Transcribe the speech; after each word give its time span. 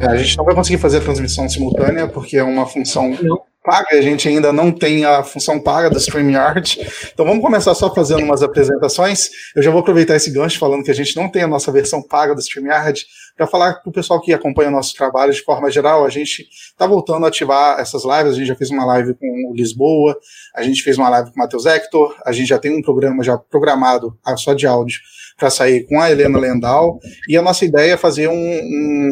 É, 0.00 0.06
a 0.06 0.16
gente 0.16 0.34
não 0.38 0.46
vai 0.46 0.54
conseguir 0.54 0.78
fazer 0.78 0.96
a 0.96 1.00
transmissão 1.02 1.46
simultânea 1.46 2.08
porque 2.08 2.38
é 2.38 2.42
uma 2.42 2.64
função 2.64 3.10
não. 3.20 3.42
paga, 3.62 3.98
a 3.98 4.00
gente 4.00 4.26
ainda 4.26 4.50
não 4.50 4.72
tem 4.72 5.04
a 5.04 5.22
função 5.22 5.60
paga 5.60 5.90
do 5.90 5.98
StreamYard. 5.98 6.80
Então 7.12 7.26
vamos 7.26 7.42
começar 7.42 7.74
só 7.74 7.94
fazendo 7.94 8.22
umas 8.22 8.42
apresentações. 8.42 9.28
Eu 9.54 9.62
já 9.62 9.70
vou 9.70 9.80
aproveitar 9.80 10.16
esse 10.16 10.30
gancho 10.30 10.58
falando 10.58 10.82
que 10.82 10.90
a 10.90 10.94
gente 10.94 11.14
não 11.14 11.28
tem 11.28 11.42
a 11.42 11.46
nossa 11.46 11.70
versão 11.70 12.02
paga 12.02 12.34
do 12.34 12.40
StreamYard 12.40 13.04
para 13.36 13.46
falar 13.46 13.74
para 13.74 13.90
o 13.90 13.92
pessoal 13.92 14.22
que 14.22 14.32
acompanha 14.32 14.70
o 14.70 14.72
nosso 14.72 14.94
trabalho 14.94 15.34
de 15.34 15.42
forma 15.42 15.70
geral. 15.70 16.06
A 16.06 16.10
gente 16.10 16.48
está 16.50 16.86
voltando 16.86 17.26
a 17.26 17.28
ativar 17.28 17.78
essas 17.78 18.02
lives. 18.02 18.32
A 18.32 18.36
gente 18.36 18.46
já 18.46 18.56
fez 18.56 18.70
uma 18.70 18.86
live 18.86 19.12
com 19.12 19.50
o 19.50 19.54
Lisboa, 19.54 20.16
a 20.56 20.62
gente 20.62 20.82
fez 20.82 20.96
uma 20.96 21.10
live 21.10 21.30
com 21.30 21.36
o 21.36 21.38
Matheus 21.38 21.66
Hector, 21.66 22.16
a 22.24 22.32
gente 22.32 22.48
já 22.48 22.58
tem 22.58 22.74
um 22.74 22.80
programa 22.80 23.22
já 23.22 23.36
programado 23.36 24.18
ah, 24.24 24.34
só 24.34 24.54
de 24.54 24.66
áudio 24.66 24.98
para 25.40 25.50
sair 25.50 25.86
com 25.86 25.98
a 25.98 26.10
Helena 26.10 26.38
Lendal, 26.38 27.00
e 27.26 27.36
a 27.36 27.42
nossa 27.42 27.64
ideia 27.64 27.94
é 27.94 27.96
fazer 27.96 28.28
um, 28.28 28.34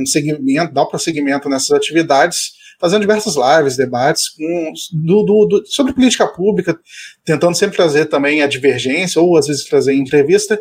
um 0.01 0.07
segmento, 0.07 0.75
dar 0.75 0.85
para 0.85 0.99
segmento 0.99 1.49
nessas 1.49 1.73
atividades, 1.73 2.53
fazendo 2.79 3.01
diversas 3.01 3.35
lives, 3.35 3.77
debates 3.77 4.29
com, 4.29 4.73
do, 4.93 5.23
do, 5.25 5.47
do, 5.47 5.67
sobre 5.67 5.95
política 5.95 6.29
pública, 6.29 6.79
tentando 7.25 7.57
sempre 7.57 7.77
trazer 7.77 8.05
também 8.07 8.43
a 8.43 8.47
divergência, 8.47 9.21
ou 9.21 9.37
às 9.37 9.47
vezes 9.47 9.65
trazer 9.65 9.95
entrevista. 9.95 10.61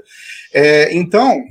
É, 0.54 0.96
então, 0.96 1.44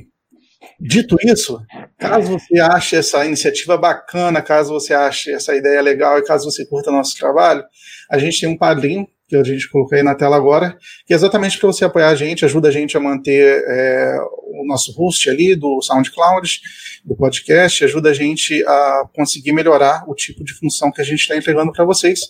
Dito 0.78 1.16
isso, 1.22 1.58
caso 1.98 2.32
você 2.32 2.60
ache 2.60 2.96
essa 2.96 3.24
iniciativa 3.24 3.78
bacana, 3.78 4.42
caso 4.42 4.74
você 4.74 4.92
ache 4.92 5.32
essa 5.32 5.56
ideia 5.56 5.80
legal 5.80 6.18
e 6.18 6.24
caso 6.24 6.50
você 6.50 6.66
curta 6.66 6.90
nosso 6.90 7.16
trabalho, 7.16 7.64
a 8.10 8.18
gente 8.18 8.40
tem 8.40 8.48
um 8.48 8.58
padrinho 8.58 9.08
que 9.28 9.36
a 9.36 9.42
gente 9.42 9.68
colocou 9.68 9.96
aí 9.96 10.04
na 10.04 10.14
tela 10.14 10.36
agora, 10.36 10.76
que 11.04 11.12
é 11.12 11.16
exatamente 11.16 11.58
para 11.58 11.66
você 11.66 11.84
apoiar 11.84 12.10
a 12.10 12.14
gente, 12.14 12.44
ajuda 12.44 12.68
a 12.68 12.70
gente 12.70 12.96
a 12.96 13.00
manter 13.00 13.64
é, 13.66 14.16
o 14.42 14.66
nosso 14.66 14.92
host 14.92 15.28
ali 15.28 15.56
do 15.56 15.80
SoundCloud, 15.82 16.60
do 17.04 17.16
podcast, 17.16 17.84
ajuda 17.84 18.10
a 18.10 18.14
gente 18.14 18.64
a 18.66 19.08
conseguir 19.14 19.52
melhorar 19.52 20.04
o 20.08 20.14
tipo 20.14 20.44
de 20.44 20.54
função 20.54 20.92
que 20.92 21.00
a 21.00 21.04
gente 21.04 21.20
está 21.20 21.36
entregando 21.36 21.72
para 21.72 21.84
vocês. 21.84 22.20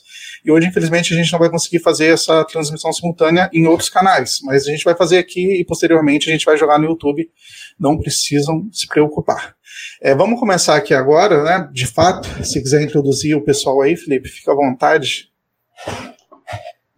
E 0.44 0.50
hoje, 0.50 0.66
infelizmente, 0.66 1.12
a 1.12 1.16
gente 1.16 1.30
não 1.32 1.38
vai 1.38 1.50
conseguir 1.50 1.80
fazer 1.80 2.06
essa 2.06 2.44
transmissão 2.44 2.92
simultânea 2.92 3.50
em 3.52 3.66
outros 3.66 3.88
canais, 3.88 4.38
mas 4.42 4.66
a 4.66 4.70
gente 4.70 4.84
vai 4.84 4.94
fazer 4.94 5.18
aqui 5.18 5.60
e 5.60 5.64
posteriormente 5.64 6.28
a 6.28 6.32
gente 6.32 6.44
vai 6.44 6.56
jogar 6.56 6.78
no 6.78 6.86
YouTube. 6.86 7.28
Não 7.78 7.98
precisam 7.98 8.68
se 8.72 8.86
preocupar. 8.86 9.54
É, 10.00 10.14
vamos 10.14 10.38
começar 10.38 10.76
aqui 10.76 10.94
agora, 10.94 11.42
né? 11.42 11.68
De 11.72 11.86
fato, 11.86 12.28
se 12.44 12.62
quiser 12.62 12.82
introduzir 12.82 13.36
o 13.36 13.44
pessoal 13.44 13.82
aí, 13.82 13.96
Felipe, 13.96 14.28
fica 14.28 14.52
à 14.52 14.54
vontade. 14.54 15.30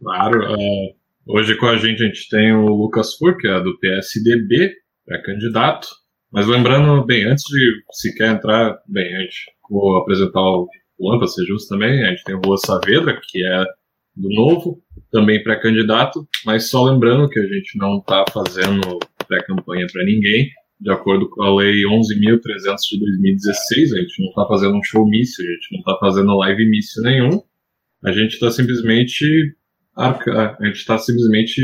Claro. 0.00 0.42
É, 0.42 0.94
hoje 1.26 1.56
com 1.56 1.66
a 1.66 1.76
gente 1.76 2.02
a 2.02 2.06
gente 2.06 2.28
tem 2.28 2.52
o 2.52 2.66
Lucas 2.66 3.14
Fur, 3.16 3.36
que 3.36 3.46
é 3.46 3.60
do 3.60 3.78
PSDB, 3.78 4.72
é 5.10 5.18
candidato. 5.18 5.88
Mas 6.30 6.46
lembrando, 6.46 7.04
bem, 7.04 7.24
antes 7.24 7.44
de 7.44 7.82
sequer 7.92 8.34
entrar, 8.34 8.78
bem, 8.86 9.16
a 9.16 9.20
gente 9.20 9.50
vou 9.70 9.96
apresentar 9.98 10.40
o 10.40 10.68
Juan, 11.00 11.18
para 11.18 11.28
ser 11.28 11.44
justo 11.46 11.68
também, 11.68 12.04
a 12.04 12.10
gente 12.10 12.24
tem 12.24 12.34
o 12.34 12.40
Rua 12.44 12.56
Saavedra, 12.58 13.18
que 13.22 13.44
é 13.44 13.64
do 14.16 14.28
Novo, 14.30 14.82
também 15.12 15.42
pré-candidato, 15.42 16.26
mas 16.44 16.68
só 16.68 16.84
lembrando 16.84 17.28
que 17.28 17.38
a 17.38 17.46
gente 17.46 17.78
não 17.78 17.98
está 17.98 18.24
fazendo 18.32 18.98
pré-campanha 19.28 19.86
para 19.92 20.04
ninguém, 20.04 20.48
de 20.80 20.90
acordo 20.90 21.28
com 21.30 21.42
a 21.42 21.54
Lei 21.54 21.82
11.300 21.82 22.76
de 22.90 22.98
2016, 22.98 23.92
a 23.92 23.98
gente 23.98 24.22
não 24.22 24.28
está 24.28 24.46
fazendo 24.46 24.76
um 24.76 24.82
showmício, 24.82 25.44
a 25.44 25.52
gente 25.52 25.68
não 25.72 25.78
está 25.80 25.96
fazendo 26.00 26.36
live 26.36 26.68
mício 26.68 27.02
nenhum, 27.02 27.40
a 28.04 28.12
gente 28.12 28.32
está 28.32 28.50
simplesmente 28.50 29.24
a 29.98 30.56
gente 30.62 30.76
está 30.76 30.96
simplesmente 30.96 31.60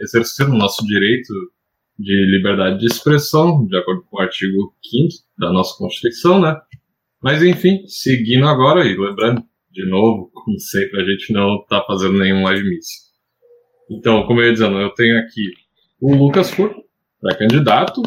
exercendo 0.00 0.52
o 0.52 0.58
nosso 0.58 0.86
direito 0.86 1.32
de 1.98 2.36
liberdade 2.36 2.78
de 2.78 2.86
expressão, 2.86 3.66
de 3.66 3.76
acordo 3.76 4.02
com 4.08 4.16
o 4.16 4.20
artigo 4.20 4.74
5 4.82 5.08
da 5.38 5.52
nossa 5.52 5.76
Constituição, 5.76 6.40
né? 6.40 6.58
Mas 7.22 7.42
enfim, 7.42 7.86
seguindo 7.86 8.46
agora 8.46 8.86
e 8.86 8.96
lembrando, 8.96 9.44
de 9.70 9.86
novo, 9.86 10.30
como 10.32 10.58
sempre, 10.58 11.00
a 11.00 11.04
gente 11.04 11.32
não 11.32 11.56
está 11.56 11.82
fazendo 11.86 12.18
nenhum 12.18 12.42
live 12.42 12.68
miss. 12.68 13.12
Então, 13.90 14.26
como 14.26 14.40
eu 14.40 14.46
ia 14.46 14.52
dizendo, 14.52 14.78
eu 14.78 14.90
tenho 14.90 15.18
aqui 15.18 15.52
o 16.00 16.14
Lucas 16.14 16.50
Fur, 16.50 16.74
para 17.20 17.36
candidato. 17.36 18.02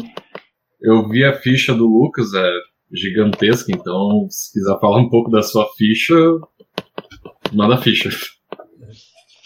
Eu 0.80 1.08
vi 1.08 1.24
a 1.24 1.32
ficha 1.32 1.72
do 1.72 1.86
Lucas, 1.86 2.34
é 2.34 2.50
gigantesca, 2.92 3.72
então 3.72 4.26
se 4.28 4.52
quiser 4.52 4.78
falar 4.80 4.98
um 4.98 5.08
pouco 5.08 5.30
da 5.30 5.42
sua 5.42 5.66
ficha, 5.76 6.14
manda 7.52 7.78
ficha. 7.78 8.10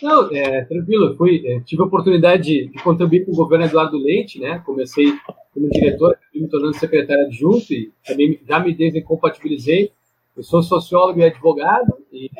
Não, 0.02 0.30
é, 0.34 0.64
tranquilo. 0.64 1.16
Fui, 1.16 1.42
é, 1.46 1.60
tive 1.60 1.82
a 1.82 1.86
oportunidade 1.86 2.44
de, 2.44 2.68
de, 2.68 2.82
contribuir 2.82 3.24
com 3.24 3.32
o 3.32 3.36
governo 3.36 3.66
Eduardo 3.66 3.98
Leite, 3.98 4.40
né? 4.40 4.62
Comecei 4.64 5.12
como 5.52 5.68
diretor, 5.68 6.16
me 6.34 6.48
tornando 6.48 6.74
secretário 6.76 7.26
adjunto 7.26 7.72
e 7.72 7.92
também 8.06 8.40
já 8.46 8.60
me 8.60 8.74
desincompatibilizei. 8.74 9.92
Eu 10.36 10.42
sou 10.42 10.62
sociólogo 10.62 11.20
e 11.20 11.24
advogado 11.24 11.92
e 12.12 12.30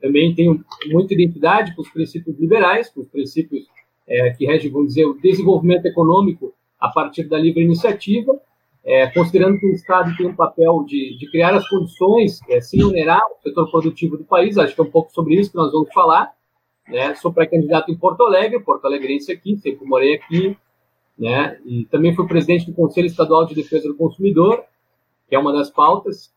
também 0.00 0.34
tenho 0.34 0.64
muita 0.86 1.14
identidade 1.14 1.74
com 1.74 1.82
os 1.82 1.90
princípios 1.90 2.38
liberais, 2.38 2.88
com 2.88 3.00
os 3.00 3.08
princípios 3.08 3.66
é, 4.06 4.30
que 4.30 4.46
regem, 4.46 4.70
vamos 4.70 4.88
dizer, 4.88 5.04
o 5.04 5.14
desenvolvimento 5.20 5.86
econômico 5.86 6.54
a 6.78 6.88
partir 6.88 7.24
da 7.24 7.38
livre 7.38 7.62
iniciativa, 7.62 8.38
é, 8.84 9.08
considerando 9.08 9.58
que 9.58 9.66
o 9.66 9.74
Estado 9.74 10.16
tem 10.16 10.26
um 10.26 10.36
papel 10.36 10.84
de, 10.86 11.18
de 11.18 11.28
criar 11.30 11.54
as 11.54 11.68
condições, 11.68 12.38
é, 12.48 12.60
sem 12.60 12.84
onerar 12.84 13.20
o 13.20 13.42
setor 13.42 13.68
produtivo 13.70 14.16
do 14.16 14.24
país, 14.24 14.56
acho 14.56 14.74
que 14.74 14.80
é 14.80 14.84
um 14.84 14.90
pouco 14.90 15.12
sobre 15.12 15.34
isso 15.34 15.50
que 15.50 15.56
nós 15.56 15.72
vamos 15.72 15.92
falar, 15.92 16.35
né? 16.88 17.14
Sou 17.14 17.32
pré-candidato 17.32 17.90
em 17.90 17.96
Porto 17.96 18.22
Alegre, 18.22 18.60
Porto 18.60 18.84
Alegrense 18.84 19.32
aqui, 19.32 19.56
sempre 19.56 19.86
morei 19.86 20.14
aqui, 20.14 20.56
né? 21.18 21.58
E 21.64 21.84
também 21.86 22.14
fui 22.14 22.26
presidente 22.26 22.66
do 22.66 22.74
Conselho 22.74 23.06
Estadual 23.06 23.46
de 23.46 23.54
Defesa 23.54 23.88
do 23.88 23.96
Consumidor, 23.96 24.64
que 25.28 25.34
é 25.34 25.38
uma 25.38 25.52
das 25.52 25.70
pautas. 25.70 26.32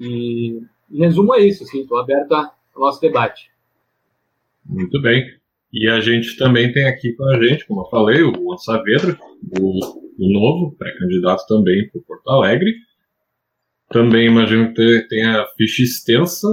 E, 0.00 0.60
em 0.90 0.98
resumo 0.98 1.34
é 1.34 1.40
isso, 1.40 1.64
assim, 1.64 1.80
estou 1.80 1.98
aberto 1.98 2.32
ao 2.32 2.52
nosso 2.76 3.00
debate. 3.00 3.50
Muito 4.64 5.00
bem. 5.00 5.24
E 5.72 5.88
a 5.88 6.00
gente 6.00 6.36
também 6.36 6.72
tem 6.72 6.86
aqui 6.86 7.12
com 7.12 7.24
a 7.24 7.42
gente, 7.42 7.66
como 7.66 7.82
eu 7.82 7.90
falei, 7.90 8.22
o 8.22 8.34
Juan 8.34 8.56
Saavedra, 8.58 9.18
o, 9.60 9.80
o 10.18 10.32
novo 10.32 10.76
pré-candidato 10.76 11.44
também 11.46 11.88
para 11.90 12.00
Porto 12.02 12.30
Alegre. 12.30 12.72
Também 13.88 14.26
imagino 14.26 14.72
que 14.74 15.06
tenha 15.08 15.46
ficha 15.56 15.82
extensa. 15.82 16.48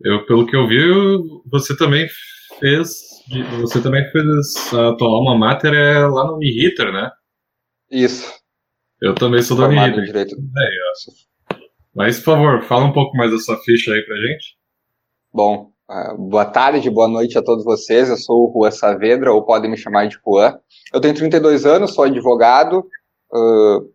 Eu, 0.00 0.24
pelo 0.26 0.46
que 0.46 0.56
eu 0.56 0.66
vi, 0.66 0.78
você 1.50 1.76
também 1.76 2.06
fez. 2.58 3.22
Você 3.60 3.80
também 3.80 4.04
fez 4.10 4.24
a 4.72 4.94
tua 4.96 5.08
alma 5.08 5.36
mater 5.36 5.72
é 5.74 6.06
lá 6.06 6.26
no 6.26 6.36
Uniriter, 6.36 6.92
né? 6.92 7.10
Isso. 7.90 8.32
Eu 9.00 9.14
também 9.14 9.42
sou 9.42 9.56
do 9.56 9.64
Uniriter. 9.64 10.04
Direito. 10.04 10.36
É, 10.36 11.56
Mas, 11.94 12.18
por 12.18 12.24
favor, 12.36 12.62
fala 12.62 12.84
um 12.86 12.92
pouco 12.92 13.16
mais 13.16 13.30
dessa 13.30 13.56
ficha 13.58 13.92
aí 13.92 14.02
pra 14.02 14.16
gente. 14.16 14.56
Bom, 15.32 15.70
uh, 15.90 16.16
boa 16.18 16.44
tarde, 16.44 16.90
boa 16.90 17.08
noite 17.08 17.38
a 17.38 17.42
todos 17.42 17.64
vocês. 17.64 18.08
Eu 18.08 18.16
sou 18.16 18.48
o 18.48 18.52
Juan 18.52 18.70
Saavedra, 18.70 19.32
ou 19.32 19.44
podem 19.44 19.70
me 19.70 19.76
chamar 19.76 20.08
de 20.08 20.18
Juan. 20.24 20.58
Eu 20.92 21.00
tenho 21.00 21.14
32 21.14 21.64
anos, 21.66 21.94
sou 21.94 22.04
advogado. 22.04 22.84
Uh, 23.32 23.92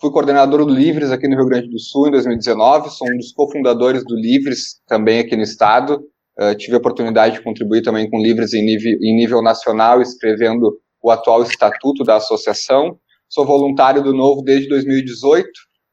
fui 0.00 0.10
coordenador 0.10 0.66
do 0.66 0.74
Livres 0.74 1.10
aqui 1.10 1.28
no 1.28 1.36
Rio 1.36 1.46
Grande 1.46 1.68
do 1.68 1.78
Sul 1.78 2.08
em 2.08 2.10
2019. 2.10 2.90
Sou 2.90 3.08
um 3.08 3.16
dos 3.16 3.32
cofundadores 3.32 4.04
do 4.04 4.16
Livres 4.16 4.82
também 4.86 5.20
aqui 5.20 5.36
no 5.36 5.42
estado. 5.42 6.02
Uh, 6.40 6.56
tive 6.56 6.74
a 6.74 6.78
oportunidade 6.78 7.34
de 7.36 7.42
contribuir 7.42 7.82
também 7.82 8.08
com 8.08 8.22
livros 8.22 8.54
em 8.54 8.64
nível, 8.64 8.92
em 9.02 9.16
nível 9.16 9.42
nacional, 9.42 10.00
escrevendo 10.00 10.78
o 11.02 11.10
atual 11.10 11.42
estatuto 11.42 12.04
da 12.04 12.16
associação. 12.16 12.98
Sou 13.28 13.44
voluntário 13.44 14.02
do 14.02 14.14
Novo 14.14 14.42
desde 14.42 14.68
2018. 14.68 15.48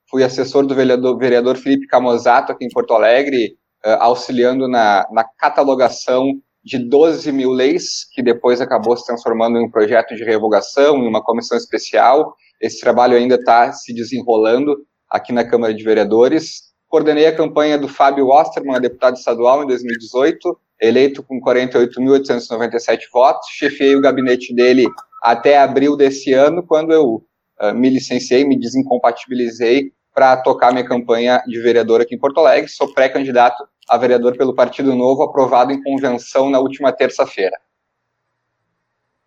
Fui 0.09 0.23
assessor 0.23 0.66
do 0.66 0.73
vereador, 0.73 1.17
vereador 1.17 1.57
Felipe 1.57 1.88
Camozato 1.88 2.51
aqui 2.51 2.66
em 2.66 2.69
Porto 2.69 2.94
Alegre, 2.94 3.57
uh, 3.85 3.97
auxiliando 3.99 4.67
na, 4.67 5.07
na 5.11 5.23
catalogação 5.23 6.25
de 6.63 6.78
12 6.78 7.31
mil 7.31 7.51
leis, 7.51 8.05
que 8.13 8.22
depois 8.22 8.61
acabou 8.61 8.95
se 8.95 9.05
transformando 9.05 9.57
em 9.57 9.66
um 9.66 9.72
projeto 9.72 10.16
de 10.16 10.23
revogação, 10.23 10.97
em 10.97 11.08
uma 11.08 11.23
comissão 11.23 11.58
especial. 11.58 12.34
Esse 12.61 12.79
trabalho 12.79 13.16
ainda 13.17 13.35
está 13.35 13.72
se 13.72 13.93
desenrolando 13.93 14.75
aqui 15.09 15.34
na 15.34 15.43
Câmara 15.43 15.73
de 15.73 15.84
Vereadores. 15.84 16.68
Coordenei 16.90 17.28
a 17.28 17.36
campanha 17.36 17.78
do 17.78 17.88
Fábio 17.88 18.30
Osterman, 18.30 18.82
deputado 18.82 19.16
estadual, 19.16 19.64
em 19.64 19.68
2018, 19.68 20.59
eleito 20.82 21.22
com 21.22 21.40
48.897 21.40 23.02
votos. 23.14 23.47
Chefiei 23.52 23.96
o 23.96 24.02
gabinete 24.02 24.56
dele 24.56 24.88
até 25.24 25.59
abril 25.59 25.96
desse 25.96 26.34
ano, 26.34 26.66
quando 26.66 26.91
eu 26.91 27.24
uh, 27.62 27.76
me 27.76 27.91
licenciei, 27.91 28.44
me 28.44 28.59
desincompatibilizei 28.59 29.91
para 30.12 30.38
tocar 30.38 30.72
minha 30.72 30.84
campanha 30.84 31.44
de 31.46 31.62
vereador 31.62 32.02
aqui 32.02 32.16
em 32.16 32.20
Porto 32.20 32.40
Alegre. 32.40 32.68
Sou 32.68 32.91
pré-candidato 32.91 33.64
a 33.88 33.96
vereador 33.96 34.36
pelo 34.36 34.56
Partido 34.56 34.96
Novo, 34.96 35.22
aprovado 35.22 35.72
em 35.72 35.84
convenção 35.84 36.50
na 36.50 36.59
última 36.59 36.91
terça-feira. 36.91 37.56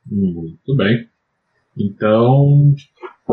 Muito 0.04 0.74
bem. 0.76 1.08
Então, 1.78 2.74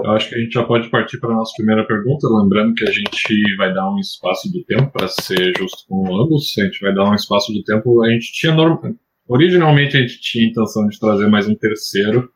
eu 0.03 0.11
acho 0.11 0.29
que 0.29 0.35
a 0.35 0.39
gente 0.39 0.53
já 0.53 0.63
pode 0.63 0.89
partir 0.89 1.19
para 1.19 1.31
a 1.31 1.35
nossa 1.35 1.53
primeira 1.55 1.85
pergunta, 1.85 2.27
lembrando 2.29 2.73
que 2.73 2.87
a 2.87 2.91
gente 2.91 3.55
vai 3.57 3.73
dar 3.73 3.89
um 3.91 3.99
espaço 3.99 4.51
de 4.51 4.63
tempo 4.65 4.91
para 4.91 5.07
ser 5.07 5.53
justo 5.57 5.85
com 5.87 6.21
ambos, 6.21 6.53
a 6.57 6.65
gente 6.65 6.79
vai 6.81 6.93
dar 6.93 7.09
um 7.09 7.15
espaço 7.15 7.53
de 7.53 7.63
tempo, 7.63 8.03
a 8.03 8.09
gente 8.09 8.31
tinha 8.33 8.53
originalmente 9.27 9.97
a 9.97 10.01
gente 10.01 10.19
tinha 10.19 10.45
a 10.45 10.49
intenção 10.49 10.87
de 10.87 10.99
trazer 10.99 11.27
mais 11.27 11.47
um 11.47 11.55
terceiro, 11.55 12.29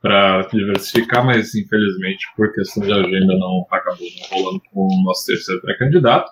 para 0.00 0.42
diversificar, 0.42 1.24
mas 1.24 1.54
infelizmente 1.54 2.26
por 2.36 2.52
questão 2.52 2.82
de 2.82 2.92
agenda 2.92 3.36
não 3.36 3.66
acabou 3.70 4.06
não 4.20 4.38
rolando 4.38 4.62
com 4.72 4.86
o 4.86 5.02
nosso 5.04 5.26
terceiro 5.26 5.60
pré-candidato. 5.60 6.30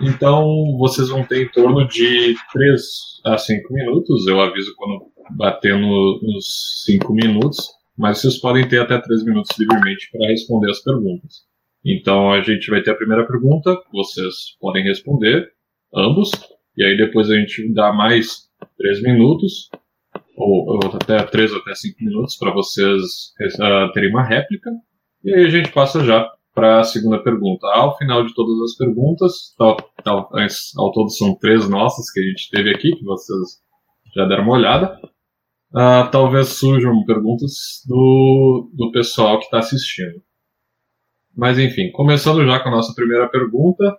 Então 0.00 0.76
vocês 0.78 1.08
vão 1.08 1.24
ter 1.24 1.42
em 1.42 1.48
torno 1.48 1.86
de 1.86 2.34
3 2.52 2.82
a 3.24 3.38
5 3.38 3.72
minutos, 3.72 4.26
eu 4.26 4.40
aviso 4.40 4.74
quando 4.76 5.10
bater 5.36 5.78
no, 5.78 6.20
nos 6.22 6.82
5 6.84 7.12
minutos, 7.14 7.68
mas 7.96 8.18
vocês 8.18 8.38
podem 8.38 8.66
ter 8.68 8.80
até 8.80 8.98
3 8.98 9.24
minutos 9.24 9.56
livremente 9.58 10.08
para 10.10 10.28
responder 10.28 10.70
as 10.70 10.82
perguntas. 10.82 11.42
Então 11.84 12.30
a 12.30 12.40
gente 12.42 12.70
vai 12.70 12.82
ter 12.82 12.92
a 12.92 12.96
primeira 12.96 13.26
pergunta, 13.26 13.76
vocês 13.92 14.56
podem 14.60 14.84
responder, 14.84 15.50
ambos, 15.94 16.30
e 16.76 16.84
aí 16.84 16.96
depois 16.96 17.30
a 17.30 17.34
gente 17.34 17.72
dá 17.74 17.92
mais 17.92 18.48
3 18.78 19.02
minutos 19.02 19.68
ou, 20.36 20.74
ou 20.74 20.96
até 20.96 21.22
3 21.22 21.52
ou 21.52 21.58
até 21.58 21.74
5 21.74 22.04
minutos 22.04 22.36
para 22.36 22.52
vocês 22.52 23.02
uh, 23.58 23.92
terem 23.92 24.10
uma 24.10 24.24
réplica. 24.24 24.70
E 25.24 25.34
aí 25.34 25.44
a 25.44 25.50
gente 25.50 25.72
passa 25.72 26.04
já 26.04 26.28
para 26.54 26.80
a 26.80 26.84
segunda 26.84 27.22
pergunta. 27.22 27.66
Ao 27.68 27.96
final 27.96 28.24
de 28.24 28.34
todas 28.34 28.58
as 28.60 28.76
perguntas, 28.76 29.54
ao 29.58 30.92
todo 30.92 31.10
são 31.10 31.34
três 31.36 31.68
nossas 31.68 32.10
que 32.10 32.20
a 32.20 32.24
gente 32.24 32.50
teve 32.50 32.70
aqui, 32.70 32.94
que 32.94 33.04
vocês 33.04 33.62
já 34.14 34.26
deram 34.26 34.44
uma 34.44 34.54
olhada. 34.54 34.98
Uh, 35.74 36.10
talvez 36.10 36.48
surjam 36.48 37.04
perguntas 37.04 37.82
do, 37.88 38.70
do 38.74 38.92
pessoal 38.92 39.38
que 39.38 39.46
está 39.46 39.58
assistindo. 39.58 40.22
Mas 41.34 41.58
enfim, 41.58 41.90
começando 41.92 42.44
já 42.44 42.60
com 42.60 42.68
a 42.68 42.72
nossa 42.72 42.94
primeira 42.94 43.28
pergunta. 43.28 43.98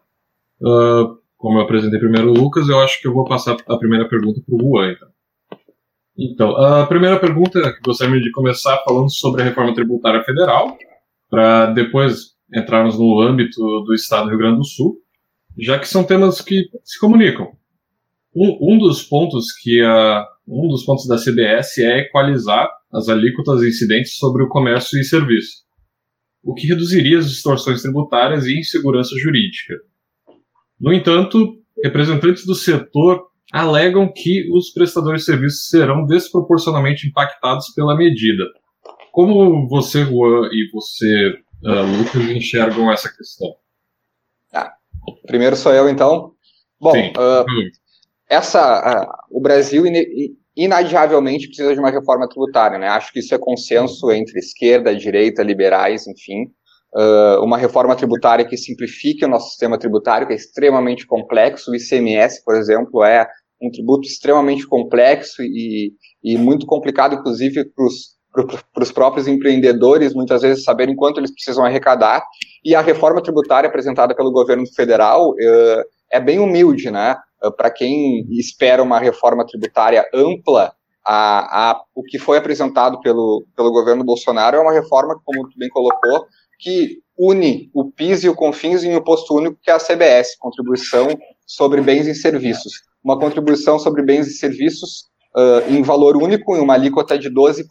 Uh, 0.62 1.18
como 1.36 1.58
eu 1.58 1.64
apresentei 1.64 2.00
primeiro 2.00 2.30
o 2.30 2.34
Lucas, 2.34 2.70
eu 2.70 2.80
acho 2.80 3.02
que 3.02 3.08
eu 3.08 3.14
vou 3.14 3.26
passar 3.26 3.58
a 3.68 3.78
primeira 3.78 4.08
pergunta 4.08 4.40
para 4.46 4.56
o 4.56 4.60
Juan. 4.60 4.92
Então. 4.92 5.10
Então, 6.16 6.56
a 6.56 6.86
primeira 6.86 7.20
pergunta 7.20 7.60
que 7.74 7.82
gostaria 7.82 8.22
de 8.22 8.32
começar 8.32 8.78
falando 8.86 9.12
sobre 9.12 9.42
a 9.42 9.46
reforma 9.46 9.74
tributária 9.74 10.24
federal, 10.24 10.78
para 11.30 11.66
depois 11.68 12.34
entrarmos 12.54 13.00
no 13.00 13.20
âmbito 13.20 13.60
do 13.84 13.94
Estado 13.96 14.26
do 14.26 14.30
Rio 14.30 14.38
Grande 14.38 14.58
do 14.58 14.64
Sul, 14.64 14.98
já 15.58 15.80
que 15.80 15.88
são 15.88 16.04
temas 16.04 16.40
que 16.40 16.70
se 16.84 17.00
comunicam. 17.00 17.52
Um, 18.36 18.74
um 18.74 18.78
dos 18.78 19.04
pontos 19.04 19.52
que 19.62 19.82
a, 19.82 20.28
um 20.48 20.68
dos 20.68 20.84
pontos 20.84 21.08
da 21.08 21.18
CBS 21.18 21.78
é 21.80 22.00
equalizar 22.00 22.70
as 22.92 23.10
alíquotas 23.10 23.64
incidentes 23.64 24.18
sobre 24.18 24.44
o 24.44 24.50
comércio 24.50 25.00
e 25.00 25.04
serviço, 25.04 25.64
o 26.44 26.54
que 26.54 26.68
reduziria 26.68 27.20
as 27.20 27.30
distorções 27.30 27.82
tributárias 27.82 28.46
e 28.46 28.60
insegurança 28.60 29.16
jurídica. 29.18 29.76
No 30.80 30.94
entanto, 30.94 31.58
representantes 31.84 32.46
do 32.46 32.56
setor 32.56 33.28
alegam 33.52 34.12
que 34.12 34.50
os 34.52 34.72
prestadores 34.72 35.22
de 35.22 35.26
serviços 35.26 35.70
serão 35.70 36.06
desproporcionalmente 36.06 37.08
impactados 37.08 37.70
pela 37.76 37.96
medida. 37.96 38.44
Como 39.12 39.68
você, 39.68 40.04
Juan, 40.04 40.50
e 40.52 40.70
você, 40.74 41.36
uh, 41.64 41.98
Lucas, 41.98 42.30
enxergam 42.32 42.92
essa 42.92 43.16
questão? 43.16 43.56
Ah, 44.52 44.74
primeiro 45.28 45.56
sou 45.56 45.72
eu, 45.72 45.88
então. 45.88 46.34
Bom, 46.82 46.98
uh, 46.98 47.46
essa, 48.34 49.08
o 49.30 49.42
Brasil 49.42 49.84
inadiavelmente 50.56 51.48
precisa 51.48 51.74
de 51.74 51.80
uma 51.80 51.90
reforma 51.90 52.28
tributária, 52.28 52.78
né? 52.78 52.88
Acho 52.88 53.12
que 53.12 53.20
isso 53.20 53.34
é 53.34 53.38
consenso 53.40 54.12
entre 54.12 54.40
esquerda, 54.40 54.96
direita, 54.96 55.42
liberais, 55.42 56.08
enfim. 56.08 56.46
Uh, 56.96 57.44
uma 57.44 57.58
reforma 57.58 57.96
tributária 57.96 58.46
que 58.46 58.56
simplifique 58.56 59.26
o 59.26 59.28
nosso 59.28 59.50
sistema 59.50 59.80
tributário, 59.80 60.28
que 60.28 60.34
é 60.34 60.36
extremamente 60.36 61.08
complexo. 61.08 61.72
O 61.72 61.76
ICMS, 61.76 62.44
por 62.44 62.56
exemplo, 62.56 63.04
é 63.04 63.28
um 63.62 63.72
tributo 63.72 64.08
extremamente 64.08 64.68
complexo 64.68 65.42
e, 65.42 65.94
e 66.24 66.38
muito 66.38 66.68
complicado, 66.68 67.16
inclusive, 67.16 67.66
para 67.66 68.84
os 68.84 68.92
próprios 68.92 69.28
empreendedores, 69.28 70.14
muitas 70.14 70.44
vezes, 70.44 70.64
saberem 70.64 70.96
quanto 70.96 71.20
eles 71.20 71.34
precisam 71.34 71.66
arrecadar. 71.66 72.24
E 72.64 72.76
a 72.76 72.82
reforma 72.82 73.24
tributária 73.24 73.68
apresentada 73.68 74.16
pelo 74.16 74.32
governo 74.32 74.66
federal 74.76 75.32
uh, 75.32 75.84
é 76.12 76.20
bem 76.20 76.38
humilde, 76.38 76.92
né? 76.92 77.16
Uh, 77.44 77.52
para 77.52 77.70
quem 77.70 78.26
espera 78.32 78.82
uma 78.82 79.00
reforma 79.00 79.46
tributária 79.46 80.08
ampla, 80.14 80.74
a, 81.06 81.72
a, 81.72 81.82
o 81.94 82.04
que 82.04 82.18
foi 82.18 82.38
apresentado 82.38 83.00
pelo, 83.02 83.46
pelo 83.56 83.72
governo 83.72 84.04
Bolsonaro 84.04 84.58
é 84.58 84.62
uma 84.62 84.72
reforma, 84.72 85.20
como 85.26 85.50
tu 85.50 85.58
bem 85.58 85.70
colocou, 85.70 86.26
que 86.60 87.00
une 87.18 87.70
o 87.74 87.92
PIS 87.92 88.24
e 88.24 88.30
o 88.30 88.36
CONFINS 88.36 88.84
em 88.84 88.94
um 88.94 88.98
imposto 88.98 89.36
único, 89.36 89.60
que 89.62 89.70
é 89.70 89.74
a 89.74 89.80
CBS, 89.80 90.38
Contribuição 90.40 91.10
sobre 91.46 91.82
Bens 91.82 92.08
e 92.08 92.16
Serviços 92.16 92.74
uma 93.04 93.20
contribuição 93.20 93.78
sobre 93.78 94.02
bens 94.02 94.28
e 94.28 94.32
serviços 94.32 95.10
uh, 95.36 95.70
em 95.70 95.82
valor 95.82 96.16
único, 96.16 96.56
em 96.56 96.62
uma 96.62 96.76
alíquota 96.76 97.20
de 97.20 97.30
12%. 97.30 97.66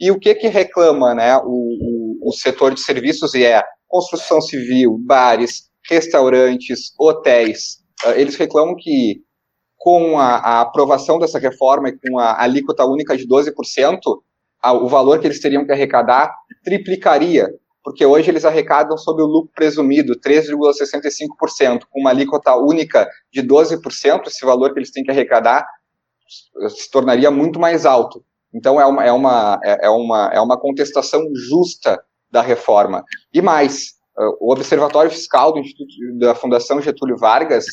E 0.00 0.10
o 0.10 0.18
que 0.18 0.34
que 0.34 0.48
reclama 0.48 1.14
né, 1.14 1.36
o, 1.36 1.42
o, 1.44 2.28
o 2.28 2.32
setor 2.32 2.74
de 2.74 2.80
serviços 2.80 3.34
e 3.34 3.44
é 3.44 3.62
construção 3.86 4.40
civil, 4.40 4.98
bares, 4.98 5.64
restaurantes, 5.88 6.92
hotéis. 6.98 7.81
Uh, 8.04 8.10
eles 8.16 8.36
reclamam 8.36 8.74
que 8.76 9.22
com 9.76 10.18
a, 10.18 10.36
a, 10.36 10.60
aprovação 10.60 11.18
dessa 11.18 11.38
reforma 11.38 11.88
e 11.88 11.98
com 11.98 12.18
a 12.18 12.40
alíquota 12.40 12.84
única 12.84 13.16
de 13.16 13.26
12%, 13.26 13.98
a, 14.62 14.72
o 14.72 14.88
valor 14.88 15.18
que 15.18 15.26
eles 15.26 15.40
teriam 15.40 15.64
que 15.64 15.72
arrecadar 15.72 16.32
triplicaria 16.62 17.48
porque 17.82 18.06
hoje 18.06 18.30
eles 18.30 18.44
arrecadam 18.44 18.96
sob 18.96 19.22
o 19.22 19.26
lucro 19.26 19.50
presumido 19.54 20.14
3,65%, 20.20 21.82
com 21.90 22.00
uma 22.00 22.10
alíquota 22.10 22.54
única 22.56 23.08
de 23.32 23.42
12%, 23.42 24.26
esse 24.26 24.44
valor 24.44 24.72
que 24.72 24.78
eles 24.78 24.90
têm 24.90 25.02
que 25.02 25.10
arrecadar 25.10 25.66
se 26.68 26.90
tornaria 26.90 27.30
muito 27.30 27.58
mais 27.58 27.84
alto. 27.84 28.24
Então 28.54 28.80
é 28.80 28.86
uma, 28.86 29.04
é 29.04 29.12
uma, 29.12 29.60
é, 29.64 29.86
é 29.86 29.90
uma, 29.90 30.30
é 30.32 30.40
uma 30.40 30.58
contestação 30.58 31.22
justa 31.34 32.02
da 32.30 32.40
reforma. 32.40 33.04
E 33.32 33.42
mais, 33.42 33.94
o 34.40 34.52
Observatório 34.52 35.10
Fiscal 35.10 35.52
do 35.52 35.58
Instituto 35.58 36.18
da 36.18 36.34
Fundação 36.34 36.80
Getúlio 36.80 37.16
Vargas 37.16 37.64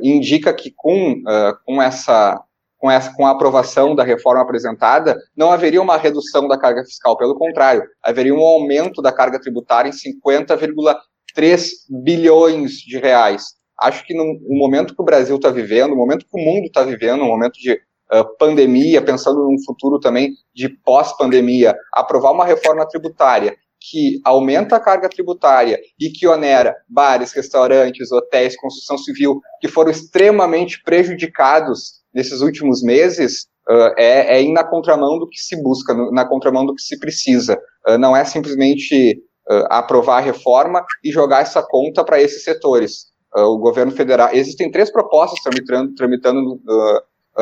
indica 0.00 0.52
que 0.54 0.72
com, 0.74 1.22
com 1.64 1.82
essa 1.82 2.42
com, 2.82 2.90
essa, 2.90 3.14
com 3.14 3.24
a 3.24 3.30
aprovação 3.30 3.94
da 3.94 4.02
reforma 4.02 4.42
apresentada, 4.42 5.16
não 5.36 5.52
haveria 5.52 5.80
uma 5.80 5.96
redução 5.96 6.48
da 6.48 6.58
carga 6.58 6.82
fiscal, 6.82 7.16
pelo 7.16 7.36
contrário, 7.36 7.84
haveria 8.02 8.34
um 8.34 8.40
aumento 8.40 9.00
da 9.00 9.12
carga 9.12 9.40
tributária 9.40 9.88
em 9.88 9.92
50,3 9.92 11.70
bilhões 12.02 12.72
de 12.72 12.98
reais. 12.98 13.54
Acho 13.80 14.04
que 14.04 14.12
no, 14.12 14.24
no 14.24 14.58
momento 14.58 14.96
que 14.96 15.00
o 15.00 15.04
Brasil 15.04 15.36
está 15.36 15.48
vivendo, 15.48 15.90
no 15.90 15.96
momento 15.96 16.26
que 16.26 16.36
o 16.36 16.44
mundo 16.44 16.66
está 16.66 16.82
vivendo, 16.82 17.20
no 17.20 17.26
momento 17.26 17.54
de 17.54 17.72
uh, 17.72 18.36
pandemia, 18.36 19.00
pensando 19.00 19.44
num 19.44 19.62
futuro 19.64 20.00
também 20.00 20.32
de 20.52 20.68
pós-pandemia, 20.68 21.76
aprovar 21.94 22.32
uma 22.32 22.44
reforma 22.44 22.84
tributária 22.88 23.56
que 23.90 24.20
aumenta 24.24 24.76
a 24.76 24.80
carga 24.80 25.08
tributária 25.08 25.78
e 25.98 26.10
que 26.10 26.26
onera 26.26 26.76
bares, 26.88 27.32
restaurantes, 27.32 28.12
hotéis, 28.12 28.56
construção 28.56 28.96
civil, 28.96 29.40
que 29.60 29.68
foram 29.68 29.90
extremamente 29.90 30.82
prejudicados 30.82 32.02
nesses 32.14 32.40
últimos 32.40 32.82
meses 32.82 33.46
uh, 33.68 33.94
é, 33.98 34.36
é 34.36 34.42
ir 34.42 34.52
na 34.52 34.64
contramão 34.64 35.18
do 35.18 35.28
que 35.28 35.38
se 35.38 35.60
busca, 35.62 35.94
na 36.12 36.24
contramão 36.24 36.64
do 36.64 36.74
que 36.74 36.82
se 36.82 36.98
precisa. 36.98 37.58
Uh, 37.88 37.98
não 37.98 38.16
é 38.16 38.24
simplesmente 38.24 39.18
uh, 39.50 39.66
aprovar 39.70 40.18
a 40.18 40.24
reforma 40.24 40.84
e 41.02 41.10
jogar 41.10 41.40
essa 41.40 41.62
conta 41.62 42.04
para 42.04 42.20
esses 42.20 42.44
setores. 42.44 43.10
o 43.34 43.56
governo 43.56 43.92
federal. 43.92 44.28
Existem 44.32 44.70
três 44.70 44.92
propostas 44.92 45.42
tramitando, 45.42 45.94
tramitando 45.94 46.60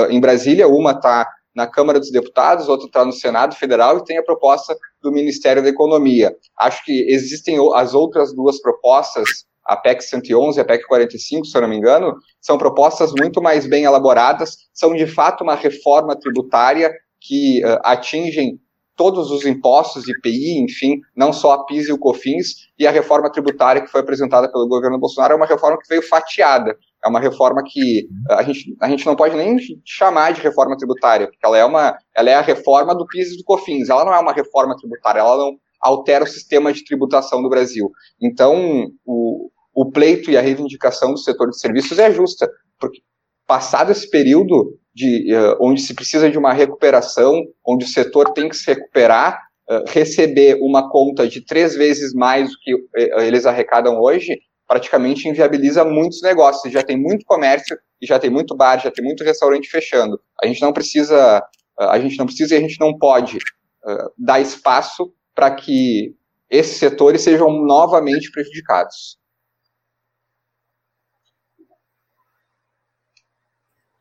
em 0.09 0.21
Brasília, 0.21 0.69
uma 0.69 0.93
está 0.93 1.27
na 1.55 1.67
Câmara 1.67 1.99
dos 1.99 2.11
Deputados, 2.11 2.69
outra 2.69 2.87
está 2.87 3.05
no 3.05 3.13
Senado 3.13 3.55
Federal 3.55 3.99
e 3.99 4.05
tem 4.05 4.19
a 4.19 4.23
proposta 4.23 4.77
do 5.03 5.11
Ministério 5.11 5.63
da 5.63 5.69
Economia. 5.69 6.35
Acho 6.59 6.85
que 6.85 7.13
existem 7.13 7.57
as 7.75 7.95
outras 7.95 8.35
duas 8.35 8.61
propostas 8.61 9.49
a 9.65 9.77
PEC 9.77 10.03
111 10.03 10.59
e 10.59 10.61
a 10.61 10.65
PEC 10.65 10.85
45, 10.87 11.47
se 11.47 11.57
eu 11.57 11.63
não 11.63 11.69
me 11.69 11.77
engano, 11.77 12.17
são 12.41 12.59
propostas 12.59 13.13
muito 13.13 13.41
mais 13.41 13.67
bem 13.67 13.85
elaboradas, 13.85 14.57
são 14.75 14.95
de 14.95 15.07
fato 15.07 15.45
uma 15.45 15.55
reforma 15.55 16.19
tributária 16.19 16.93
que 17.21 17.65
uh, 17.65 17.79
atingem 17.85 18.59
todos 18.97 19.31
os 19.31 19.47
impostos, 19.47 20.09
IPI, 20.09 20.59
enfim, 20.59 21.01
não 21.17 21.33
só 21.33 21.53
a 21.53 21.65
PIS 21.65 21.89
e 21.89 21.93
o 21.93 21.99
COFINS, 21.99 22.69
e 22.79 22.87
a 22.87 22.91
reforma 22.91 23.31
tributária 23.31 23.81
que 23.81 23.91
foi 23.91 24.01
apresentada 24.01 24.51
pelo 24.51 24.69
governo 24.69 24.99
Bolsonaro 24.99 25.35
é 25.35 25.37
uma 25.37 25.47
reforma 25.47 25.79
que 25.79 25.89
veio 25.89 26.03
fatiada, 26.03 26.77
é 27.05 27.09
uma 27.09 27.21
reforma 27.21 27.63
que 27.65 28.09
uh, 28.31 28.35
a 28.35 28.43
gente, 28.43 28.77
a 28.81 28.89
gente 28.89 29.07
não 29.07 29.17
pode 29.17 29.37
nem 29.37 29.57
chamar 29.85 30.33
de 30.33 30.41
reforma 30.41 30.77
tributária, 30.77 31.27
porque 31.27 31.45
ela 31.45 31.59
é, 31.59 31.65
uma, 31.65 31.97
ela 32.15 32.31
é 32.31 32.35
a 32.35 32.43
reforma 32.43 32.95
do 32.95 33.07
PIS 33.07 33.33
e 33.33 33.37
do 33.39 33.45
COFINS, 33.45 33.89
ela 33.89 34.05
não 34.05 34.15
é 34.15 34.19
uma 34.19 34.33
reforma 34.33 34.77
tributária, 34.77 35.21
ela 35.21 35.37
não 35.37 35.57
altera 35.81 36.25
o 36.25 36.29
sistema 36.29 36.73
de 36.73 36.85
tributação 36.85 37.43
do 37.43 37.49
Brasil. 37.49 37.91
Então, 38.21 38.87
o, 39.05 39.51
o 39.75 39.91
pleito 39.91 40.31
e 40.31 40.37
a 40.37 40.41
reivindicação 40.41 41.13
do 41.13 41.19
setor 41.19 41.49
de 41.49 41.59
serviços 41.59 41.99
é 41.99 42.13
justa, 42.13 42.51
porque 42.79 43.01
passado 43.47 43.91
esse 43.91 44.09
período 44.09 44.79
de, 44.95 45.35
uh, 45.35 45.57
onde 45.61 45.81
se 45.81 45.95
precisa 45.95 46.31
de 46.31 46.39
uma 46.39 46.53
recuperação, 46.53 47.43
onde 47.67 47.85
o 47.85 47.89
setor 47.89 48.33
tem 48.33 48.49
que 48.49 48.57
se 48.57 48.67
recuperar, 48.67 49.41
uh, 49.69 49.85
receber 49.89 50.59
uma 50.61 50.91
conta 50.91 51.27
de 51.27 51.45
três 51.45 51.75
vezes 51.75 52.13
mais 52.13 52.51
do 52.51 52.57
que 52.61 52.75
uh, 52.75 53.21
eles 53.21 53.47
arrecadam 53.47 54.01
hoje, 54.01 54.39
praticamente 54.71 55.29
inviabiliza 55.29 55.85
muitos 55.85 56.23
negócios. 56.23 56.73
Já 56.73 56.81
tem 56.81 56.97
muito 56.97 57.27
comércio, 57.27 57.77
e 58.01 58.07
já 58.07 58.21
tem 58.21 58.31
muito 58.31 58.57
bar, 58.57 58.81
já 58.81 58.89
tem 58.89 59.05
muito 59.05 59.25
restaurante 59.25 59.69
fechando. 59.69 60.21
A 60.41 60.47
gente 60.47 60.63
não 60.63 60.73
precisa, 60.73 61.45
a 61.77 61.99
gente 61.99 62.17
não 62.17 62.25
precisa 62.25 62.55
e 62.55 62.59
a 62.59 62.61
gente 62.61 62.79
não 62.79 62.97
pode 62.97 63.39
uh, 63.39 64.13
dar 64.17 64.41
espaço 64.41 65.13
para 65.35 65.53
que 65.53 66.15
esses 66.49 66.77
setores 66.77 67.23
sejam 67.23 67.51
novamente 67.51 68.31
prejudicados. 68.31 69.19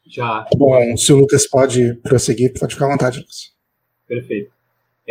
Já. 0.06 0.46
Bom, 0.56 0.96
se 0.96 1.12
o 1.12 1.18
Lucas 1.18 1.48
pode 1.48 1.96
prosseguir, 1.96 2.54
pode 2.60 2.76
ficar 2.76 2.86
à 2.86 2.90
vontade, 2.90 3.20
Lucas. 3.20 3.56
Perfeito. 4.08 4.59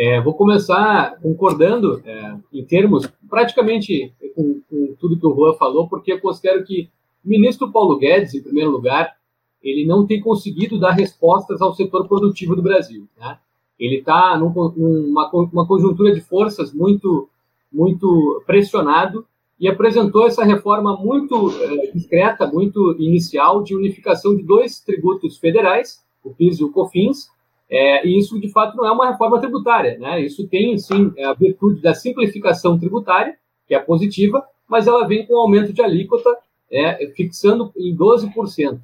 É, 0.01 0.21
vou 0.21 0.33
começar 0.33 1.19
concordando 1.21 2.01
é, 2.05 2.37
em 2.53 2.63
termos, 2.63 3.05
praticamente 3.29 4.13
com, 4.33 4.61
com, 4.69 4.95
tudo 4.97 5.19
que 5.19 5.27
o 5.27 5.35
Juan 5.35 5.55
falou, 5.55 5.89
porque 5.89 6.13
eu 6.13 6.21
considero 6.21 6.63
que 6.63 6.89
o 7.25 7.27
ministro 7.27 7.69
Paulo 7.69 7.97
Guedes, 7.97 8.33
em 8.33 8.41
primeiro 8.41 8.71
lugar, 8.71 9.17
ele 9.61 9.85
não 9.85 10.07
tem 10.07 10.21
conseguido 10.21 10.79
dar 10.79 10.91
respostas 10.91 11.61
ao 11.61 11.73
setor 11.73 12.07
produtivo 12.07 12.55
do 12.55 12.61
Brasil. 12.61 13.09
Né? 13.19 13.37
Ele 13.77 13.97
está 13.97 14.37
num, 14.37 14.53
numa 14.77 15.29
uma 15.29 15.67
conjuntura 15.67 16.15
de 16.15 16.21
forças 16.21 16.73
muito, 16.73 17.27
muito 17.69 18.41
pressionado 18.47 19.25
e 19.59 19.67
apresentou 19.67 20.25
essa 20.25 20.45
reforma 20.45 20.95
muito 20.95 21.51
é, 21.61 21.91
discreta, 21.91 22.47
muito 22.47 22.95
inicial, 22.97 23.61
de 23.61 23.75
unificação 23.75 24.33
de 24.33 24.43
dois 24.43 24.79
tributos 24.79 25.37
federais, 25.37 26.01
o 26.23 26.33
PIS 26.33 26.61
e 26.61 26.63
o 26.63 26.71
COFINS, 26.71 27.29
é, 27.69 28.05
e 28.05 28.17
isso, 28.17 28.39
de 28.39 28.49
fato, 28.49 28.75
não 28.75 28.85
é 28.85 28.91
uma 28.91 29.11
reforma 29.11 29.39
tributária. 29.39 29.97
Né? 29.99 30.21
Isso 30.21 30.47
tem, 30.47 30.77
sim, 30.77 31.13
a 31.23 31.33
virtude 31.33 31.81
da 31.81 31.93
simplificação 31.93 32.79
tributária, 32.79 33.37
que 33.67 33.75
é 33.75 33.79
positiva, 33.79 34.43
mas 34.67 34.87
ela 34.87 35.07
vem 35.07 35.25
com 35.25 35.37
aumento 35.37 35.71
de 35.71 35.81
alíquota, 35.81 36.35
é, 36.71 37.07
fixando 37.15 37.71
em 37.77 37.95
12%. 37.95 38.79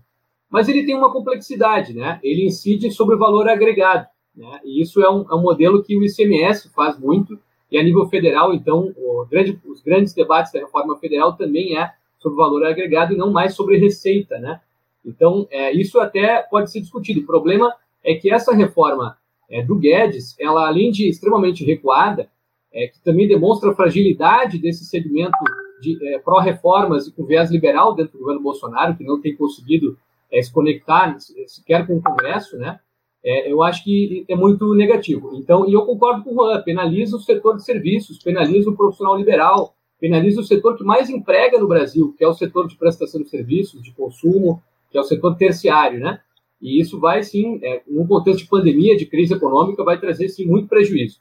Mas 0.50 0.70
ele 0.70 0.86
tem 0.86 0.96
uma 0.96 1.12
complexidade, 1.12 1.94
né? 1.94 2.20
ele 2.24 2.46
incide 2.46 2.92
sobre 2.92 3.16
o 3.16 3.20
valor 3.20 3.50
agregado. 3.50 4.08
Né? 4.36 4.60
E 4.64 4.82
isso 4.82 5.02
é 5.02 5.10
um, 5.10 5.26
é 5.30 5.36
um 5.36 5.42
modelo 5.42 5.84
que 5.84 5.98
o 5.98 6.04
ICMS 6.04 6.70
faz 6.74 7.00
muito, 7.00 7.40
e 7.72 7.78
a 7.78 7.84
nível 7.84 8.06
federal, 8.08 8.54
então, 8.54 8.94
grande, 9.30 9.60
os 9.66 9.82
grandes 9.82 10.14
debates 10.14 10.52
da 10.54 10.60
reforma 10.60 10.98
federal 10.98 11.34
também 11.34 11.78
é 11.78 11.92
sobre 12.20 12.38
valor 12.38 12.64
agregado 12.64 13.14
e 13.14 13.18
não 13.18 13.32
mais 13.32 13.56
sobre 13.56 13.78
receita, 13.78 14.38
né? 14.38 14.62
Então, 15.04 15.48
é, 15.52 15.72
isso 15.74 16.00
até 16.00 16.42
pode 16.44 16.72
ser 16.72 16.80
discutido. 16.80 17.22
O 17.22 17.26
problema 17.26 17.74
é 18.06 18.16
que 18.16 18.32
essa 18.32 18.54
reforma 18.54 19.18
é, 19.50 19.64
do 19.64 19.76
Guedes, 19.76 20.36
ela 20.40 20.68
além 20.68 20.92
de 20.92 21.10
extremamente 21.10 21.66
recuada, 21.66 22.30
é, 22.74 22.88
que 22.88 23.02
também 23.04 23.28
demonstra 23.28 23.72
a 23.72 23.76
fragilidade 23.76 24.58
desse 24.60 24.86
segmento 24.86 25.38
de 25.82 25.98
é, 26.08 26.20
pró-reformas 26.20 27.08
e 27.08 27.12
com 27.12 27.26
viés 27.26 27.52
liberal 27.52 27.96
dentro 27.96 28.14
do 28.14 28.20
governo 28.20 28.42
Bolsonaro, 28.42 28.96
que 28.96 29.04
não 29.04 29.20
tem 29.20 29.36
conseguido 29.36 29.98
é, 30.32 30.42
se 30.42 30.52
conectar 30.52 31.18
sequer 31.48 31.86
com 31.86 31.98
o 31.98 32.02
Congresso, 32.02 32.58
né? 32.58 32.80
é, 33.26 33.52
eu 33.52 33.64
acho 33.64 33.84
que 33.84 34.24
é 34.30 34.36
muito 34.36 34.76
negativo. 34.76 35.32
Então, 35.34 35.68
e 35.68 35.74
eu 35.74 35.84
concordo 35.84 36.24
com 36.24 36.30
o 36.30 36.36
Juan, 36.36 36.62
penaliza 36.62 37.18
o 37.18 37.20
setor 37.20 37.56
de 37.56 37.66
serviços, 37.66 38.20
penaliza 38.20 38.70
o 38.70 38.78
profissional 38.78 39.18
liberal, 39.18 39.74
penaliza 40.00 40.42
o 40.42 40.44
setor 40.44 40.78
que 40.78 40.84
mais 40.84 41.10
emprega 41.10 41.58
no 41.58 41.68
Brasil, 41.68 42.14
que 42.16 42.24
é 42.24 42.28
o 42.28 42.36
setor 42.36 42.68
de 42.68 42.78
prestação 42.78 43.20
de 43.24 43.28
serviços, 43.28 43.82
de 43.82 43.92
consumo, 43.94 44.62
que 44.92 44.98
é 44.98 45.02
o 45.02 45.04
setor 45.04 45.36
terciário, 45.36 46.00
né? 46.00 46.20
E 46.62 46.80
isso 46.80 47.00
vai, 47.00 47.24
sim, 47.24 47.60
é, 47.64 47.82
num 47.88 48.08
contexto 48.08 48.44
de 48.44 48.50
pandemia, 48.50 48.98
de 48.98 49.06
crise 49.06 49.34
econômica, 49.34 49.84
vai 49.84 50.00
trazer, 50.00 50.30
sim, 50.30 50.46
muito 50.46 50.68
prejuízo. 50.68 51.20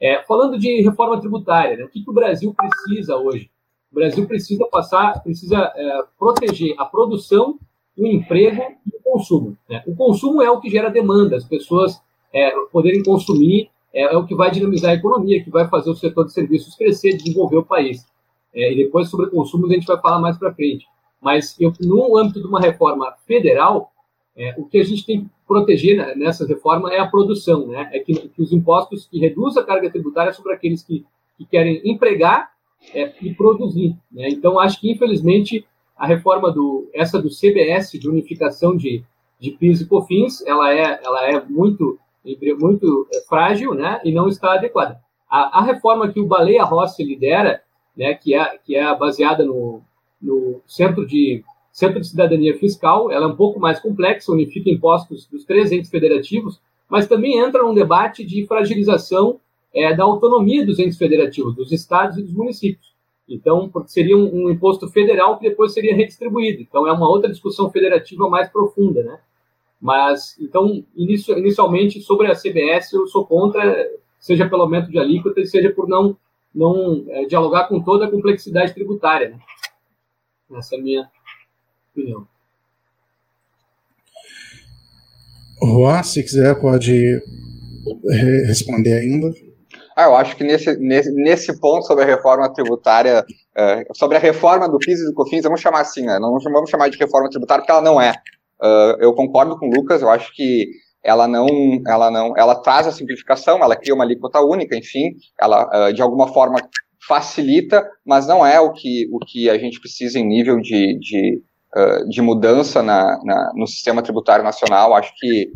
É, 0.00 0.22
falando 0.24 0.58
de 0.58 0.82
reforma 0.82 1.20
tributária, 1.20 1.76
né, 1.76 1.84
o 1.84 1.88
que, 1.88 2.02
que, 2.02 2.10
o 2.10 2.14
Brasil 2.14 2.54
precisa 2.54 3.16
hoje? 3.16 3.50
O 3.90 3.94
Brasil 3.94 4.26
precisa 4.26 4.66
passar, 4.66 5.22
precisa 5.22 5.72
é, 5.74 6.02
proteger 6.18 6.74
a 6.78 6.84
produção, 6.84 7.58
o 7.96 8.06
emprego 8.06 8.60
consumo. 9.14 9.56
Né? 9.68 9.82
O 9.86 9.94
consumo 9.94 10.42
é 10.42 10.50
o 10.50 10.60
que 10.60 10.68
gera 10.68 10.90
demanda, 10.90 11.36
as 11.36 11.44
pessoas 11.44 12.00
é, 12.32 12.50
poderem 12.72 13.02
consumir 13.02 13.70
é, 13.92 14.02
é, 14.02 14.16
o 14.16 14.26
que 14.26 14.34
vai 14.34 14.50
dinamizar 14.50 14.90
a 14.90 14.94
economia, 14.94 15.42
que 15.42 15.50
vai 15.50 15.68
fazer 15.68 15.90
o 15.90 15.94
setor 15.94 16.24
de 16.24 16.32
serviços 16.32 16.74
crescer, 16.74 17.16
desenvolver 17.16 17.58
o 17.58 17.64
país. 17.64 18.04
É, 18.52 18.72
e 18.72 18.76
depois 18.76 19.08
sobre 19.08 19.30
consumo 19.30 19.66
a 19.66 19.72
gente 19.72 19.86
vai 19.86 20.00
falar 20.00 20.18
mais 20.18 20.36
para 20.36 20.52
frente. 20.52 20.86
Mas 21.20 21.58
eu, 21.60 21.72
no 21.80 22.18
âmbito 22.18 22.40
de 22.40 22.46
uma 22.46 22.60
reforma 22.60 23.12
federal, 23.26 23.92
é, 24.36 24.54
o 24.58 24.64
que 24.64 24.78
a 24.78 24.84
gente 24.84 25.06
tem 25.06 25.24
que 25.24 25.30
proteger 25.46 26.16
nessa 26.16 26.46
reforma 26.46 26.92
é 26.92 26.98
a 26.98 27.06
produção, 27.06 27.68
né? 27.68 27.88
É 27.92 28.00
que, 28.00 28.14
que 28.14 28.42
os 28.42 28.52
impostos 28.52 29.06
que 29.06 29.18
reduzam 29.18 29.62
a 29.62 29.66
carga 29.66 29.90
tributária 29.90 30.32
sobre 30.32 30.52
aqueles 30.52 30.82
que, 30.82 31.04
que 31.38 31.44
querem 31.44 31.80
empregar 31.84 32.50
é, 32.92 33.12
e 33.22 33.32
produzir. 33.32 33.96
Né? 34.10 34.28
Então, 34.28 34.58
acho 34.58 34.80
que, 34.80 34.90
infelizmente, 34.90 35.64
a 35.96 36.06
reforma 36.06 36.50
do 36.50 36.88
essa 36.92 37.20
do 37.22 37.28
CBS 37.28 37.92
de 37.92 38.08
unificação 38.08 38.76
de, 38.76 39.04
de 39.38 39.52
PIS 39.52 39.82
e 39.82 39.86
COFINS, 39.86 40.44
ela 40.46 40.72
é 40.72 41.00
ela 41.02 41.28
é 41.28 41.44
muito 41.44 41.98
muito 42.58 43.06
é, 43.14 43.20
frágil, 43.28 43.74
né, 43.74 44.00
e 44.02 44.10
não 44.10 44.28
está 44.28 44.54
adequada. 44.54 44.98
A, 45.30 45.58
a 45.58 45.62
reforma 45.62 46.10
que 46.10 46.18
o 46.18 46.26
Baleia 46.26 46.64
Rossi 46.64 47.04
lidera, 47.04 47.62
né, 47.96 48.14
que 48.14 48.34
é 48.34 48.58
que 48.64 48.74
é 48.74 48.96
baseada 48.96 49.44
no, 49.44 49.82
no 50.20 50.60
centro 50.66 51.06
de 51.06 51.44
Centro 51.74 52.00
de 52.00 52.06
Cidadania 52.06 52.56
Fiscal, 52.56 53.10
ela 53.10 53.24
é 53.24 53.28
um 53.28 53.34
pouco 53.34 53.58
mais 53.58 53.80
complexa, 53.80 54.30
unifica 54.30 54.70
impostos 54.70 55.26
dos 55.26 55.44
três 55.44 55.72
entes 55.72 55.90
federativos, 55.90 56.60
mas 56.88 57.08
também 57.08 57.36
entra 57.36 57.64
num 57.64 57.74
debate 57.74 58.24
de 58.24 58.46
fragilização 58.46 59.40
é, 59.74 59.92
da 59.92 60.04
autonomia 60.04 60.64
dos 60.64 60.78
entes 60.78 60.96
federativos, 60.96 61.56
dos 61.56 61.72
estados 61.72 62.16
e 62.16 62.22
dos 62.22 62.32
municípios. 62.32 62.94
Então, 63.28 63.68
porque 63.68 63.88
seria 63.88 64.16
um, 64.16 64.44
um, 64.44 64.50
imposto 64.50 64.88
federal 64.88 65.36
que 65.36 65.48
depois 65.48 65.74
seria 65.74 65.96
redistribuído. 65.96 66.62
Então, 66.62 66.86
é 66.86 66.92
uma 66.92 67.08
outra 67.08 67.28
discussão 67.28 67.68
federativa 67.68 68.28
mais 68.28 68.48
profunda, 68.48 69.02
né? 69.02 69.18
Mas, 69.80 70.38
então, 70.40 70.84
inicio, 70.94 71.36
inicialmente, 71.36 72.00
sobre 72.00 72.28
a 72.28 72.36
CBS, 72.36 72.92
eu 72.92 73.08
sou 73.08 73.26
contra, 73.26 73.90
seja 74.20 74.48
pelo 74.48 74.62
aumento 74.62 74.92
de 74.92 74.98
alíquota, 75.00 75.44
seja 75.44 75.70
por 75.70 75.88
não, 75.88 76.16
não 76.54 77.04
é, 77.08 77.24
dialogar 77.24 77.66
com 77.66 77.82
toda 77.82 78.04
a 78.04 78.10
complexidade 78.10 78.72
tributária. 78.72 79.30
Né? 79.30 79.38
Essa 80.56 80.76
é 80.76 80.78
a 80.78 80.82
minha 80.82 81.10
opinião. 81.94 82.26
Juan, 85.62 86.02
se 86.02 86.22
quiser, 86.22 86.60
pode 86.60 87.22
responder 88.46 88.92
ainda. 88.92 89.30
Ah, 89.96 90.04
eu 90.04 90.16
acho 90.16 90.36
que 90.36 90.42
nesse, 90.42 90.76
nesse, 90.78 91.12
nesse 91.12 91.60
ponto 91.60 91.86
sobre 91.86 92.02
a 92.04 92.06
reforma 92.06 92.52
tributária, 92.52 93.20
uh, 93.20 93.96
sobre 93.96 94.16
a 94.16 94.20
reforma 94.20 94.68
do 94.68 94.78
PIS 94.78 95.00
e 95.00 95.04
do 95.04 95.14
COFINS, 95.14 95.44
vamos 95.44 95.60
chamar 95.60 95.82
assim, 95.82 96.02
né? 96.02 96.18
não 96.18 96.36
vamos 96.38 96.68
chamar 96.68 96.88
de 96.90 96.98
reforma 96.98 97.30
tributária 97.30 97.62
porque 97.62 97.70
ela 97.70 97.80
não 97.80 98.00
é. 98.00 98.12
Uh, 98.60 98.96
eu 98.98 99.14
concordo 99.14 99.56
com 99.56 99.68
o 99.68 99.70
Lucas, 99.70 100.02
eu 100.02 100.10
acho 100.10 100.34
que 100.34 100.68
ela 101.02 101.28
não, 101.28 101.46
ela 101.86 102.10
não, 102.10 102.36
ela 102.36 102.56
traz 102.56 102.88
a 102.88 102.92
simplificação, 102.92 103.62
ela 103.62 103.76
cria 103.76 103.94
uma 103.94 104.04
alíquota 104.04 104.40
única, 104.40 104.76
enfim, 104.76 105.14
ela 105.40 105.88
uh, 105.88 105.92
de 105.92 106.02
alguma 106.02 106.32
forma 106.32 106.56
facilita, 107.06 107.86
mas 108.04 108.26
não 108.26 108.44
é 108.44 108.58
o 108.58 108.72
que, 108.72 109.08
o 109.12 109.18
que 109.18 109.48
a 109.48 109.58
gente 109.58 109.78
precisa 109.78 110.18
em 110.18 110.26
nível 110.26 110.56
de, 110.56 110.98
de, 110.98 111.42
de 112.08 112.22
mudança 112.22 112.82
na, 112.82 113.18
na, 113.24 113.52
no 113.54 113.66
sistema 113.66 114.02
tributário 114.02 114.44
nacional. 114.44 114.94
Acho 114.94 115.12
que 115.16 115.50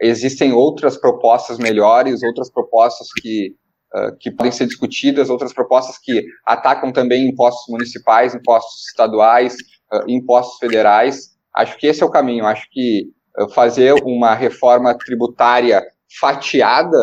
existem 0.00 0.52
outras 0.52 0.96
propostas 0.96 1.58
melhores, 1.58 2.22
outras 2.22 2.50
propostas 2.50 3.08
que 3.20 3.54
ah, 3.96 4.12
que 4.18 4.30
podem 4.30 4.52
ser 4.52 4.66
discutidas, 4.66 5.30
outras 5.30 5.54
propostas 5.54 5.96
que 5.96 6.22
atacam 6.44 6.92
também 6.92 7.28
impostos 7.28 7.64
municipais, 7.68 8.34
impostos 8.34 8.88
estaduais, 8.88 9.54
uh, 9.90 10.04
impostos 10.06 10.58
federais. 10.58 11.30
Acho 11.54 11.78
que 11.78 11.86
esse 11.86 12.02
é 12.02 12.06
o 12.06 12.10
caminho. 12.10 12.44
Acho 12.44 12.66
que 12.70 13.04
uh, 13.38 13.48
fazer 13.48 13.94
uma 14.04 14.34
reforma 14.34 14.96
tributária 14.98 15.82
fatiada 16.20 16.98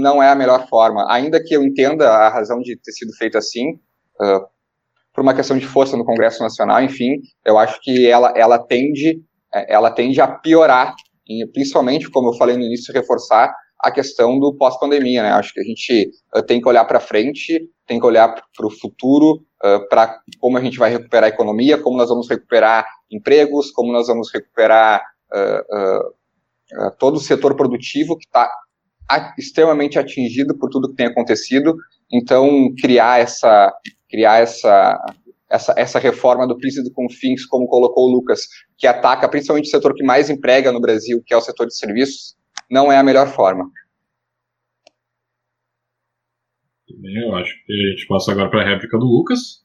não 0.00 0.22
é 0.22 0.30
a 0.30 0.34
melhor 0.34 0.66
forma. 0.66 1.04
Ainda 1.12 1.42
que 1.42 1.54
eu 1.54 1.62
entenda 1.62 2.08
a 2.08 2.30
razão 2.30 2.58
de 2.60 2.74
ter 2.74 2.92
sido 2.92 3.12
feito 3.18 3.36
assim, 3.36 3.78
por 5.22 5.26
uma 5.26 5.34
questão 5.34 5.56
de 5.56 5.66
força 5.66 5.96
no 5.96 6.04
Congresso 6.04 6.42
Nacional, 6.42 6.82
enfim, 6.82 7.20
eu 7.46 7.56
acho 7.56 7.80
que 7.80 8.08
ela, 8.08 8.32
ela 8.36 8.58
tende 8.58 9.22
ela 9.68 9.90
tende 9.90 10.18
a 10.18 10.26
piorar, 10.26 10.94
principalmente, 11.52 12.10
como 12.10 12.30
eu 12.30 12.32
falei 12.38 12.56
no 12.56 12.64
início, 12.64 12.92
reforçar 12.92 13.54
a 13.78 13.90
questão 13.90 14.38
do 14.38 14.56
pós-pandemia, 14.56 15.22
né? 15.22 15.30
Acho 15.32 15.52
que 15.52 15.60
a 15.60 15.62
gente 15.62 16.10
uh, 16.34 16.42
tem 16.42 16.58
que 16.58 16.66
olhar 16.66 16.86
para 16.86 16.98
frente, 16.98 17.68
tem 17.86 18.00
que 18.00 18.06
olhar 18.06 18.28
para 18.56 18.66
o 18.66 18.70
futuro, 18.70 19.44
uh, 19.62 19.86
para 19.90 20.20
como 20.40 20.56
a 20.56 20.60
gente 20.62 20.78
vai 20.78 20.90
recuperar 20.90 21.30
a 21.30 21.34
economia, 21.34 21.76
como 21.76 21.98
nós 21.98 22.08
vamos 22.08 22.28
recuperar 22.30 22.86
empregos, 23.10 23.70
como 23.70 23.92
nós 23.92 24.06
vamos 24.06 24.32
recuperar 24.32 25.02
uh, 25.34 26.90
todo 26.98 27.16
o 27.16 27.20
setor 27.20 27.54
produtivo 27.54 28.16
que 28.16 28.24
está 28.24 28.50
extremamente 29.38 29.98
atingido 29.98 30.56
por 30.56 30.70
tudo 30.70 30.88
que 30.88 30.96
tem 30.96 31.06
acontecido. 31.06 31.76
Então, 32.10 32.72
criar 32.80 33.20
essa, 33.20 33.70
criar 34.12 34.40
essa, 34.40 35.02
essa, 35.50 35.74
essa 35.74 35.98
reforma 35.98 36.46
do 36.46 36.58
PIS 36.58 36.76
e 36.76 36.84
do 36.84 36.92
Confins, 36.92 37.46
como 37.46 37.66
colocou 37.66 38.10
o 38.10 38.12
Lucas, 38.12 38.42
que 38.76 38.86
ataca 38.86 39.26
principalmente 39.26 39.68
o 39.68 39.70
setor 39.70 39.94
que 39.94 40.04
mais 40.04 40.28
emprega 40.28 40.70
no 40.70 40.80
Brasil, 40.80 41.22
que 41.24 41.32
é 41.32 41.36
o 41.36 41.40
setor 41.40 41.66
de 41.66 41.74
serviços, 41.74 42.36
não 42.70 42.92
é 42.92 42.98
a 42.98 43.02
melhor 43.02 43.26
forma. 43.28 43.64
Bem, 46.94 47.22
eu 47.22 47.34
acho 47.34 47.54
que 47.64 47.72
a 47.72 47.90
gente 47.90 48.06
passa 48.06 48.32
agora 48.32 48.50
para 48.50 48.62
a 48.62 48.68
réplica 48.68 48.98
do 48.98 49.06
Lucas. 49.06 49.64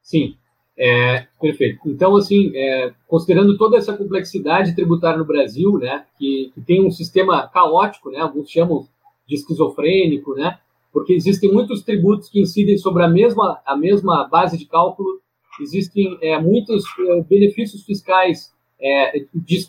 Sim, 0.00 0.36
é, 0.78 1.26
perfeito. 1.40 1.80
Então, 1.86 2.16
assim, 2.16 2.52
é, 2.54 2.92
considerando 3.08 3.58
toda 3.58 3.76
essa 3.76 3.96
complexidade 3.96 4.74
tributária 4.74 5.18
no 5.18 5.26
Brasil, 5.26 5.76
né, 5.78 6.06
que, 6.16 6.52
que, 6.54 6.60
tem 6.60 6.86
um 6.86 6.90
sistema 6.90 7.48
caótico, 7.48 8.10
né, 8.10 8.20
alguns 8.20 8.48
chamam 8.48 8.86
de 9.26 9.34
esquizofrênico, 9.34 10.34
né? 10.34 10.58
Porque 10.92 11.12
existem 11.12 11.52
muitos 11.52 11.82
tributos 11.82 12.28
que 12.28 12.40
incidem 12.40 12.76
sobre 12.76 13.02
a 13.02 13.08
mesma, 13.08 13.60
a 13.64 13.76
mesma 13.76 14.28
base 14.28 14.58
de 14.58 14.66
cálculo, 14.66 15.20
existem 15.60 16.18
é, 16.22 16.38
muitos 16.40 16.84
é, 16.98 17.22
benefícios 17.22 17.84
fiscais 17.84 18.52
é, 18.80 19.24
de, 19.34 19.68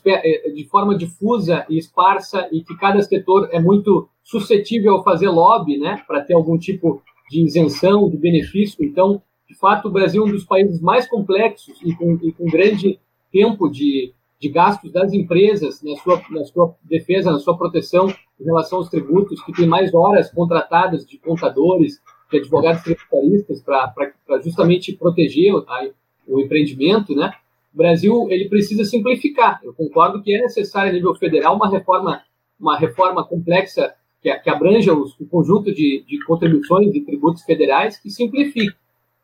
de, 0.56 0.66
forma 0.70 0.98
difusa 0.98 1.66
e 1.70 1.78
esparsa 1.78 2.48
e 2.52 2.64
que 2.64 2.76
cada 2.78 3.02
setor 3.02 3.50
é 3.52 3.60
muito 3.60 4.08
suscetível 4.24 4.98
a 4.98 5.04
fazer 5.04 5.28
lobby, 5.30 5.78
né, 5.78 6.02
para 6.08 6.22
ter 6.22 6.34
algum 6.34 6.58
tipo 6.58 7.02
de 7.30 7.44
isenção, 7.44 8.10
de 8.10 8.18
benefício. 8.18 8.84
Então, 8.84 9.22
de 9.48 9.56
fato, 9.56 9.90
o 9.90 9.92
Brasil 9.92 10.24
é 10.24 10.26
um 10.26 10.32
dos 10.32 10.46
países 10.46 10.80
mais 10.80 11.08
complexos 11.08 11.78
e 11.84 11.94
com, 11.94 12.18
e 12.24 12.32
com 12.32 12.46
grande 12.46 13.00
tempo 13.32 13.70
de, 13.70 14.14
de 14.40 14.50
gastos 14.50 14.92
das 14.92 15.14
empresas 15.14 15.82
na 15.84 15.96
sua, 15.98 16.22
na 16.30 16.44
sua 16.46 16.74
defesa, 16.84 17.32
na 17.32 17.40
sua 17.40 17.58
proteção 17.58 18.14
em 18.42 18.46
relação 18.46 18.80
aos 18.80 18.90
tributos, 18.90 19.42
que 19.44 19.54
tem 19.54 19.68
mais 19.68 19.94
horas 19.94 20.32
contratadas 20.32 21.06
de 21.06 21.18
contadores, 21.20 22.02
de 22.32 22.40
advogados 22.40 22.82
tributaristas 22.82 23.62
para 23.62 24.42
justamente 24.44 24.94
proteger 24.94 25.54
a, 25.68 25.90
o 26.28 26.40
empreendimento, 26.40 27.16
né? 27.16 27.32
O 27.74 27.78
Brasil 27.78 28.28
ele 28.30 28.50
precisa 28.50 28.84
simplificar. 28.84 29.62
Eu 29.64 29.74
concordo 29.74 30.22
que 30.22 30.36
é 30.36 30.42
necessário 30.42 30.92
a 30.92 30.94
nível 30.94 31.16
federal 31.16 31.56
uma 31.56 31.70
reforma, 31.70 32.22
uma 32.60 32.78
reforma 32.78 33.24
complexa 33.24 33.94
que, 34.22 34.34
que 34.40 34.50
abranja 34.50 34.94
os, 34.94 35.18
o 35.20 35.26
conjunto 35.26 35.74
de, 35.74 36.04
de 36.08 36.20
contribuições 36.26 36.94
e 36.94 37.02
tributos 37.02 37.44
federais 37.44 37.98
que 37.98 38.10
simplifique, 38.10 38.76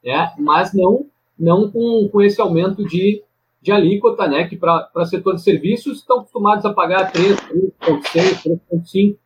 né? 0.03 0.33
Mas 0.37 0.73
não 0.73 1.07
não 1.37 1.69
com, 1.69 2.09
com 2.11 2.21
esse 2.21 2.41
aumento 2.41 2.83
de, 2.83 3.21
de 3.61 3.71
alíquota, 3.71 4.27
né? 4.27 4.47
Que 4.47 4.57
para 4.57 4.89
o 4.95 5.05
setor 5.05 5.35
de 5.35 5.43
serviços 5.43 5.99
estão 5.99 6.19
acostumados 6.19 6.65
a 6.65 6.73
pagar 6.73 7.11
3, 7.11 7.37
3,6, 7.81 8.59
3,5 8.71 9.17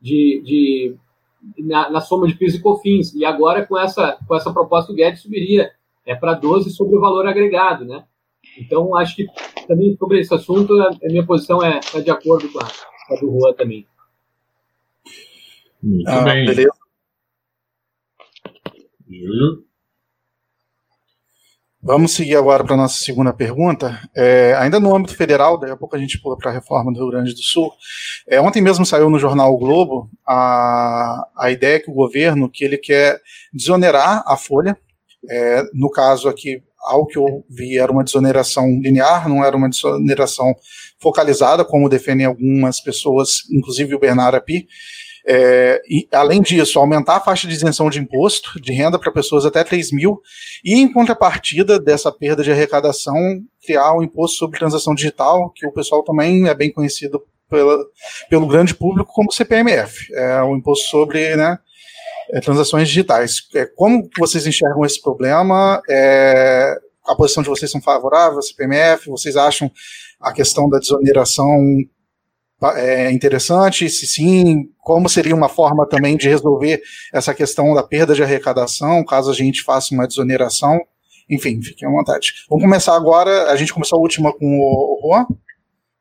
de, 0.00 0.42
de 0.44 0.96
na, 1.58 1.90
na, 1.90 2.00
soma 2.00 2.26
de 2.26 2.34
PIS 2.34 2.54
e 2.54 2.60
COFINS. 2.60 3.14
E 3.14 3.24
agora 3.24 3.66
com 3.66 3.78
essa 3.78 4.18
com 4.26 4.34
essa 4.34 4.52
proposta 4.52 4.92
o 4.92 4.94
Guedes 4.94 5.22
subiria 5.22 5.70
é 6.06 6.14
para 6.14 6.34
12 6.34 6.70
sobre 6.70 6.96
o 6.96 7.00
valor 7.00 7.26
agregado, 7.26 7.84
né? 7.84 8.04
Então, 8.58 8.96
acho 8.96 9.16
que 9.16 9.26
também 9.68 9.96
sobre 9.96 10.20
esse 10.20 10.34
assunto, 10.34 10.72
a 10.80 10.96
minha 11.04 11.24
posição 11.24 11.62
é, 11.62 11.78
é 11.94 12.00
de 12.00 12.10
acordo 12.10 12.50
com 12.50 12.58
a, 12.58 12.64
com 12.64 13.14
a 13.14 13.20
do 13.20 13.30
Juan 13.30 13.54
também. 13.54 13.86
Muito 15.82 16.08
ah, 16.08 16.22
bem. 16.22 16.46
Beleza. 16.46 16.70
Júlio? 19.08 19.64
Vamos 21.82 22.12
seguir 22.12 22.36
agora 22.36 22.62
para 22.62 22.74
a 22.74 22.76
nossa 22.76 23.02
segunda 23.02 23.32
pergunta. 23.32 23.98
É, 24.14 24.54
ainda 24.58 24.78
no 24.78 24.94
âmbito 24.94 25.16
federal, 25.16 25.58
daqui 25.58 25.72
a 25.72 25.76
pouco 25.76 25.96
a 25.96 25.98
gente 25.98 26.20
pula 26.20 26.36
para 26.36 26.50
a 26.50 26.54
reforma 26.54 26.92
do 26.92 26.98
Rio 26.98 27.10
Grande 27.10 27.32
do 27.32 27.40
Sul. 27.40 27.72
É, 28.28 28.38
ontem 28.38 28.60
mesmo 28.60 28.84
saiu 28.84 29.08
no 29.08 29.18
jornal 29.18 29.54
o 29.54 29.58
Globo 29.58 30.10
a, 30.26 31.26
a 31.38 31.50
ideia 31.50 31.80
que 31.80 31.90
o 31.90 31.94
governo 31.94 32.50
que 32.50 32.66
ele 32.66 32.76
quer 32.76 33.18
desonerar 33.50 34.22
a 34.26 34.36
folha. 34.36 34.76
É, 35.30 35.62
no 35.72 35.90
caso 35.90 36.28
aqui, 36.28 36.62
ao 36.82 37.06
que 37.06 37.16
eu 37.16 37.44
vi, 37.48 37.78
era 37.78 37.90
uma 37.90 38.04
desoneração 38.04 38.66
linear, 38.82 39.26
não 39.26 39.42
era 39.42 39.56
uma 39.56 39.70
desoneração 39.70 40.54
focalizada, 41.00 41.64
como 41.64 41.88
defendem 41.88 42.26
algumas 42.26 42.78
pessoas, 42.78 43.40
inclusive 43.50 43.94
o 43.94 43.98
Bernardo 43.98 44.36
Api. 44.36 44.68
É, 45.26 45.80
e, 45.88 46.08
além 46.12 46.40
disso, 46.40 46.78
aumentar 46.78 47.16
a 47.16 47.20
faixa 47.20 47.46
de 47.46 47.54
isenção 47.54 47.90
de 47.90 47.98
imposto 47.98 48.60
de 48.60 48.72
renda 48.72 48.98
para 48.98 49.12
pessoas 49.12 49.44
até 49.44 49.62
3 49.62 49.92
mil, 49.92 50.20
e 50.64 50.74
em 50.74 50.92
contrapartida 50.92 51.78
dessa 51.78 52.10
perda 52.10 52.42
de 52.42 52.50
arrecadação, 52.50 53.16
criar 53.64 53.92
o 53.92 54.00
um 54.00 54.02
imposto 54.02 54.38
sobre 54.38 54.58
transação 54.58 54.94
digital, 54.94 55.50
que 55.54 55.66
o 55.66 55.72
pessoal 55.72 56.02
também 56.02 56.48
é 56.48 56.54
bem 56.54 56.72
conhecido 56.72 57.22
pela, 57.48 57.84
pelo 58.28 58.46
grande 58.46 58.74
público 58.74 59.12
como 59.12 59.32
CPMF, 59.32 60.12
é 60.14 60.42
o 60.42 60.56
imposto 60.56 60.88
sobre 60.88 61.36
né, 61.36 61.58
é, 62.32 62.40
transações 62.40 62.88
digitais. 62.88 63.42
É, 63.54 63.66
como 63.66 64.08
vocês 64.18 64.46
enxergam 64.46 64.84
esse 64.84 65.02
problema? 65.02 65.82
É, 65.88 66.76
a 67.06 67.14
posição 67.14 67.42
de 67.42 67.48
vocês 67.48 67.70
são 67.70 67.82
favorável 67.82 68.38
à 68.38 68.42
CPMF? 68.42 69.10
Vocês 69.10 69.36
acham 69.36 69.70
a 70.20 70.32
questão 70.32 70.68
da 70.68 70.78
desoneração 70.78 71.56
é 72.76 73.10
interessante? 73.10 73.88
Se 73.88 74.06
sim, 74.06 74.70
como 74.78 75.08
seria 75.08 75.34
uma 75.34 75.48
forma 75.48 75.86
também 75.86 76.16
de 76.16 76.28
resolver 76.28 76.82
essa 77.12 77.34
questão 77.34 77.74
da 77.74 77.82
perda 77.82 78.14
de 78.14 78.22
arrecadação, 78.22 79.04
caso 79.04 79.30
a 79.30 79.34
gente 79.34 79.62
faça 79.62 79.94
uma 79.94 80.06
desoneração? 80.06 80.80
Enfim, 81.28 81.62
fiquem 81.62 81.88
à 81.88 81.90
vontade. 81.90 82.32
Vamos 82.48 82.64
começar 82.64 82.96
agora. 82.96 83.50
A 83.50 83.56
gente 83.56 83.72
começou 83.72 83.98
a 83.98 84.02
última 84.02 84.32
com 84.32 84.58
o 84.58 85.00
Juan. 85.02 85.26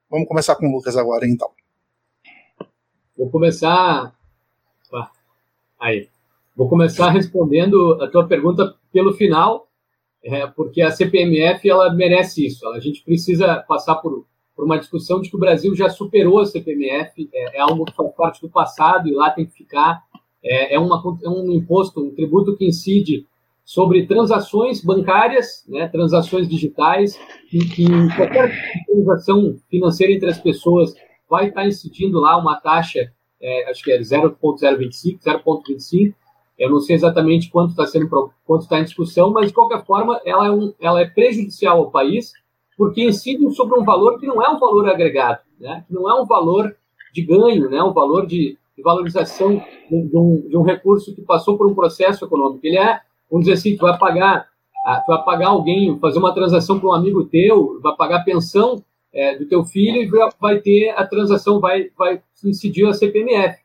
Vamos 0.10 0.28
começar 0.28 0.56
com 0.56 0.68
o 0.68 0.72
Lucas 0.72 0.98
agora, 0.98 1.28
então. 1.28 1.50
Vou 3.16 3.30
começar. 3.30 4.14
Aí. 5.80 6.10
Vou 6.56 6.68
começar 6.68 7.12
respondendo 7.12 8.02
a 8.02 8.08
tua 8.08 8.28
pergunta 8.28 8.76
pelo 8.92 9.14
final, 9.14 9.70
é, 10.22 10.46
porque 10.48 10.82
a 10.82 10.92
CPMF 10.92 11.70
ela 11.70 11.94
merece 11.94 12.46
isso. 12.46 12.68
A 12.70 12.80
gente 12.80 13.02
precisa 13.04 13.64
passar 13.68 13.96
por, 13.96 14.26
por 14.60 14.66
uma 14.66 14.78
discussão 14.78 15.22
de 15.22 15.30
que 15.30 15.38
o 15.38 15.40
Brasil 15.40 15.74
já 15.74 15.90
superou 15.90 16.38
a 16.40 16.46
CPMF, 16.46 17.30
é, 17.34 17.58
é 17.58 17.62
algo 17.62 17.86
que 17.86 17.96
faz 17.96 18.14
parte 18.14 18.42
do 18.42 18.50
passado 18.50 19.08
e 19.08 19.14
lá 19.14 19.30
tem 19.30 19.46
que 19.46 19.54
ficar. 19.54 20.04
É, 20.44 20.76
é, 20.76 20.80
uma, 20.80 21.02
é 21.24 21.30
um 21.30 21.50
imposto, 21.54 22.04
um 22.04 22.14
tributo 22.14 22.58
que 22.58 22.68
incide 22.68 23.26
sobre 23.64 24.06
transações 24.06 24.84
bancárias, 24.84 25.64
né, 25.66 25.88
transações 25.88 26.46
digitais, 26.46 27.18
que, 27.50 27.60
que 27.70 27.86
qualquer 28.18 28.52
transação 28.86 29.56
financeira 29.70 30.12
entre 30.12 30.30
as 30.30 30.42
pessoas 30.42 30.94
vai 31.30 31.48
estar 31.48 31.66
incidindo 31.66 32.20
lá 32.20 32.36
uma 32.36 32.60
taxa, 32.60 33.14
é, 33.42 33.70
acho 33.70 33.82
que 33.82 33.94
é 33.94 34.04
0,025, 34.04 35.24
0,25, 35.24 36.14
eu 36.58 36.70
não 36.70 36.82
sei 36.82 36.98
exatamente 36.98 37.50
quanto 37.50 37.70
está 37.70 37.88
sendo 37.88 38.10
quanto 38.46 38.64
está 38.64 38.78
em 38.78 38.84
discussão, 38.84 39.32
mas 39.32 39.48
de 39.48 39.54
qualquer 39.54 39.86
forma 39.86 40.20
ela 40.26 40.48
é, 40.48 40.52
um, 40.52 40.74
ela 40.82 41.00
é 41.00 41.06
prejudicial 41.06 41.78
ao 41.78 41.92
país 41.92 42.34
porque 42.80 43.04
incide 43.04 43.54
sobre 43.56 43.78
um 43.78 43.84
valor 43.84 44.18
que 44.18 44.26
não 44.26 44.42
é 44.42 44.50
um 44.50 44.58
valor 44.58 44.88
agregado, 44.88 45.42
né? 45.60 45.84
que 45.86 45.94
não 45.94 46.10
é 46.10 46.14
um 46.18 46.26
valor 46.26 46.74
de 47.14 47.22
ganho, 47.24 47.70
né? 47.70 47.84
um 47.84 47.92
valor 47.92 48.26
de, 48.26 48.58
de 48.78 48.82
valorização 48.82 49.62
de, 49.90 50.18
um, 50.18 50.48
de 50.48 50.56
um 50.56 50.62
recurso 50.62 51.14
que 51.14 51.22
passou 51.22 51.58
por 51.58 51.68
um 51.68 51.76
processo 51.76 52.24
econômico. 52.24 52.66
Ele 52.66 52.78
é, 52.78 53.02
vamos 53.30 53.46
dizer 53.46 53.58
assim, 53.58 53.76
tu 53.76 53.82
vai 53.82 53.98
pagar, 54.00 54.48
ah, 54.86 55.04
tu 55.06 55.12
vai 55.12 55.22
pagar 55.26 55.50
alguém, 55.50 56.00
fazer 56.00 56.20
uma 56.20 56.34
transação 56.34 56.80
para 56.80 56.88
um 56.88 56.94
amigo 56.94 57.26
teu, 57.26 57.82
vai 57.84 57.94
pagar 57.98 58.24
pensão 58.24 58.82
é, 59.14 59.38
do 59.38 59.46
teu 59.46 59.66
filho 59.66 60.02
e 60.02 60.30
vai 60.40 60.62
ter 60.62 60.92
a 60.92 61.06
transação, 61.06 61.60
vai, 61.60 61.90
vai 61.98 62.22
incidir 62.46 62.88
a 62.88 62.94
CPMF. 62.94 63.60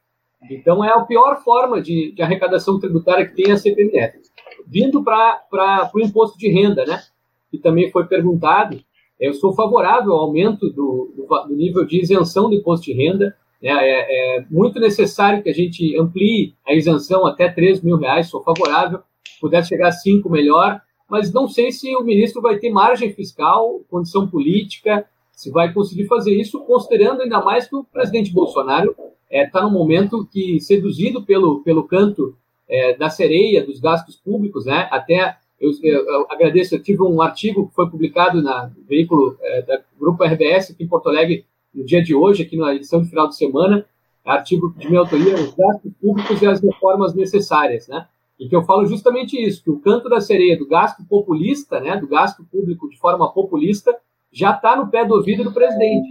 Então, 0.50 0.84
é 0.84 0.88
a 0.88 1.00
pior 1.02 1.40
forma 1.44 1.80
de, 1.80 2.10
de 2.10 2.20
arrecadação 2.20 2.80
tributária 2.80 3.24
que 3.24 3.40
tem 3.40 3.52
a 3.52 3.56
CPMF. 3.56 4.18
Vindo 4.66 5.04
para 5.04 5.90
o 5.94 6.00
imposto 6.00 6.36
de 6.36 6.48
renda, 6.48 6.84
né? 6.84 7.00
Que 7.48 7.58
também 7.58 7.92
foi 7.92 8.06
perguntado, 8.06 8.82
eu 9.18 9.32
sou 9.34 9.54
favorável 9.54 10.12
ao 10.12 10.20
aumento 10.20 10.68
do, 10.70 11.12
do, 11.16 11.54
nível 11.54 11.84
de 11.84 12.00
isenção 12.00 12.48
do 12.48 12.54
imposto 12.54 12.86
de 12.86 12.92
renda. 12.92 13.34
É, 13.62 13.70
é, 13.70 14.38
é, 14.38 14.44
muito 14.50 14.78
necessário 14.78 15.42
que 15.42 15.48
a 15.48 15.54
gente 15.54 15.98
amplie 15.98 16.54
a 16.66 16.74
isenção 16.74 17.26
até 17.26 17.48
3 17.48 17.82
mil 17.82 17.96
reais, 17.96 18.28
sou 18.28 18.42
favorável. 18.42 19.00
Se 19.26 19.40
pudesse 19.40 19.68
chegar 19.68 19.88
a 19.88 19.92
5, 19.92 20.28
melhor. 20.28 20.80
Mas 21.08 21.32
não 21.32 21.48
sei 21.48 21.70
se 21.70 21.94
o 21.96 22.02
ministro 22.02 22.42
vai 22.42 22.58
ter 22.58 22.70
margem 22.70 23.12
fiscal, 23.12 23.80
condição 23.88 24.26
política, 24.26 25.06
se 25.32 25.50
vai 25.50 25.72
conseguir 25.72 26.06
fazer 26.06 26.34
isso, 26.34 26.60
considerando 26.60 27.22
ainda 27.22 27.40
mais 27.40 27.68
que 27.68 27.76
o 27.76 27.84
presidente 27.84 28.32
Bolsonaro 28.32 28.90
está 28.90 29.08
é, 29.30 29.46
tá 29.46 29.62
num 29.62 29.70
momento 29.70 30.26
que, 30.30 30.60
seduzido 30.60 31.24
pelo, 31.24 31.62
pelo 31.62 31.84
canto 31.84 32.36
é, 32.68 32.96
da 32.96 33.10
sereia 33.10 33.64
dos 33.64 33.80
gastos 33.80 34.16
públicos, 34.16 34.64
né, 34.64 34.88
até 34.90 35.36
eu, 35.60 35.70
eu, 35.82 36.26
agradeço, 36.30 36.74
eu 36.74 36.82
tive 36.82 37.02
um 37.02 37.22
artigo 37.22 37.68
que 37.68 37.74
foi 37.74 37.88
publicado 37.88 38.42
na, 38.42 38.68
no 38.68 38.84
veículo 38.84 39.36
é, 39.40 39.62
da 39.62 39.80
Grupo 39.98 40.24
RBS 40.24 40.72
aqui 40.72 40.84
em 40.84 40.88
Porto 40.88 41.08
Alegre 41.08 41.44
no 41.74 41.84
dia 41.84 42.02
de 42.02 42.14
hoje, 42.14 42.42
aqui 42.42 42.56
na 42.56 42.74
edição 42.74 43.02
de 43.02 43.08
final 43.08 43.28
de 43.28 43.36
semana, 43.36 43.86
artigo 44.24 44.74
de 44.76 44.88
minha 44.88 45.00
autoria, 45.00 45.34
os 45.34 45.54
gastos 45.54 45.92
públicos 46.00 46.40
e 46.40 46.46
as 46.46 46.62
reformas 46.62 47.14
necessárias, 47.14 47.88
né? 47.88 48.06
E 48.38 48.48
que 48.48 48.56
eu 48.56 48.62
falo 48.62 48.86
justamente 48.86 49.40
isso, 49.40 49.62
que 49.62 49.70
o 49.70 49.78
canto 49.78 50.08
da 50.08 50.20
sereia 50.20 50.58
do 50.58 50.66
gasto 50.66 51.04
populista, 51.04 51.80
né, 51.80 51.96
do 51.96 52.08
gasto 52.08 52.44
público 52.50 52.88
de 52.88 52.98
forma 52.98 53.30
populista, 53.32 53.96
já 54.32 54.50
está 54.50 54.76
no 54.76 54.90
pé 54.90 55.04
do 55.04 55.14
ouvido 55.14 55.44
do 55.44 55.52
presidente. 55.52 56.08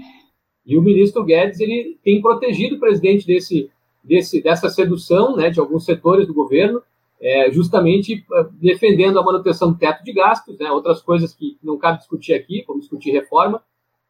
E 0.66 0.78
o 0.78 0.82
ministro 0.82 1.26
Guedes 1.26 1.60
ele 1.60 1.98
tem 2.02 2.22
protegido 2.22 2.76
o 2.76 2.80
presidente 2.80 3.28
desse, 3.28 3.70
desse, 4.02 4.42
dessa 4.42 4.70
sedução 4.70 5.36
né, 5.36 5.50
de 5.50 5.60
alguns 5.60 5.84
setores 5.84 6.26
do 6.26 6.34
governo, 6.34 6.82
é, 7.24 7.50
justamente 7.52 8.26
é, 8.34 8.46
defendendo 8.52 9.18
a 9.18 9.24
manutenção 9.24 9.72
do 9.72 9.78
teto 9.78 10.04
de 10.04 10.12
gastos, 10.12 10.60
né, 10.60 10.70
outras 10.70 11.02
coisas 11.02 11.34
que 11.34 11.58
não 11.64 11.78
cabe 11.78 12.00
discutir 12.00 12.34
aqui, 12.34 12.64
como 12.64 12.82
discutir 12.82 13.12
reforma, 13.12 13.64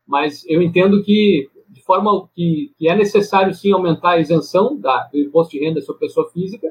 mas 0.07 0.43
eu 0.47 0.61
entendo 0.63 1.03
que, 1.03 1.47
de 1.69 1.81
forma 1.83 2.27
que, 2.33 2.73
que 2.77 2.89
é 2.89 2.95
necessário 2.95 3.53
sim 3.53 3.71
aumentar 3.71 4.11
a 4.11 4.19
isenção 4.19 4.75
da, 4.79 5.07
do 5.13 5.19
imposto 5.19 5.51
de 5.51 5.63
renda 5.63 5.79
sobre 5.79 6.07
pessoa 6.07 6.27
física, 6.31 6.67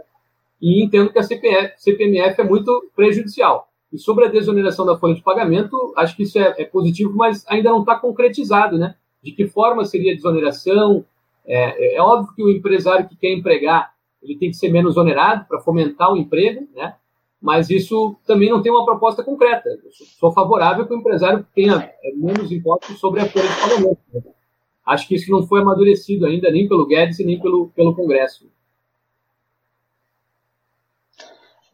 e 0.61 0.85
entendo 0.85 1.13
que 1.13 1.19
a 1.19 1.23
CPF, 1.23 1.75
CPMF 1.77 2.41
é 2.41 2.45
muito 2.45 2.91
prejudicial. 2.95 3.69
E 3.93 3.99
sobre 3.99 4.25
a 4.25 4.29
desoneração 4.29 4.85
da 4.85 4.97
folha 4.97 5.15
de 5.15 5.23
pagamento, 5.23 5.93
acho 5.97 6.17
que 6.17 6.23
isso 6.25 6.39
é, 6.39 6.55
é 6.59 6.65
positivo, 6.65 7.13
mas 7.15 7.45
ainda 7.49 7.71
não 7.71 7.81
está 7.81 7.97
concretizado, 7.97 8.79
né? 8.79 8.95
De 9.23 9.33
que 9.33 9.47
forma 9.47 9.85
seria 9.85 10.13
a 10.13 10.15
desoneração? 10.15 11.05
É, 11.45 11.97
é, 11.97 12.01
óbvio 12.01 12.35
que 12.35 12.43
o 12.43 12.51
empresário 12.51 13.09
que 13.09 13.17
quer 13.17 13.33
empregar 13.33 13.92
ele 14.23 14.39
tem 14.39 14.51
que 14.51 14.57
ser 14.57 14.71
menos 14.71 14.97
onerado 14.97 15.47
para 15.49 15.61
fomentar 15.61 16.13
o 16.13 16.17
emprego, 16.17 16.69
né? 16.75 16.95
Mas 17.41 17.71
isso 17.71 18.17
também 18.25 18.49
não 18.49 18.63
tem 18.63 18.71
uma 18.71 18.85
proposta 18.85 19.25
concreta. 19.25 19.69
Eu 19.69 19.91
sou 20.19 20.33
favorável 20.33 20.87
que 20.87 20.95
o 20.95 20.97
empresário 20.97 21.45
tenha 21.53 21.93
é, 22.03 22.13
menos 22.15 22.53
impostos 22.53 23.01
sobre 23.01 23.21
a 23.21 23.27
folha 23.27 23.49
de 23.49 23.61
pagamento. 23.61 23.99
Né? 24.15 24.23
Acho 24.87 25.09
que 25.09 25.17
isso 25.17 25.31
não 25.31 25.45
foi 25.47 25.61
amadurecido 25.61 26.25
ainda, 26.25 26.51
nem 26.53 26.69
pelo 26.69 26.87
Guedes 26.87 27.19
nem 27.19 27.41
pelo, 27.41 27.69
pelo 27.71 27.97
Congresso. 27.97 28.49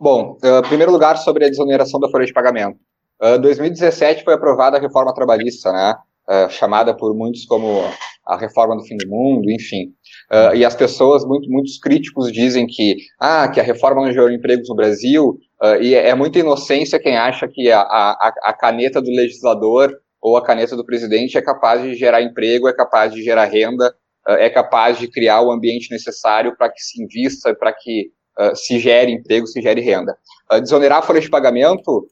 Bom, 0.00 0.38
em 0.42 0.58
uh, 0.58 0.62
primeiro 0.62 0.92
lugar, 0.92 1.18
sobre 1.18 1.44
a 1.44 1.48
desoneração 1.48 2.00
da 2.00 2.08
folha 2.08 2.24
de 2.24 2.32
pagamento. 2.32 2.78
Uh, 3.20 3.38
2017 3.38 4.24
foi 4.24 4.34
aprovada 4.34 4.78
a 4.78 4.80
reforma 4.80 5.12
trabalhista, 5.12 5.72
né? 5.72 5.96
Uh, 6.28 6.50
chamada 6.50 6.94
por 6.94 7.14
muitos 7.14 7.46
como 7.46 7.82
a 8.28 8.36
reforma 8.36 8.76
do 8.76 8.84
fim 8.84 8.96
do 8.96 9.08
mundo, 9.08 9.50
enfim. 9.50 9.86
Uh, 10.30 10.54
e 10.54 10.64
as 10.64 10.76
pessoas, 10.76 11.24
muito, 11.24 11.50
muitos 11.50 11.78
críticos 11.78 12.30
dizem 12.30 12.66
que, 12.66 12.96
ah, 13.18 13.48
que 13.48 13.58
a 13.58 13.62
reforma 13.62 14.04
não 14.04 14.12
gerou 14.12 14.30
empregos 14.30 14.68
no 14.68 14.76
Brasil, 14.76 15.38
uh, 15.62 15.80
e 15.80 15.94
é, 15.94 16.10
é 16.10 16.14
muita 16.14 16.38
inocência 16.38 17.00
quem 17.00 17.16
acha 17.16 17.48
que 17.48 17.72
a, 17.72 17.80
a, 17.80 18.32
a, 18.44 18.52
caneta 18.52 19.00
do 19.00 19.10
legislador 19.10 19.90
ou 20.20 20.36
a 20.36 20.44
caneta 20.44 20.76
do 20.76 20.84
presidente 20.84 21.38
é 21.38 21.42
capaz 21.42 21.82
de 21.82 21.94
gerar 21.94 22.20
emprego, 22.20 22.68
é 22.68 22.74
capaz 22.74 23.14
de 23.14 23.22
gerar 23.22 23.46
renda, 23.46 23.94
uh, 24.28 24.32
é 24.32 24.50
capaz 24.50 24.98
de 24.98 25.08
criar 25.08 25.40
o 25.40 25.50
ambiente 25.50 25.90
necessário 25.90 26.54
para 26.54 26.70
que 26.70 26.80
se 26.80 27.02
invista, 27.02 27.54
para 27.54 27.72
que 27.72 28.10
se 28.54 28.78
gere 28.78 29.10
emprego, 29.10 29.48
se 29.48 29.60
gere 29.60 29.80
renda. 29.80 30.16
desonerar 30.60 31.00
a 31.00 31.02
folha 31.02 31.20
de 31.20 31.28
pagamento 31.28 32.06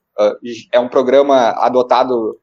é 0.72 0.80
um 0.80 0.88
programa 0.88 1.50
adotado 1.50 2.36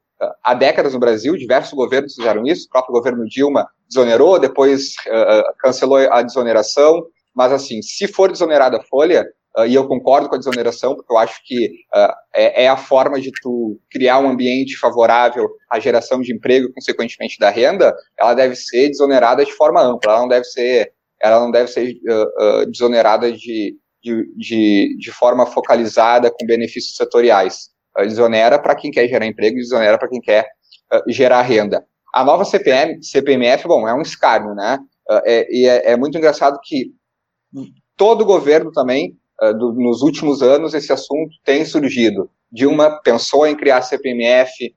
há 0.43 0.53
décadas 0.53 0.93
no 0.93 0.99
Brasil, 0.99 1.35
diversos 1.35 1.73
governos 1.73 2.15
fizeram 2.15 2.45
isso, 2.45 2.67
o 2.67 2.69
próprio 2.69 2.93
governo 2.93 3.25
Dilma 3.25 3.67
desonerou, 3.87 4.39
depois 4.39 4.93
uh, 5.07 5.53
cancelou 5.59 5.97
a 5.97 6.21
desoneração, 6.21 7.05
mas 7.33 7.51
assim, 7.51 7.81
se 7.81 8.07
for 8.07 8.31
desonerada 8.31 8.77
a 8.77 8.83
folha, 8.83 9.25
uh, 9.57 9.65
e 9.65 9.75
eu 9.75 9.87
concordo 9.87 10.29
com 10.29 10.35
a 10.35 10.37
desoneração, 10.37 10.95
porque 10.95 11.13
eu 11.13 11.17
acho 11.17 11.41
que 11.45 11.67
uh, 11.95 12.13
é, 12.33 12.65
é, 12.65 12.67
a 12.67 12.77
forma 12.77 13.19
de 13.19 13.31
tu 13.41 13.79
criar 13.91 14.19
um 14.19 14.29
ambiente 14.29 14.77
favorável 14.77 15.49
à 15.69 15.79
geração 15.79 16.21
de 16.21 16.33
emprego 16.33 16.67
e, 16.67 16.73
consequentemente, 16.73 17.39
da 17.39 17.49
renda, 17.49 17.95
ela 18.19 18.33
deve 18.33 18.55
ser 18.55 18.89
desonerada 18.89 19.45
de 19.45 19.53
forma 19.53 19.81
ampla, 19.81 20.13
ela 20.13 20.21
não 20.21 20.27
deve 20.27 20.45
ser, 20.45 20.91
ela 21.21 21.39
não 21.39 21.51
deve 21.51 21.67
ser 21.67 21.95
desonerada 22.69 23.31
de, 23.31 23.77
de, 24.03 24.33
de, 24.35 24.97
de 24.97 25.11
forma 25.11 25.45
focalizada 25.45 26.29
com 26.29 26.45
benefícios 26.45 26.95
setoriais 26.95 27.72
desonera 28.01 28.59
para 28.59 28.75
quem 28.75 28.91
quer 28.91 29.07
gerar 29.07 29.25
emprego, 29.25 29.57
desonera 29.57 29.97
para 29.97 30.09
quem 30.09 30.19
quer 30.19 30.45
uh, 30.91 31.11
gerar 31.11 31.41
renda. 31.41 31.85
A 32.13 32.23
nova 32.23 32.45
CPM, 32.45 33.03
CPMF, 33.03 33.67
bom, 33.67 33.87
é 33.87 33.93
um 33.93 34.01
escárnio, 34.01 34.53
né? 34.55 34.79
Uh, 35.09 35.21
é, 35.25 35.47
e 35.49 35.67
é, 35.67 35.91
é, 35.91 35.97
muito 35.97 36.17
engraçado 36.17 36.59
que 36.63 36.91
todo 37.95 38.25
governo 38.25 38.71
também, 38.71 39.15
uh, 39.41 39.53
do, 39.53 39.73
nos 39.73 40.01
últimos 40.01 40.41
anos, 40.41 40.73
esse 40.73 40.91
assunto 40.91 41.35
tem 41.43 41.65
surgido. 41.65 42.29
Dilma 42.51 43.01
pensou 43.03 43.47
em 43.47 43.55
criar 43.55 43.77
a 43.77 43.81
CPMF 43.81 44.75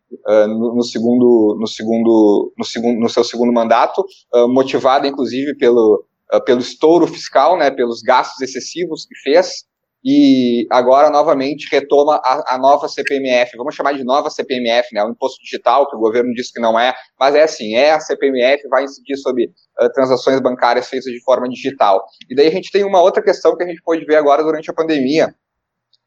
no, 0.48 0.76
no, 0.76 0.82
segundo, 0.82 1.58
no, 1.60 1.66
segundo, 1.66 2.54
no, 2.56 2.64
segundo, 2.64 2.98
no 2.98 3.08
seu 3.10 3.22
segundo 3.22 3.52
mandato, 3.52 4.02
motivada, 4.48 5.06
inclusive, 5.06 5.54
pelo, 5.58 6.02
pelo 6.46 6.60
estouro 6.60 7.06
fiscal, 7.06 7.58
né, 7.58 7.70
pelos 7.70 8.00
gastos 8.00 8.40
excessivos 8.40 9.04
que 9.04 9.14
fez, 9.16 9.66
e 10.08 10.68
agora 10.70 11.10
novamente 11.10 11.66
retoma 11.68 12.20
a, 12.24 12.54
a, 12.54 12.58
nova 12.58 12.86
CPMF, 12.86 13.56
vamos 13.56 13.74
chamar 13.74 13.92
de 13.94 14.04
nova 14.04 14.30
CPMF, 14.30 14.94
né, 14.94 15.02
o 15.02 15.10
imposto 15.10 15.42
digital, 15.42 15.90
que 15.90 15.96
o 15.96 15.98
governo 15.98 16.32
disse 16.32 16.52
que 16.52 16.60
não 16.60 16.78
é, 16.78 16.94
mas 17.18 17.34
é 17.34 17.42
assim, 17.42 17.74
é 17.74 17.90
a 17.90 17.98
CPMF, 17.98 18.68
vai 18.68 18.84
incidir 18.84 19.16
sobre 19.16 19.46
uh, 19.80 19.92
transações 19.92 20.38
bancárias 20.38 20.88
feitas 20.88 21.12
de 21.12 21.20
forma 21.24 21.48
digital. 21.48 22.04
E 22.30 22.36
daí 22.36 22.46
a 22.46 22.52
gente 22.52 22.70
tem 22.70 22.84
uma 22.84 23.02
outra 23.02 23.20
questão 23.20 23.56
que 23.56 23.64
a 23.64 23.66
gente 23.66 23.82
pode 23.82 24.04
ver 24.04 24.14
agora 24.14 24.44
durante 24.44 24.70
a 24.70 24.74
pandemia, 24.74 25.34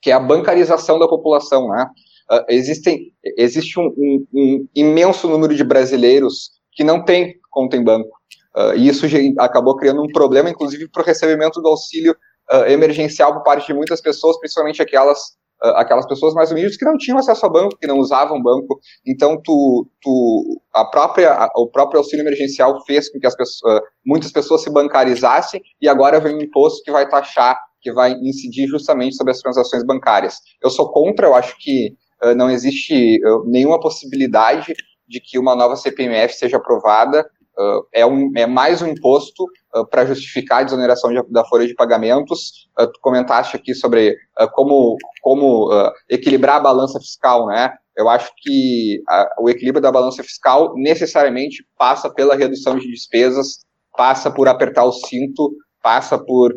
que 0.02 0.12
é 0.12 0.14
a 0.14 0.20
bancarização 0.20 0.98
da 0.98 1.06
população, 1.06 1.68
né, 1.68 1.86
uh, 2.32 2.46
existem, 2.48 3.12
existe 3.36 3.78
um, 3.78 3.94
um, 3.98 4.28
um, 4.34 4.68
imenso 4.74 5.28
número 5.28 5.54
de 5.54 5.64
brasileiros 5.66 6.52
que 6.72 6.86
não 6.86 7.04
tem 7.04 7.36
conta 7.52 7.76
em 7.76 7.84
banco, 7.84 8.18
uh, 8.56 8.78
e 8.78 8.88
isso 8.88 9.06
acabou 9.40 9.76
criando 9.76 10.02
um 10.02 10.08
problema, 10.08 10.50
inclusive, 10.50 10.88
para 10.88 11.02
o 11.02 11.06
recebimento 11.06 11.62
do 11.62 11.68
auxílio 11.68 12.16
uh, 12.52 12.66
emergencial 12.68 13.34
por 13.34 13.44
parte 13.44 13.68
de 13.68 13.74
muitas 13.74 14.02
pessoas, 14.02 14.38
principalmente 14.40 14.82
aquelas 14.82 15.20
uh, 15.64 15.76
aquelas 15.76 16.08
pessoas 16.08 16.34
mais 16.34 16.52
humildes 16.52 16.78
que 16.78 16.86
não 16.86 16.98
tinham 16.98 17.18
acesso 17.18 17.46
a 17.46 17.50
banco, 17.50 17.78
que 17.78 17.88
não 17.88 17.98
usavam 17.98 18.42
banco. 18.42 18.80
Então, 19.06 19.40
tu, 19.42 19.88
tu, 20.02 20.62
a 20.74 20.86
própria, 20.86 21.32
a, 21.34 21.50
o 21.56 21.68
próprio 21.68 22.00
auxílio 22.00 22.24
emergencial 22.24 22.84
fez 22.86 23.10
com 23.10 23.20
que 23.20 23.28
as 23.28 23.36
pessoas, 23.36 23.80
uh, 23.80 23.84
muitas 24.06 24.32
pessoas 24.32 24.64
se 24.64 24.72
bancarizassem 24.72 25.62
e 25.82 25.88
agora 25.88 26.20
vem 26.20 26.36
um 26.36 26.42
imposto 26.42 26.84
que 26.84 26.92
vai 26.92 27.08
taxar, 27.08 27.60
que 27.82 27.92
vai 27.94 28.12
incidir 28.14 28.68
justamente 28.68 29.16
sobre 29.16 29.32
as 29.32 29.40
transações 29.40 29.86
bancárias. 29.86 30.36
Eu 30.62 30.70
sou 30.70 30.92
contra, 30.92 31.28
eu 31.28 31.36
acho 31.36 31.56
que 31.58 31.96
não 32.36 32.50
existe 32.50 33.18
nenhuma 33.46 33.80
possibilidade 33.80 34.74
de 35.08 35.22
que 35.22 35.40
uma 35.40 35.56
nova 35.56 35.78
CPMF 35.78 36.34
seja 36.34 36.58
aprovada 36.58 37.26
Uh, 37.60 37.86
é, 37.94 38.06
um, 38.06 38.32
é 38.38 38.48
mais 38.48 38.82
um 38.82 38.88
imposto 38.88 39.44
uh, 39.76 39.86
para 39.86 40.06
justificar 40.06 40.62
a 40.62 40.64
desoneração 40.64 41.12
de, 41.12 41.22
da 41.30 41.44
folha 41.44 41.68
de 41.68 41.76
pagamentos. 41.76 42.70
Uh, 42.80 42.88
tu 42.88 43.02
comentaste 43.02 43.58
aqui 43.58 43.76
sobre 43.76 44.16
como, 44.54 44.96
como 45.22 45.70
equilibrar 46.10 46.56
a 46.56 46.62
balança 46.62 46.98
fiscal, 47.02 47.48
né? 47.48 47.74
Eu 47.98 48.08
acho 48.08 48.32
que 48.38 49.04
o 49.38 49.50
equilíbrio 49.50 49.82
da 49.82 49.92
balança 49.92 50.24
fiscal 50.24 50.74
necessariamente 50.78 51.66
passa 51.78 52.10
pela 52.10 52.34
redução 52.34 52.80
de 52.80 52.88
despesas, 52.90 53.60
passa 53.98 54.32
por 54.32 54.48
apertar 54.48 54.86
o 54.86 54.94
cinto, 54.94 55.52
passa 55.84 56.18
por, 56.18 56.54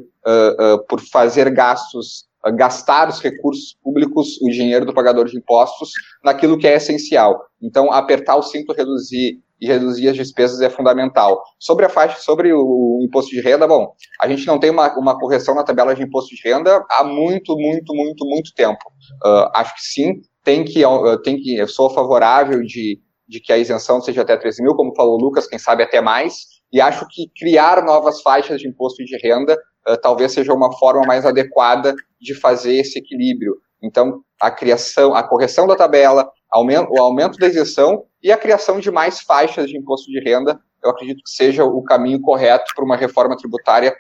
por 0.89 1.01
fazer 1.01 1.51
gastos 1.51 2.29
gastar 2.55 3.09
os 3.09 3.21
recursos 3.21 3.77
públicos, 3.83 4.41
o 4.41 4.51
dinheiro 4.51 4.85
do 4.85 4.95
pagador 4.95 5.27
de 5.27 5.37
impostos, 5.37 5.91
naquilo 6.25 6.59
que 6.59 6.67
é 6.67 6.75
essencial. 6.75 7.41
Então, 7.61 7.93
apertar 7.93 8.37
o 8.37 8.43
cinto, 8.43 8.73
reduzir 8.73 9.41
e 9.63 9.67
reduzir 9.69 10.09
as 10.09 10.17
despesas 10.17 10.61
é 10.61 10.69
fundamental. 10.69 11.41
Sobre 11.57 11.87
a 11.87 11.89
faixa, 11.89 12.19
sobre 12.19 12.53
o 12.53 12.99
imposto 13.01 13.31
de 13.31 13.41
renda, 13.41 13.65
bom, 13.65 13.95
a 14.21 14.29
gente 14.29 14.45
não 14.45 14.59
tem 14.59 14.71
uma, 14.71 14.93
uma 14.99 15.17
correção 15.17 15.55
na 15.55 15.63
tabela 15.63 15.95
de 15.95 16.03
imposto 16.03 16.35
de 16.35 16.43
renda 16.43 16.85
há 16.91 17.05
muito, 17.05 17.57
muito, 17.57 17.95
muito, 17.95 18.27
muito 18.27 18.53
tempo. 18.57 18.81
Uh, 19.25 19.49
acho 19.55 19.73
que 19.77 19.83
sim, 19.83 20.15
tem 20.43 20.65
que, 20.65 20.85
uh, 20.85 21.17
tem 21.23 21.37
que, 21.37 21.55
eu 21.57 21.69
sou 21.69 21.89
favorável 21.91 22.61
de, 22.65 22.99
de 23.29 23.39
que 23.39 23.53
a 23.53 23.57
isenção 23.57 24.01
seja 24.01 24.23
até 24.23 24.37
13 24.37 24.65
mil, 24.65 24.75
como 24.75 24.97
falou 24.97 25.15
o 25.15 25.23
Lucas, 25.23 25.47
quem 25.47 25.61
sabe 25.61 25.85
até 25.85 26.01
mais, 26.01 26.39
e 26.73 26.81
acho 26.81 27.07
que 27.09 27.31
criar 27.39 27.85
novas 27.85 28.21
faixas 28.21 28.61
de 28.61 28.67
imposto 28.67 29.05
de 29.05 29.17
renda 29.19 29.57
uh, 29.89 29.97
talvez 30.03 30.33
seja 30.33 30.53
uma 30.53 30.77
forma 30.77 31.03
mais 31.07 31.25
adequada 31.25 31.95
de 32.21 32.35
fazer 32.35 32.79
esse 32.79 32.99
equilíbrio. 32.99 33.55
Então, 33.81 34.23
a 34.41 34.51
criação, 34.51 35.15
a 35.15 35.23
correção 35.23 35.69
da 35.69 35.77
tabela, 35.77 36.29
aumento, 36.51 36.91
o 36.91 37.01
aumento 37.01 37.39
da 37.39 37.47
isenção 37.47 38.03
e 38.23 38.31
a 38.31 38.39
criação 38.39 38.79
de 38.79 38.91
mais 38.91 39.21
faixas 39.21 39.69
de 39.69 39.77
imposto 39.77 40.11
de 40.11 40.21
renda, 40.21 40.61
eu 40.83 40.91
acredito 40.91 41.23
que 41.23 41.31
seja 41.31 41.65
o 41.65 41.83
caminho 41.83 42.21
correto 42.21 42.73
para 42.75 42.85
uma 42.85 42.97
reforma 42.97 43.37
tributária, 43.37 43.95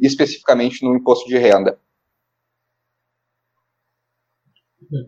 especificamente 0.00 0.84
no 0.84 0.96
imposto 0.96 1.28
de 1.28 1.38
renda. 1.38 1.78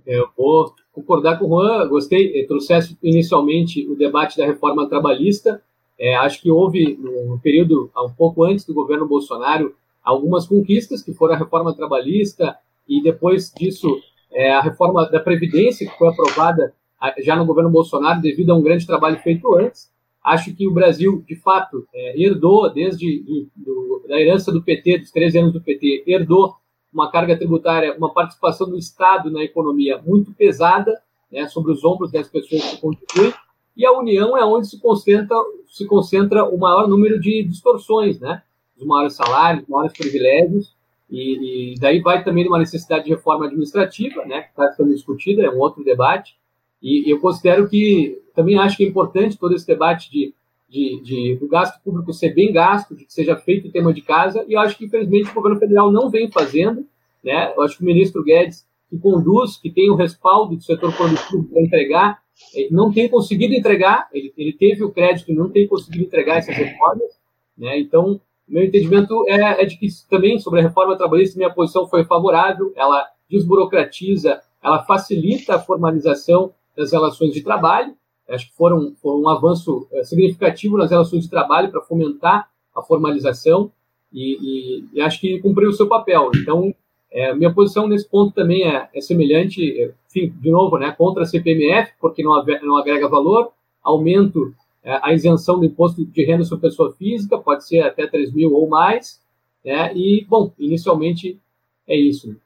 Eu 0.06 0.28
vou 0.36 0.74
concordar 0.92 1.38
com 1.38 1.46
o 1.46 1.48
Juan, 1.48 1.88
gostei, 1.88 2.46
trouxesse 2.46 2.98
inicialmente 3.02 3.88
o 3.88 3.96
debate 3.96 4.36
da 4.36 4.44
reforma 4.44 4.88
trabalhista, 4.88 5.62
é, 5.98 6.14
acho 6.16 6.40
que 6.40 6.50
houve, 6.50 6.96
no 6.96 7.38
período, 7.40 7.90
um 7.96 8.10
pouco 8.10 8.44
antes 8.44 8.64
do 8.64 8.72
governo 8.72 9.06
Bolsonaro, 9.06 9.74
algumas 10.02 10.46
conquistas, 10.46 11.02
que 11.02 11.12
foram 11.12 11.34
a 11.34 11.38
reforma 11.38 11.74
trabalhista, 11.74 12.56
e 12.88 13.02
depois 13.02 13.52
disso 13.52 14.00
é, 14.32 14.50
a 14.50 14.60
reforma 14.60 15.08
da 15.10 15.20
Previdência, 15.20 15.88
que 15.88 15.98
foi 15.98 16.08
aprovada 16.08 16.74
já 17.18 17.36
no 17.36 17.46
governo 17.46 17.70
Bolsonaro, 17.70 18.20
devido 18.20 18.50
a 18.50 18.56
um 18.56 18.62
grande 18.62 18.86
trabalho 18.86 19.18
feito 19.20 19.54
antes. 19.54 19.90
Acho 20.22 20.54
que 20.54 20.68
o 20.68 20.72
Brasil, 20.72 21.24
de 21.26 21.34
fato, 21.36 21.86
é, 21.94 22.22
herdou, 22.22 22.70
desde 22.72 23.24
do, 23.56 24.04
da 24.06 24.20
herança 24.20 24.52
do 24.52 24.62
PT, 24.62 24.98
dos 24.98 25.10
13 25.10 25.38
anos 25.38 25.52
do 25.52 25.62
PT, 25.62 26.04
herdou 26.06 26.54
uma 26.92 27.10
carga 27.10 27.36
tributária, 27.36 27.96
uma 27.96 28.12
participação 28.12 28.68
do 28.68 28.76
Estado 28.76 29.30
na 29.30 29.42
economia 29.42 29.98
muito 30.04 30.32
pesada, 30.32 31.00
né, 31.30 31.46
sobre 31.46 31.72
os 31.72 31.84
ombros 31.84 32.10
das 32.10 32.28
pessoas 32.28 32.62
que 32.62 32.80
contribuem, 32.80 33.32
e 33.76 33.86
a 33.86 33.92
União 33.92 34.36
é 34.36 34.44
onde 34.44 34.68
se 34.68 34.80
concentra, 34.80 35.36
se 35.68 35.86
concentra 35.86 36.44
o 36.44 36.58
maior 36.58 36.88
número 36.88 37.20
de 37.20 37.44
distorções, 37.44 38.18
né, 38.18 38.42
os 38.76 38.84
maiores 38.84 39.14
salários, 39.14 39.62
os 39.62 39.68
maiores 39.68 39.96
privilégios, 39.96 40.74
e, 41.08 41.72
e, 41.72 41.80
daí 41.80 42.00
vai 42.00 42.22
também 42.22 42.46
uma 42.46 42.58
necessidade 42.58 43.04
de 43.04 43.10
reforma 43.10 43.46
administrativa, 43.46 44.24
né, 44.24 44.42
que 44.42 44.50
está 44.50 44.72
sendo 44.72 44.92
discutida, 44.92 45.42
é 45.42 45.50
um 45.50 45.58
outro 45.58 45.82
debate. 45.82 46.38
E, 46.82 47.10
eu 47.10 47.20
considero 47.20 47.68
que, 47.68 48.20
também 48.34 48.58
acho 48.58 48.76
que 48.76 48.84
é 48.84 48.88
importante 48.88 49.38
todo 49.38 49.54
esse 49.54 49.66
debate 49.66 50.10
de, 50.10 50.34
de, 50.68 51.00
de 51.02 51.36
do 51.36 51.48
gasto 51.48 51.82
público 51.82 52.12
ser 52.12 52.34
bem 52.34 52.52
gasto, 52.52 52.94
de 52.94 53.04
que 53.04 53.12
seja 53.12 53.36
feito 53.36 53.68
o 53.68 53.72
tema 53.72 53.92
de 53.92 54.02
casa, 54.02 54.44
e 54.48 54.54
eu 54.54 54.60
acho 54.60 54.76
que, 54.76 54.84
infelizmente, 54.84 55.30
o 55.30 55.34
governo 55.34 55.58
federal 55.58 55.90
não 55.90 56.10
vem 56.10 56.30
fazendo. 56.30 56.86
Né? 57.22 57.52
Eu 57.56 57.62
acho 57.62 57.76
que 57.76 57.82
o 57.82 57.86
ministro 57.86 58.22
Guedes, 58.22 58.66
que 58.88 58.98
conduz, 58.98 59.56
que 59.56 59.70
tem 59.70 59.90
o 59.90 59.94
respaldo 59.94 60.56
do 60.56 60.62
setor 60.62 60.94
produtivo 60.96 61.44
para 61.44 61.62
entregar, 61.62 62.22
eh, 62.56 62.68
não 62.70 62.92
tem 62.92 63.08
conseguido 63.08 63.54
entregar, 63.54 64.08
ele, 64.12 64.32
ele 64.36 64.52
teve 64.52 64.82
o 64.82 64.90
crédito 64.90 65.30
e 65.30 65.34
não 65.34 65.50
tem 65.50 65.66
conseguido 65.68 66.04
entregar 66.04 66.38
essas 66.38 66.56
reformas. 66.56 67.20
Né? 67.56 67.78
Então, 67.78 68.20
meu 68.50 68.64
entendimento 68.64 69.24
é, 69.28 69.62
é, 69.62 69.64
de 69.64 69.76
que 69.76 69.86
também 70.08 70.38
sobre 70.40 70.58
a 70.58 70.62
reforma 70.64 70.96
trabalhista 70.96 71.38
minha 71.38 71.52
posição 71.52 71.86
foi 71.86 72.04
favorável. 72.04 72.72
Ela 72.74 73.06
desburocratiza, 73.30 74.40
ela 74.62 74.82
facilita 74.82 75.54
a 75.54 75.60
formalização 75.60 76.52
das 76.76 76.92
relações 76.92 77.32
de 77.32 77.42
trabalho. 77.42 77.94
Acho 78.28 78.48
que 78.48 78.56
foram, 78.56 78.94
foram 79.02 79.22
um 79.22 79.28
avanço 79.28 79.88
é, 79.92 80.04
significativo 80.04 80.76
nas 80.76 80.90
relações 80.90 81.24
de 81.24 81.30
trabalho 81.30 81.70
para 81.70 81.80
fomentar 81.80 82.48
a 82.74 82.82
formalização 82.82 83.72
e, 84.12 84.36
e, 84.40 84.84
e, 84.94 85.00
acho 85.00 85.20
que 85.20 85.40
cumpriu 85.40 85.70
o 85.70 85.72
seu 85.72 85.88
papel. 85.88 86.30
Então, 86.36 86.74
é, 87.10 87.34
minha 87.34 87.52
posição 87.52 87.88
nesse 87.88 88.08
ponto 88.08 88.32
também 88.32 88.64
é, 88.64 88.88
é 88.94 89.00
semelhante, 89.00 89.60
é, 89.80 89.92
enfim, 90.08 90.32
de 90.40 90.50
novo, 90.50 90.78
né, 90.78 90.92
contra 90.92 91.22
a 91.22 91.26
CPMF, 91.26 91.92
porque 92.00 92.22
não, 92.22 92.44
não 92.62 92.76
agrega 92.76 93.08
valor, 93.08 93.52
aumento 93.82 94.54
é, 94.82 94.98
a 95.02 95.12
isenção 95.12 95.58
do 95.58 95.64
imposto 95.64 96.04
de 96.04 96.24
renda 96.24 96.44
sobre 96.44 96.68
pessoa 96.68 96.92
física, 96.92 97.38
pode 97.38 97.66
ser 97.66 97.80
até 97.80 98.06
3 98.06 98.32
mil 98.32 98.52
ou 98.52 98.68
mais, 98.68 99.20
né, 99.64 99.92
e, 99.94 100.24
bom, 100.28 100.52
inicialmente 100.58 101.38
é 101.86 101.96
isso. 101.96 102.36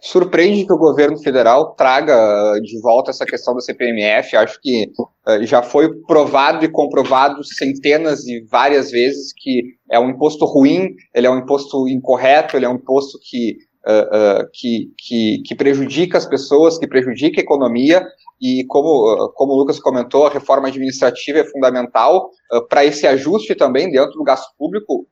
Surpreende 0.00 0.66
que 0.66 0.72
o 0.72 0.78
governo 0.78 1.18
federal 1.18 1.74
traga 1.74 2.14
uh, 2.54 2.62
de 2.62 2.80
volta 2.80 3.10
essa 3.10 3.26
questão 3.26 3.54
da 3.54 3.60
CPMF. 3.60 4.36
Acho 4.36 4.58
que 4.60 4.90
uh, 4.98 5.44
já 5.44 5.62
foi 5.62 5.92
provado 6.02 6.64
e 6.64 6.68
comprovado 6.68 7.42
centenas 7.44 8.26
e 8.26 8.40
várias 8.50 8.90
vezes 8.90 9.32
que 9.36 9.62
é 9.90 9.98
um 9.98 10.10
imposto 10.10 10.44
ruim, 10.44 10.94
ele 11.14 11.26
é 11.26 11.30
um 11.30 11.38
imposto 11.38 11.88
incorreto, 11.88 12.56
ele 12.56 12.64
é 12.64 12.68
um 12.68 12.76
imposto 12.76 13.18
que, 13.22 13.56
uh, 13.86 14.48
que, 14.52 14.92
que, 14.96 15.42
que, 15.44 15.54
prejudica 15.54 16.16
as 16.16 16.26
pessoas, 16.26 16.78
que 16.78 16.86
prejudica 16.86 17.40
a 17.40 17.44
economia. 17.44 18.06
E 18.40 18.64
como, 18.66 19.32
como 19.34 19.54
o 19.54 19.56
Lucas 19.56 19.80
comentou, 19.80 20.26
a 20.26 20.30
reforma 20.30 20.68
administrativa 20.68 21.38
é 21.38 21.44
fundamental 21.44 22.28
para 22.68 22.84
esse 22.84 23.06
ajuste 23.06 23.54
também 23.54 23.90
dentro 23.90 24.12
do 24.12 24.22
gasto 24.22 24.54
público 24.58 25.06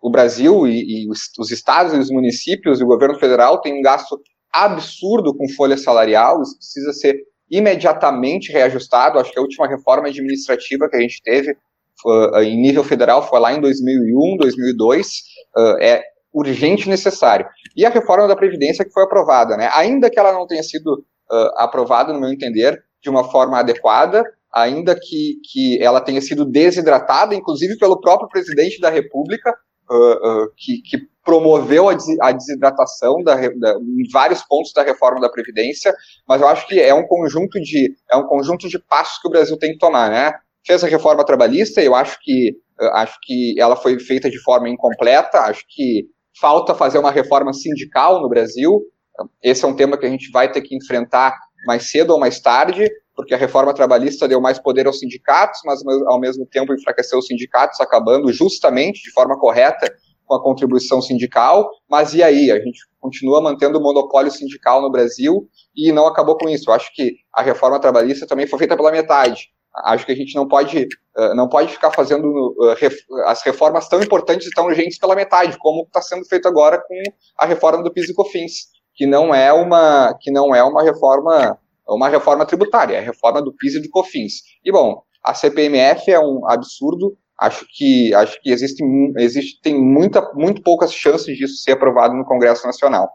o 0.00 0.10
Brasil 0.10 0.66
e, 0.66 1.04
e 1.04 1.10
os, 1.10 1.30
os, 1.38 1.50
estados 1.50 1.92
e 1.92 1.98
os 1.98 2.10
municípios 2.10 2.80
e 2.80 2.84
o 2.84 2.86
governo 2.86 3.18
federal 3.18 3.60
têm 3.60 3.78
um 3.78 3.82
gasto 3.82 4.20
absurdo 4.52 5.36
com 5.36 5.48
folha 5.50 5.76
salarial, 5.76 6.42
isso 6.42 6.56
precisa 6.56 6.92
ser 6.92 7.16
imediatamente 7.50 8.52
reajustado. 8.52 9.18
Acho 9.18 9.32
que 9.32 9.38
a 9.38 9.42
última 9.42 9.68
reforma 9.68 10.08
administrativa 10.08 10.88
que 10.88 10.96
a 10.96 11.00
gente 11.00 11.20
teve 11.22 11.52
uh, 12.04 12.38
em 12.42 12.60
nível 12.60 12.84
federal 12.84 13.28
foi 13.28 13.40
lá 13.40 13.52
em 13.52 13.60
2001, 13.60 14.36
2002, 14.38 15.08
uh, 15.56 15.76
é 15.80 16.02
urgente 16.32 16.86
e 16.86 16.90
necessário. 16.90 17.46
E 17.76 17.84
a 17.84 17.90
reforma 17.90 18.28
da 18.28 18.36
Previdência 18.36 18.84
que 18.84 18.92
foi 18.92 19.02
aprovada, 19.02 19.56
né? 19.56 19.68
ainda 19.74 20.08
que 20.08 20.18
ela 20.18 20.32
não 20.32 20.46
tenha 20.46 20.62
sido 20.62 21.04
uh, 21.30 21.50
aprovada, 21.56 22.12
no 22.12 22.20
meu 22.20 22.30
entender, 22.30 22.80
de 23.02 23.10
uma 23.10 23.30
forma 23.30 23.58
adequada, 23.58 24.24
ainda 24.52 24.94
que, 24.94 25.36
que 25.50 25.82
ela 25.82 26.00
tenha 26.00 26.20
sido 26.20 26.44
desidratada, 26.44 27.34
inclusive 27.34 27.78
pelo 27.78 28.00
próprio 28.00 28.28
presidente 28.28 28.80
da 28.80 28.90
República, 28.90 29.54
uh, 29.90 30.52
que, 30.56 30.80
que, 30.82 31.10
promoveu 31.22 31.88
a, 31.90 31.94
des 31.94 32.18
a 32.18 32.32
desidratação 32.32 33.22
da, 33.22 33.34
da, 33.36 33.74
em 33.74 34.10
vários 34.10 34.42
pontos 34.42 34.72
da 34.72 34.82
reforma 34.82 35.20
da 35.20 35.28
Previdência, 35.28 35.94
mas 36.26 36.40
eu 36.40 36.48
acho 36.48 36.66
que 36.66 36.80
é 36.80 36.94
um 36.94 37.06
conjunto 37.06 37.60
de, 37.60 37.94
é 38.10 38.16
um 38.16 38.26
conjunto 38.26 38.68
de 38.68 38.78
passos 38.78 39.20
que 39.20 39.28
o 39.28 39.30
Brasil 39.30 39.58
tem 39.58 39.72
que 39.72 39.78
tomar, 39.78 40.10
né? 40.10 40.32
Fez 40.66 40.82
a 40.82 40.88
reforma 40.88 41.24
trabalhista, 41.24 41.82
eu 41.82 41.94
acho 41.94 42.18
que, 42.22 42.56
acho 42.94 43.18
que 43.22 43.54
ela 43.58 43.76
foi 43.76 44.00
feita 44.00 44.30
de 44.30 44.42
forma 44.42 44.70
incompleta, 44.70 45.40
acho 45.40 45.62
que 45.68 46.06
falta 46.40 46.74
fazer 46.74 46.98
uma 46.98 47.10
reforma 47.10 47.52
sindical 47.52 48.22
no 48.22 48.28
Brasil, 48.28 48.82
esse 49.42 49.64
é 49.64 49.68
um 49.68 49.76
tema 49.76 49.98
que 49.98 50.06
a 50.06 50.10
gente 50.10 50.30
vai 50.30 50.50
ter 50.50 50.62
que 50.62 50.74
enfrentar 50.74 51.36
mais 51.66 51.90
cedo 51.90 52.12
ou 52.12 52.18
mais 52.18 52.40
tarde, 52.40 52.90
porque 53.20 53.34
a 53.34 53.36
reforma 53.36 53.74
trabalhista 53.74 54.26
deu 54.26 54.40
mais 54.40 54.58
poder 54.58 54.86
aos 54.86 54.98
sindicatos, 54.98 55.60
mas 55.62 55.82
ao 56.06 56.18
mesmo 56.18 56.46
tempo 56.46 56.72
enfraqueceu 56.72 57.18
os 57.18 57.26
sindicatos, 57.26 57.78
acabando 57.78 58.32
justamente 58.32 59.02
de 59.02 59.12
forma 59.12 59.38
correta 59.38 59.94
com 60.24 60.36
a 60.36 60.42
contribuição 60.42 61.02
sindical. 61.02 61.68
Mas 61.88 62.14
e 62.14 62.22
aí? 62.22 62.50
A 62.50 62.58
gente 62.58 62.80
continua 62.98 63.42
mantendo 63.42 63.78
o 63.78 63.82
monopólio 63.82 64.30
sindical 64.30 64.80
no 64.80 64.90
Brasil 64.90 65.46
e 65.76 65.92
não 65.92 66.06
acabou 66.06 66.34
com 66.38 66.48
isso. 66.48 66.70
Eu 66.70 66.74
acho 66.74 66.90
que 66.94 67.12
a 67.34 67.42
reforma 67.42 67.78
trabalhista 67.78 68.26
também 68.26 68.46
foi 68.46 68.58
feita 68.58 68.74
pela 68.74 68.90
metade. 68.90 69.48
Acho 69.84 70.06
que 70.06 70.12
a 70.12 70.16
gente 70.16 70.34
não 70.34 70.48
pode, 70.48 70.88
não 71.36 71.46
pode 71.46 71.72
ficar 71.72 71.90
fazendo 71.90 72.54
as 73.26 73.42
reformas 73.42 73.86
tão 73.86 74.02
importantes 74.02 74.46
e 74.46 74.50
tão 74.50 74.64
urgentes 74.64 74.98
pela 74.98 75.14
metade, 75.14 75.58
como 75.58 75.82
está 75.82 76.00
sendo 76.00 76.24
feito 76.24 76.48
agora 76.48 76.82
com 76.88 77.02
a 77.38 77.44
reforma 77.44 77.82
do 77.82 77.92
PIS 77.92 78.08
e 78.08 78.14
COFINS, 78.14 78.68
que 78.94 79.06
não 79.06 79.34
é 79.34 79.52
uma, 79.52 80.16
que 80.18 80.30
não 80.30 80.54
é 80.54 80.64
uma 80.64 80.82
reforma 80.82 81.58
uma 81.94 82.08
reforma 82.08 82.46
tributária, 82.46 82.98
a 82.98 83.02
reforma 83.02 83.42
do 83.42 83.52
PIS 83.52 83.74
e 83.74 83.82
do 83.82 83.90
COFINS. 83.90 84.42
E, 84.64 84.70
bom, 84.70 85.02
a 85.24 85.34
CPMF 85.34 86.10
é 86.10 86.18
um 86.18 86.48
absurdo, 86.48 87.16
acho 87.38 87.66
que, 87.70 88.14
acho 88.14 88.40
que 88.40 88.50
existe, 88.50 88.82
existe, 89.18 89.60
tem 89.60 89.78
muita, 89.78 90.32
muito 90.34 90.62
poucas 90.62 90.92
chances 90.92 91.36
disso 91.36 91.62
ser 91.62 91.72
aprovado 91.72 92.14
no 92.14 92.24
Congresso 92.24 92.66
Nacional. 92.66 93.08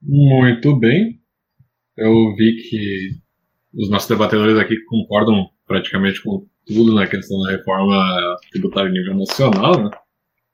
Muito 0.00 0.78
bem. 0.78 1.20
Eu 1.96 2.34
vi 2.36 2.56
que 2.68 3.10
os 3.74 3.90
nossos 3.90 4.08
debatedores 4.08 4.56
aqui 4.56 4.76
concordam 4.84 5.48
praticamente 5.66 6.22
com 6.22 6.46
tudo 6.64 6.94
na 6.94 7.06
questão 7.06 7.40
da 7.42 7.50
reforma 7.50 8.36
tributária 8.52 8.88
em 8.88 8.92
nível 8.92 9.16
nacional, 9.16 9.82
né? 9.82 9.90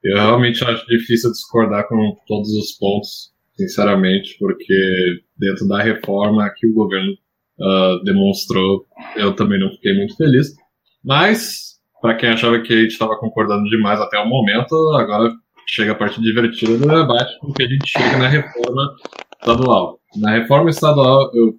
Eu 0.02 0.16
realmente 0.16 0.64
acho 0.64 0.86
difícil 0.86 1.30
discordar 1.30 1.86
com 1.88 2.16
todos 2.26 2.50
os 2.50 2.72
pontos 2.72 3.33
sinceramente, 3.56 4.36
porque 4.38 5.20
dentro 5.36 5.66
da 5.66 5.82
reforma 5.82 6.50
que 6.56 6.66
o 6.66 6.74
governo 6.74 7.12
uh, 7.58 8.04
demonstrou, 8.04 8.84
eu 9.16 9.34
também 9.34 9.58
não 9.58 9.70
fiquei 9.70 9.94
muito 9.94 10.16
feliz. 10.16 10.54
Mas, 11.02 11.78
para 12.00 12.16
quem 12.16 12.30
achava 12.30 12.60
que 12.60 12.72
a 12.72 12.80
gente 12.80 12.92
estava 12.92 13.16
concordando 13.18 13.68
demais 13.68 14.00
até 14.00 14.18
o 14.18 14.28
momento, 14.28 14.74
agora 14.96 15.32
chega 15.66 15.92
a 15.92 15.94
parte 15.94 16.20
divertida 16.20 16.76
do 16.76 16.86
debate, 16.86 17.38
porque 17.40 17.62
a 17.62 17.68
gente 17.68 17.88
chega 17.88 18.16
na 18.16 18.28
reforma 18.28 18.94
estadual. 19.40 20.00
Na 20.16 20.32
reforma 20.32 20.70
estadual, 20.70 21.30
eu, 21.34 21.54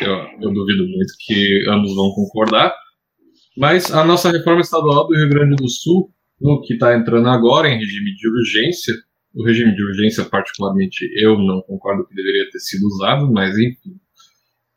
eu, 0.00 0.16
eu 0.40 0.52
duvido 0.52 0.86
muito 0.86 1.12
que 1.26 1.64
ambos 1.68 1.94
vão 1.94 2.10
concordar, 2.12 2.74
mas 3.56 3.92
a 3.92 4.04
nossa 4.04 4.30
reforma 4.30 4.60
estadual 4.60 5.06
do 5.06 5.16
Rio 5.16 5.28
Grande 5.28 5.56
do 5.56 5.68
Sul, 5.68 6.10
no 6.40 6.60
que 6.62 6.74
está 6.74 6.96
entrando 6.96 7.28
agora 7.28 7.68
em 7.68 7.78
regime 7.78 8.14
de 8.14 8.28
urgência, 8.28 8.94
o 9.38 9.44
regime 9.44 9.74
de 9.74 9.84
urgência, 9.84 10.24
particularmente, 10.24 11.08
eu 11.16 11.38
não 11.38 11.62
concordo 11.62 12.04
que 12.04 12.14
deveria 12.14 12.50
ter 12.50 12.58
sido 12.58 12.84
usado, 12.88 13.32
mas 13.32 13.56
enfim. 13.56 13.92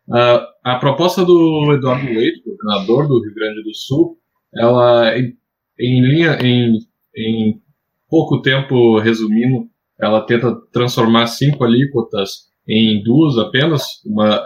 Uh, 0.07 0.45
a 0.63 0.77
proposta 0.77 1.25
do 1.25 1.73
Eduardo 1.73 2.05
Leite, 2.05 2.43
governador 2.45 3.07
do 3.07 3.19
Rio 3.23 3.33
Grande 3.33 3.63
do 3.63 3.73
Sul, 3.73 4.19
ela, 4.55 5.17
em, 5.17 5.35
em 5.79 6.01
linha, 6.01 6.37
em, 6.41 6.77
em 7.15 7.59
pouco 8.07 8.39
tempo, 8.43 8.99
resumindo, 8.99 9.67
ela 9.99 10.21
tenta 10.21 10.55
transformar 10.71 11.25
cinco 11.25 11.63
alíquotas 11.63 12.51
em 12.67 13.01
duas 13.03 13.39
apenas, 13.39 13.83
uma, 14.05 14.43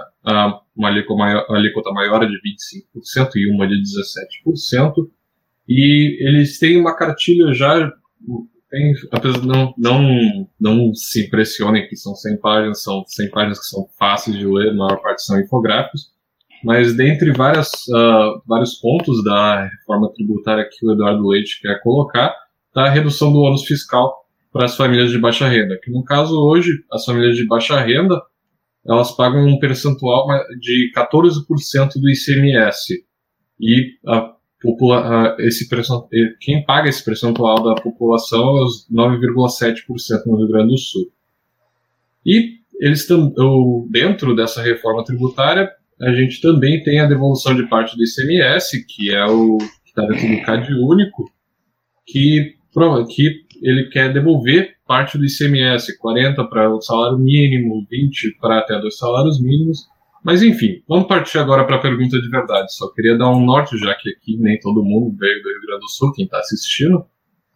uma 0.76 0.88
alíquota 0.88 1.20
maior, 1.20 1.46
maior 1.94 2.26
de 2.26 2.38
25% 3.18 3.32
e 3.36 3.52
uma 3.54 3.68
de 3.68 3.76
17%, 3.76 4.94
e 5.68 6.26
eles 6.26 6.58
têm 6.58 6.80
uma 6.80 6.96
cartilha 6.96 7.54
já 7.54 7.92
tem, 8.76 8.94
não, 9.44 9.74
não, 9.78 10.50
não 10.60 10.94
se 10.94 11.26
impressionem 11.26 11.88
que 11.88 11.96
são 11.96 12.14
100 12.14 12.38
páginas, 12.40 12.84
são 12.84 13.04
100 13.08 13.30
páginas 13.30 13.60
que 13.60 13.66
são 13.68 13.88
fáceis 13.98 14.38
de 14.38 14.46
ler, 14.46 14.72
a 14.72 14.74
maior 14.74 15.02
parte 15.02 15.24
são 15.24 15.40
infográficos, 15.40 16.12
mas 16.62 16.94
dentre 16.96 17.32
várias, 17.32 17.70
uh, 17.88 18.42
vários 18.46 18.76
pontos 18.76 19.24
da 19.24 19.66
reforma 19.66 20.12
tributária 20.14 20.68
que 20.70 20.86
o 20.86 20.92
Eduardo 20.92 21.26
Leite 21.28 21.62
quer 21.62 21.82
colocar, 21.82 22.36
está 22.68 22.86
a 22.86 22.90
redução 22.90 23.32
do 23.32 23.40
ônus 23.40 23.64
fiscal 23.64 24.26
para 24.52 24.66
as 24.66 24.76
famílias 24.76 25.10
de 25.10 25.20
baixa 25.20 25.48
renda, 25.48 25.80
que 25.82 25.92
no 25.92 26.04
caso 26.04 26.38
hoje, 26.38 26.72
as 26.92 27.06
famílias 27.06 27.38
de 27.38 27.46
baixa 27.46 27.80
renda, 27.80 28.22
elas 28.86 29.16
pagam 29.16 29.48
um 29.48 29.58
percentual 29.58 30.28
de 30.60 30.92
14% 30.96 31.94
do 31.96 32.10
ICMS, 32.10 33.06
e 33.60 33.94
a 34.06 34.34
popula 34.62 35.36
esse 35.40 35.68
quem 36.40 36.66
paga 36.66 36.90
esse 36.90 37.04
percentual 37.04 37.64
da 37.64 37.82
população 37.82 38.58
é 38.58 38.64
os 38.64 38.88
9,7% 38.92 40.26
no 40.26 40.38
Rio 40.38 40.48
Grande 40.48 40.70
do 40.70 40.78
Sul. 40.78 41.12
E 42.26 42.56
eles 42.80 43.02
estão 43.02 43.34
dentro 43.90 44.36
dessa 44.36 44.62
reforma 44.62 45.04
tributária, 45.04 45.70
a 46.02 46.12
gente 46.12 46.42
também 46.42 46.84
tem 46.84 47.00
a 47.00 47.06
devolução 47.06 47.56
de 47.56 47.68
parte 47.68 47.96
do 47.96 48.04
ICMS, 48.04 48.86
que 48.86 49.14
é 49.14 49.26
o 49.26 49.58
que 49.58 49.90
está 49.90 50.06
dentro 50.06 50.28
do 50.28 50.42
CAD 50.42 50.74
único, 50.74 51.32
que, 52.06 52.56
que 53.10 53.46
ele 53.62 53.90
quer 53.90 54.12
devolver 54.12 54.76
parte 54.86 55.18
do 55.18 55.26
ICMS, 55.26 55.98
40 55.98 56.44
para 56.46 56.70
o 56.70 56.82
salário 56.82 57.18
mínimo, 57.18 57.86
20 57.90 58.38
para 58.40 58.60
até 58.60 58.80
dois 58.80 58.98
salários 58.98 59.42
mínimos, 59.42 59.88
mas 60.26 60.42
enfim, 60.42 60.82
vamos 60.90 61.08
partir 61.08 61.38
agora 61.38 61.68
para 61.68 61.76
a 61.76 61.80
pergunta 61.80 62.20
de 62.20 62.28
verdade. 62.28 62.74
Só 62.74 62.92
queria 62.92 63.16
dar 63.16 63.30
um 63.30 63.46
norte, 63.46 63.78
já 63.78 63.94
que 63.94 64.10
aqui 64.10 64.36
nem 64.40 64.60
todo 64.60 64.84
mundo 64.84 65.16
veio 65.16 65.40
do 65.44 65.50
Rio 65.50 65.62
Grande 65.68 65.82
do 65.82 65.88
Sul, 65.88 66.12
quem 66.14 66.26
está 66.26 66.40
assistindo. 66.40 67.06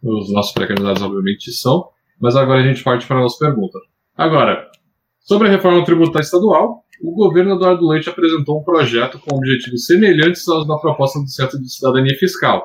Os 0.00 0.32
nossos 0.32 0.52
pré-candidatos, 0.52 1.02
obviamente, 1.02 1.50
são. 1.50 1.88
Mas 2.20 2.36
agora 2.36 2.60
a 2.60 2.62
gente 2.62 2.84
parte 2.84 3.08
para 3.08 3.18
a 3.18 3.22
nossa 3.22 3.44
pergunta. 3.44 3.76
Agora, 4.16 4.70
sobre 5.18 5.48
a 5.48 5.50
reforma 5.50 5.84
tributária 5.84 6.24
estadual, 6.24 6.84
o 7.02 7.12
governo 7.12 7.56
Eduardo 7.56 7.88
Leite 7.88 8.08
apresentou 8.08 8.60
um 8.60 8.62
projeto 8.62 9.18
com 9.18 9.36
objetivos 9.36 9.86
semelhantes 9.86 10.46
aos 10.46 10.64
da 10.64 10.78
proposta 10.78 11.18
do 11.18 11.28
Centro 11.28 11.60
de 11.60 11.68
Cidadania 11.68 12.16
Fiscal. 12.20 12.64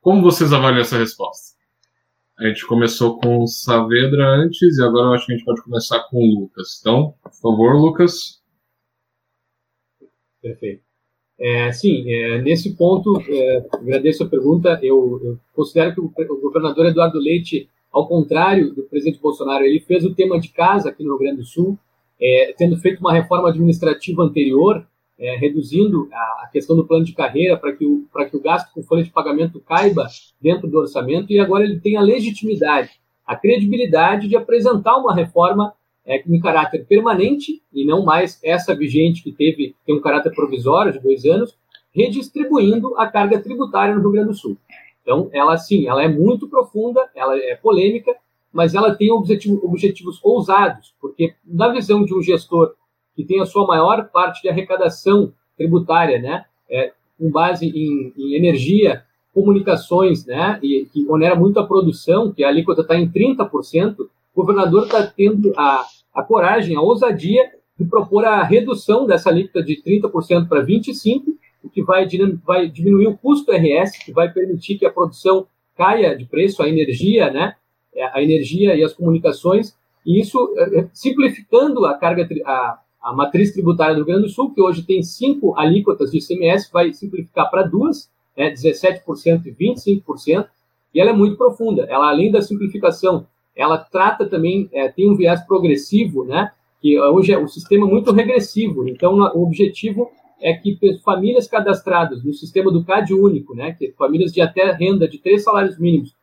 Como 0.00 0.20
vocês 0.20 0.52
avaliam 0.52 0.80
essa 0.80 0.98
resposta? 0.98 1.56
A 2.36 2.48
gente 2.48 2.66
começou 2.66 3.20
com 3.20 3.46
Saavedra 3.46 4.26
antes 4.30 4.78
e 4.78 4.82
agora 4.82 5.06
eu 5.06 5.12
acho 5.12 5.26
que 5.26 5.32
a 5.32 5.36
gente 5.36 5.44
pode 5.44 5.62
começar 5.62 6.00
com 6.10 6.16
o 6.16 6.40
Lucas. 6.40 6.80
Então, 6.80 7.14
por 7.22 7.32
favor, 7.40 7.76
Lucas. 7.76 8.39
Perfeito. 10.42 10.82
É, 11.38 11.72
sim, 11.72 12.04
é, 12.12 12.42
nesse 12.42 12.76
ponto, 12.76 13.18
é, 13.26 13.66
agradeço 13.72 14.22
a 14.22 14.28
pergunta. 14.28 14.78
Eu, 14.82 15.20
eu 15.24 15.38
considero 15.54 15.94
que 15.94 16.00
o, 16.00 16.12
o, 16.34 16.40
governador 16.40 16.84
Eduardo 16.86 17.18
Leite, 17.18 17.66
ao 17.90 18.06
contrário 18.06 18.74
do 18.74 18.82
presidente 18.82 19.20
Bolsonaro, 19.20 19.64
ele 19.64 19.80
fez 19.80 20.04
o 20.04 20.14
tema 20.14 20.38
de 20.38 20.50
casa 20.50 20.90
aqui 20.90 21.02
no 21.02 21.10
Rio 21.10 21.20
Grande 21.20 21.38
do 21.38 21.44
Sul, 21.46 21.78
é, 22.20 22.54
tendo 22.58 22.76
feito 22.76 23.00
uma 23.00 23.14
reforma 23.14 23.48
administrativa 23.48 24.22
anterior, 24.22 24.86
é, 25.18 25.36
reduzindo 25.36 26.08
a, 26.12 26.44
a, 26.44 26.50
questão 26.52 26.76
do 26.76 26.86
plano 26.86 27.04
de 27.06 27.14
carreira 27.14 27.56
para 27.56 27.72
que, 27.72 27.86
o, 27.86 28.06
que 28.30 28.36
o 28.36 28.42
gasto 28.42 28.72
com 28.74 28.82
folha 28.82 29.02
de 29.02 29.10
pagamento 29.10 29.60
caiba 29.60 30.06
dentro 30.40 30.68
do 30.68 30.78
orçamento, 30.78 31.32
e 31.32 31.38
agora 31.38 31.64
ele 31.64 31.80
tem 31.80 31.96
a 31.96 32.02
legitimidade, 32.02 32.90
a 33.26 33.34
credibilidade 33.34 34.28
de 34.28 34.36
apresentar 34.36 34.98
uma 34.98 35.14
reforma 35.14 35.72
é, 36.10 36.20
em 36.26 36.40
caráter 36.40 36.84
permanente 36.86 37.62
e 37.72 37.84
não 37.86 38.04
mais 38.04 38.40
essa 38.42 38.74
vigente 38.74 39.22
que 39.22 39.30
teve 39.30 39.76
tem 39.86 39.94
um 39.94 40.00
caráter 40.00 40.34
provisório 40.34 40.92
de 40.92 40.98
dois 40.98 41.24
anos, 41.24 41.56
redistribuindo 41.94 42.98
a 42.98 43.06
carga 43.06 43.40
tributária 43.40 43.94
no 43.94 44.00
Rio 44.00 44.10
Grande 44.10 44.28
do 44.30 44.34
Sul. 44.34 44.56
Então, 45.02 45.30
ela 45.32 45.56
sim, 45.56 45.86
ela 45.86 46.02
é 46.02 46.08
muito 46.08 46.48
profunda, 46.48 47.08
ela 47.14 47.38
é 47.38 47.54
polêmica, 47.54 48.12
mas 48.52 48.74
ela 48.74 48.92
tem 48.92 49.12
objetivo, 49.12 49.60
objetivos 49.64 50.18
ousados, 50.24 50.92
porque 51.00 51.34
na 51.44 51.68
visão 51.68 52.04
de 52.04 52.12
um 52.12 52.20
gestor 52.20 52.74
que 53.14 53.24
tem 53.24 53.40
a 53.40 53.46
sua 53.46 53.64
maior 53.64 54.08
parte 54.10 54.42
de 54.42 54.48
arrecadação 54.48 55.32
tributária, 55.56 56.20
né, 56.20 56.44
é, 56.68 56.92
com 57.16 57.30
base 57.30 57.66
em, 57.66 58.12
em 58.18 58.34
energia, 58.34 59.04
comunicações, 59.32 60.26
né, 60.26 60.58
e 60.60 60.88
que 60.92 61.06
onera 61.08 61.36
muito 61.36 61.60
a 61.60 61.66
produção, 61.66 62.32
que 62.32 62.42
a 62.42 62.48
alíquota 62.48 62.82
está 62.82 62.96
em 62.96 63.08
30%, 63.08 63.94
o 64.00 64.08
governador 64.34 64.84
está 64.84 65.06
tendo 65.06 65.52
a, 65.56 65.84
a 66.14 66.22
coragem, 66.22 66.76
a 66.76 66.80
ousadia 66.80 67.50
de 67.78 67.84
propor 67.84 68.24
a 68.24 68.42
redução 68.42 69.06
dessa 69.06 69.30
alíquota 69.30 69.62
de 69.62 69.82
30% 69.82 70.48
para 70.48 70.64
25%, 70.64 71.22
o 71.62 71.68
que 71.68 71.82
vai, 71.82 72.06
vai 72.44 72.68
diminuir 72.68 73.06
o 73.06 73.16
custo 73.16 73.52
RS, 73.52 73.98
que 74.04 74.12
vai 74.12 74.32
permitir 74.32 74.78
que 74.78 74.86
a 74.86 74.90
produção 74.90 75.46
caia 75.76 76.16
de 76.16 76.24
preço, 76.26 76.62
a 76.62 76.68
energia, 76.68 77.30
né, 77.30 77.54
a 78.12 78.22
energia 78.22 78.74
e 78.74 78.82
as 78.82 78.92
comunicações, 78.92 79.74
e 80.04 80.20
isso 80.20 80.54
é, 80.56 80.80
é, 80.80 80.88
simplificando 80.92 81.84
a 81.86 81.94
carga, 81.94 82.28
a, 82.44 82.78
a 83.02 83.12
matriz 83.12 83.52
tributária 83.52 83.94
do 83.94 83.98
Rio 83.98 84.06
Grande 84.06 84.22
do 84.22 84.28
Sul, 84.28 84.52
que 84.54 84.60
hoje 84.60 84.82
tem 84.82 85.02
cinco 85.02 85.58
alíquotas 85.58 86.10
de 86.10 86.18
ICMS, 86.18 86.70
vai 86.72 86.92
simplificar 86.92 87.50
para 87.50 87.62
duas, 87.62 88.10
né, 88.36 88.50
17% 88.50 89.46
e 89.46 89.52
25%, 89.52 90.46
e 90.94 91.00
ela 91.00 91.10
é 91.10 91.14
muito 91.14 91.36
profunda. 91.36 91.86
Ela, 91.88 92.08
além 92.08 92.30
da 92.30 92.42
simplificação 92.42 93.26
ela 93.56 93.78
trata 93.78 94.26
também, 94.26 94.68
é, 94.72 94.88
tem 94.88 95.10
um 95.10 95.16
viés 95.16 95.40
progressivo, 95.46 96.24
né? 96.24 96.52
Que 96.80 96.98
hoje 96.98 97.32
é 97.32 97.38
um 97.38 97.48
sistema 97.48 97.86
muito 97.86 98.12
regressivo. 98.12 98.88
Então, 98.88 99.18
o 99.34 99.42
objetivo 99.42 100.10
é 100.40 100.54
que 100.54 100.78
famílias 101.04 101.46
cadastradas 101.46 102.24
no 102.24 102.32
sistema 102.32 102.72
do 102.72 102.84
CAD 102.84 103.12
único, 103.12 103.54
né? 103.54 103.72
Que 103.72 103.92
famílias 103.92 104.32
de 104.32 104.40
até 104.40 104.72
renda 104.72 105.06
de 105.06 105.18
três 105.18 105.44
salários 105.44 105.78
mínimos, 105.78 106.14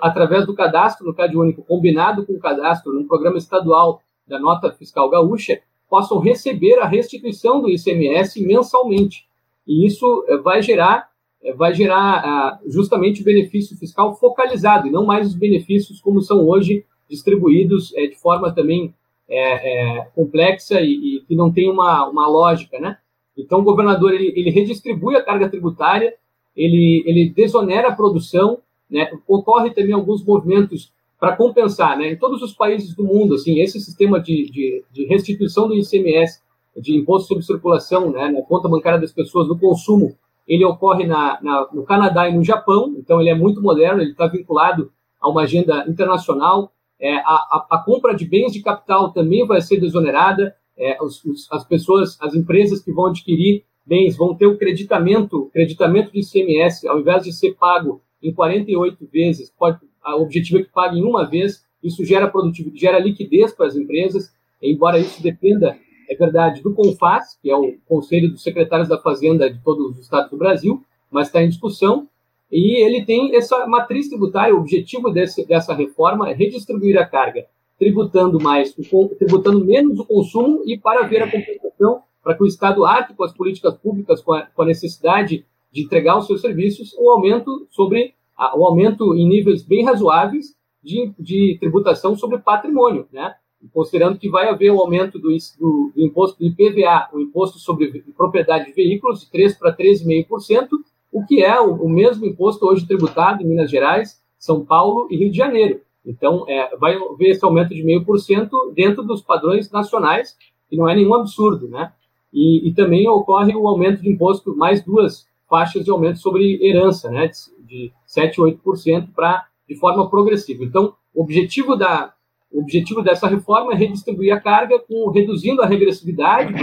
através 0.00 0.46
do 0.46 0.54
cadastro 0.54 1.06
no 1.06 1.14
CAD 1.14 1.36
único, 1.36 1.62
combinado 1.62 2.24
com 2.24 2.34
o 2.34 2.38
cadastro 2.38 2.92
num 2.92 3.06
programa 3.06 3.38
estadual 3.38 4.00
da 4.26 4.38
nota 4.38 4.72
fiscal 4.72 5.10
gaúcha, 5.10 5.60
possam 5.88 6.18
receber 6.18 6.78
a 6.78 6.86
restituição 6.86 7.60
do 7.60 7.68
ICMS 7.68 8.40
mensalmente. 8.44 9.26
E 9.66 9.86
isso 9.86 10.24
eh, 10.28 10.38
vai 10.38 10.62
gerar 10.62 11.08
é, 11.08 11.13
vai 11.52 11.74
gerar 11.74 12.22
ah, 12.24 12.60
justamente 12.66 13.20
o 13.20 13.24
benefício 13.24 13.76
fiscal 13.76 14.14
focalizado, 14.16 14.88
e 14.88 14.90
não 14.90 15.04
mais 15.04 15.28
os 15.28 15.34
benefícios 15.34 16.00
como 16.00 16.22
são 16.22 16.46
hoje 16.46 16.84
distribuídos 17.08 17.92
é, 17.94 18.06
de 18.06 18.16
forma 18.16 18.52
também 18.52 18.94
é, 19.28 19.98
é, 19.98 20.04
complexa 20.14 20.80
e, 20.80 21.22
que 21.26 21.34
não 21.34 21.52
tem 21.52 21.70
uma, 21.70 22.08
uma 22.08 22.26
lógica, 22.26 22.78
né? 22.78 22.98
Então, 23.36 23.60
o 23.60 23.64
governador 23.64 24.12
ele, 24.12 24.32
ele 24.36 24.50
redistribui 24.50 25.16
a 25.16 25.22
carga 25.22 25.48
tributária, 25.48 26.14
ele, 26.56 27.02
ele 27.06 27.30
desonera 27.30 27.88
a 27.88 27.96
produção, 27.96 28.58
né? 28.88 29.10
Ocorre 29.26 29.70
também 29.70 29.92
alguns 29.92 30.24
movimentos 30.24 30.92
para 31.18 31.36
compensar, 31.36 31.98
né? 31.98 32.12
Em 32.12 32.16
todos 32.16 32.42
os 32.42 32.52
países 32.52 32.94
do 32.94 33.04
mundo, 33.04 33.34
assim, 33.34 33.60
esse 33.60 33.80
sistema 33.80 34.20
de, 34.20 34.50
de, 34.50 34.84
de 34.92 35.06
restituição 35.06 35.66
do 35.66 35.74
ICMS, 35.74 36.42
de 36.76 36.96
imposto 36.96 37.28
sobre 37.28 37.44
circulação, 37.44 38.10
né, 38.10 38.28
na 38.28 38.42
conta 38.42 38.68
bancária 38.68 39.00
das 39.00 39.12
pessoas, 39.12 39.46
do 39.46 39.58
consumo, 39.58 40.16
ele 40.46 40.64
ocorre 40.64 41.06
na, 41.06 41.38
na, 41.42 41.68
no 41.72 41.84
Canadá 41.84 42.28
e 42.28 42.34
no 42.34 42.44
Japão, 42.44 42.94
então 42.98 43.20
ele 43.20 43.30
é 43.30 43.34
muito 43.34 43.62
moderno, 43.62 44.02
ele 44.02 44.10
está 44.10 44.26
vinculado 44.26 44.92
a 45.20 45.28
uma 45.28 45.42
agenda 45.42 45.84
internacional. 45.88 46.72
É, 47.00 47.16
a, 47.16 47.66
a, 47.70 47.82
compra 47.84 48.14
de 48.14 48.26
bens 48.26 48.52
de 48.52 48.62
capital 48.62 49.12
também 49.12 49.46
vai 49.46 49.60
ser 49.60 49.80
desonerada, 49.80 50.54
é, 50.76 51.02
os, 51.02 51.24
os, 51.24 51.50
as 51.50 51.64
pessoas, 51.64 52.18
as 52.20 52.34
empresas 52.34 52.80
que 52.80 52.92
vão 52.92 53.06
adquirir 53.06 53.64
bens 53.86 54.16
vão 54.16 54.34
ter 54.34 54.46
o 54.46 54.56
creditamento, 54.56 55.50
creditamento 55.52 56.12
de 56.12 56.20
ICMS, 56.20 56.88
ao 56.88 57.00
invés 57.00 57.24
de 57.24 57.32
ser 57.32 57.54
pago 57.54 58.00
em 58.22 58.32
48 58.32 59.06
vezes, 59.12 59.50
pode, 59.50 59.78
o 60.04 60.22
objetivo 60.22 60.58
é 60.58 60.62
que 60.62 60.72
pague 60.72 60.98
em 60.98 61.04
uma 61.04 61.28
vez, 61.28 61.64
isso 61.82 62.04
gera 62.04 62.28
produtividade, 62.28 62.80
gera 62.80 62.98
liquidez 62.98 63.52
para 63.52 63.66
as 63.66 63.76
empresas, 63.76 64.32
embora 64.62 64.98
isso 64.98 65.22
dependa 65.22 65.76
é 66.08 66.14
verdade, 66.14 66.62
do 66.62 66.74
CONFAS, 66.74 67.38
que 67.42 67.50
é 67.50 67.56
o 67.56 67.74
Conselho 67.86 68.30
dos 68.30 68.42
Secretários 68.42 68.88
da 68.88 68.98
Fazenda 68.98 69.50
de 69.50 69.62
todos 69.62 69.92
os 69.92 69.98
estados 69.98 70.30
do 70.30 70.36
Brasil, 70.36 70.82
mas 71.10 71.28
está 71.28 71.42
em 71.42 71.48
discussão, 71.48 72.08
e 72.50 72.84
ele 72.84 73.04
tem 73.04 73.34
essa 73.34 73.66
matriz 73.66 74.08
tributária, 74.08 74.54
o 74.54 74.58
objetivo 74.58 75.10
desse, 75.10 75.46
dessa 75.46 75.74
reforma 75.74 76.30
é 76.30 76.34
redistribuir 76.34 76.98
a 76.98 77.04
carga, 77.04 77.46
tributando 77.78 78.40
mais, 78.40 78.74
tributando 79.18 79.64
menos 79.64 79.98
o 79.98 80.04
consumo 80.04 80.62
e 80.64 80.78
para 80.78 81.06
ver 81.06 81.22
a 81.22 81.30
compensação, 81.30 82.02
para 82.22 82.34
que 82.34 82.42
o 82.42 82.46
Estado 82.46 82.84
arque 82.84 83.14
com 83.14 83.24
as 83.24 83.32
políticas 83.32 83.74
públicas, 83.74 84.22
com 84.22 84.32
a, 84.32 84.42
com 84.42 84.62
a 84.62 84.66
necessidade 84.66 85.44
de 85.72 85.84
entregar 85.84 86.16
os 86.16 86.26
seus 86.26 86.40
serviços, 86.40 86.94
o 86.96 87.10
aumento 87.10 87.66
sobre 87.70 88.14
o 88.56 88.64
aumento 88.64 89.14
em 89.14 89.28
níveis 89.28 89.62
bem 89.62 89.84
razoáveis 89.84 90.54
de, 90.82 91.12
de 91.18 91.56
tributação 91.58 92.16
sobre 92.16 92.38
patrimônio, 92.38 93.06
né? 93.12 93.34
Considerando 93.72 94.18
que 94.18 94.28
vai 94.28 94.48
haver 94.48 94.70
um 94.70 94.80
aumento 94.80 95.18
do, 95.18 95.28
do, 95.58 95.92
do 95.94 96.02
imposto 96.02 96.38
do 96.38 96.46
IPVA, 96.46 97.08
o 97.12 97.20
imposto 97.20 97.58
sobre 97.58 98.04
propriedade 98.16 98.66
de 98.66 98.72
veículos, 98.72 99.20
de 99.20 99.26
3% 99.30 99.58
para 99.58 99.76
13,5%, 99.76 100.68
o 101.12 101.24
que 101.24 101.42
é 101.42 101.60
o, 101.60 101.74
o, 101.74 101.88
mesmo 101.88 102.26
imposto 102.26 102.66
hoje 102.66 102.86
tributado 102.86 103.42
em 103.42 103.46
Minas 103.46 103.70
Gerais, 103.70 104.20
São 104.38 104.64
Paulo 104.64 105.08
e 105.10 105.16
Rio 105.16 105.30
de 105.30 105.36
Janeiro. 105.36 105.80
Então, 106.04 106.44
é, 106.48 106.76
vai 106.76 106.96
haver 106.96 107.30
esse 107.30 107.44
aumento 107.44 107.70
de 107.70 107.82
0,5% 107.82 108.50
dentro 108.74 109.02
dos 109.02 109.22
padrões 109.22 109.70
nacionais, 109.70 110.36
que 110.68 110.76
não 110.76 110.88
é 110.88 110.94
nenhum 110.94 111.14
absurdo, 111.14 111.68
né? 111.68 111.92
E, 112.32 112.68
e, 112.68 112.74
também 112.74 113.08
ocorre 113.08 113.54
o 113.54 113.68
aumento 113.68 114.02
de 114.02 114.10
imposto, 114.10 114.56
mais 114.56 114.84
duas 114.84 115.26
faixas 115.48 115.84
de 115.84 115.90
aumento 115.90 116.18
sobre 116.18 116.58
herança, 116.66 117.10
né? 117.10 117.28
De, 117.28 117.90
de 117.90 117.92
7% 118.08 118.58
8% 118.64 119.14
para 119.14 119.46
de 119.68 119.76
forma 119.76 120.10
progressiva. 120.10 120.64
Então, 120.64 120.94
o 121.14 121.22
objetivo 121.22 121.76
da, 121.76 122.12
o 122.54 122.60
objetivo 122.60 123.02
dessa 123.02 123.26
reforma 123.26 123.72
é 123.72 123.76
redistribuir 123.76 124.32
a 124.32 124.40
carga, 124.40 124.78
com, 124.78 125.10
reduzindo 125.10 125.60
a 125.60 125.66
regressividade, 125.66 126.54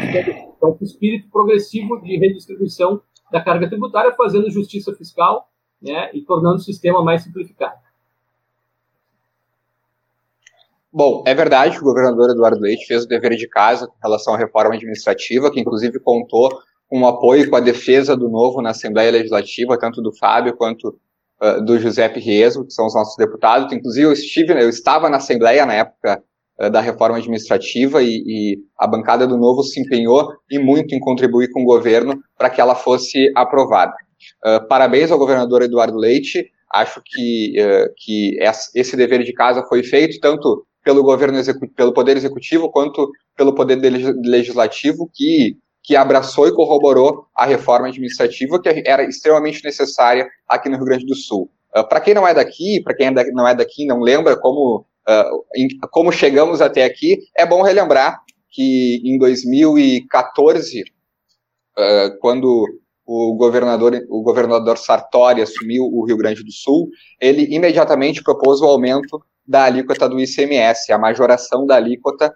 o 0.62 0.78
espírito 0.82 1.30
progressivo 1.30 2.02
de 2.02 2.18
redistribuição 2.18 3.02
da 3.30 3.42
carga 3.42 3.68
tributária, 3.68 4.14
fazendo 4.14 4.50
justiça 4.50 4.96
fiscal 4.96 5.50
né, 5.82 6.10
e 6.14 6.22
tornando 6.22 6.56
o 6.56 6.62
sistema 6.62 7.04
mais 7.04 7.24
simplificado. 7.24 7.76
Bom, 10.94 11.24
é 11.28 11.36
verdade 11.36 11.76
que 11.76 11.82
o 11.82 11.86
governador 11.86 12.32
Eduardo 12.32 12.62
Leite 12.62 12.86
fez 12.86 13.04
o 13.04 13.08
dever 13.08 13.36
de 13.36 13.48
casa 13.48 13.88
com 13.88 13.96
relação 14.02 14.34
à 14.34 14.38
reforma 14.38 14.76
administrativa, 14.76 15.52
que 15.52 15.60
inclusive 15.60 16.00
contou 16.00 16.50
com 16.88 17.02
o 17.02 17.08
apoio 17.08 17.44
e 17.44 17.50
com 17.50 17.56
a 17.58 17.62
defesa 17.62 18.16
do 18.16 18.30
novo 18.30 18.62
na 18.62 18.70
Assembleia 18.70 19.12
Legislativa, 19.12 19.78
tanto 19.78 20.02
do 20.02 20.14
Fábio 20.14 20.56
quanto 20.56 20.98
uh, 21.42 21.64
do 21.64 21.80
Giuseppe 21.80 22.20
Rieso, 22.20 22.66
que 22.66 22.74
são 22.74 22.86
os 22.86 22.94
nossos 22.94 23.16
deputados. 23.18 23.72
Inclusive, 23.74 24.06
eu, 24.06 24.14
estive, 24.14 24.54
eu 24.54 24.70
estava 24.70 25.10
na 25.10 25.18
Assembleia 25.18 25.66
na 25.66 25.74
época 25.74 26.24
uh, 26.60 26.70
da 26.70 26.80
reforma 26.80 27.18
administrativa 27.18 28.02
e, 28.04 28.24
e, 28.26 28.60
a 28.78 28.88
bancada 28.88 29.26
do 29.26 29.38
Novo 29.38 29.64
se 29.64 29.82
empenhou 29.82 30.32
e 30.50 30.60
muito 30.60 30.94
em 30.94 31.00
contribuir 31.00 31.50
com 31.52 31.64
o 31.64 31.66
governo 31.66 32.22
para 32.38 32.50
que 32.50 32.62
ela 32.62 32.76
fosse 32.76 33.32
aprovada. 33.36 33.94
Uh, 34.46 34.68
parabéns 34.68 35.12
ao 35.12 35.18
governador 35.18 35.64
Eduardo 35.64 35.98
Leite. 35.98 36.46
Acho 36.74 37.02
que, 37.04 37.54
que 37.98 38.38
esse 38.74 38.96
dever 38.96 39.22
de 39.26 39.34
casa 39.34 39.62
foi 39.68 39.84
feito 39.84 40.22
tanto 40.22 40.66
pelo 40.82 41.04
governo 41.04 41.38
pelo 41.76 41.92
poder 41.92 42.16
executivo 42.16 42.72
quanto 42.72 43.12
pelo 43.36 43.54
poder 43.54 43.78
legislativo 44.24 45.12
que 45.14 45.58
que 45.84 45.96
abraçou 45.96 46.48
e 46.48 46.54
corroborou 46.54 47.26
a 47.36 47.46
reforma 47.46 47.88
administrativa 47.88 48.62
que 48.62 48.84
era 48.86 49.04
extremamente 49.04 49.64
necessária 49.64 50.28
aqui 50.48 50.70
no 50.70 50.78
Rio 50.78 50.86
Grande 50.86 51.06
do 51.06 51.16
Sul. 51.16 51.50
Uh, 51.74 51.80
ah, 51.80 51.84
para 51.84 52.02
quem 52.02 52.14
não 52.14 52.28
é 52.28 52.34
daqui, 52.34 52.82
para 52.84 52.96
quem 52.96 53.12
não 53.12 53.48
é 53.48 53.56
daqui 53.56 53.86
não 53.86 54.00
lembra 54.00 54.38
como, 54.38 54.86
uh, 55.08 55.46
em, 55.56 55.68
como 55.90 56.12
chegamos 56.12 56.62
até 56.62 56.84
aqui, 56.84 57.20
é 57.36 57.46
bom 57.46 57.62
relembrar 57.62 58.22
que 58.50 59.02
em 59.04 59.18
2014, 59.18 60.82
uh, 60.82 62.20
quando 62.20 62.66
o 63.06 63.36
governador, 63.36 64.00
o 64.10 64.22
governador 64.22 64.78
Sartori 64.78 65.42
assumiu 65.42 65.84
o 65.84 66.06
Rio 66.06 66.18
Grande 66.18 66.44
do 66.44 66.52
Sul, 66.52 66.90
ele 67.20 67.48
imediatamente 67.54 68.24
propôs 68.24 68.62
o 68.62 68.66
aumento 68.66 69.22
da 69.48 69.66
alíquota 69.66 70.08
do 70.08 70.20
ICMS, 70.20 70.92
a 70.92 70.98
majoração 70.98 71.66
da 71.66 71.76
alíquota 71.76 72.34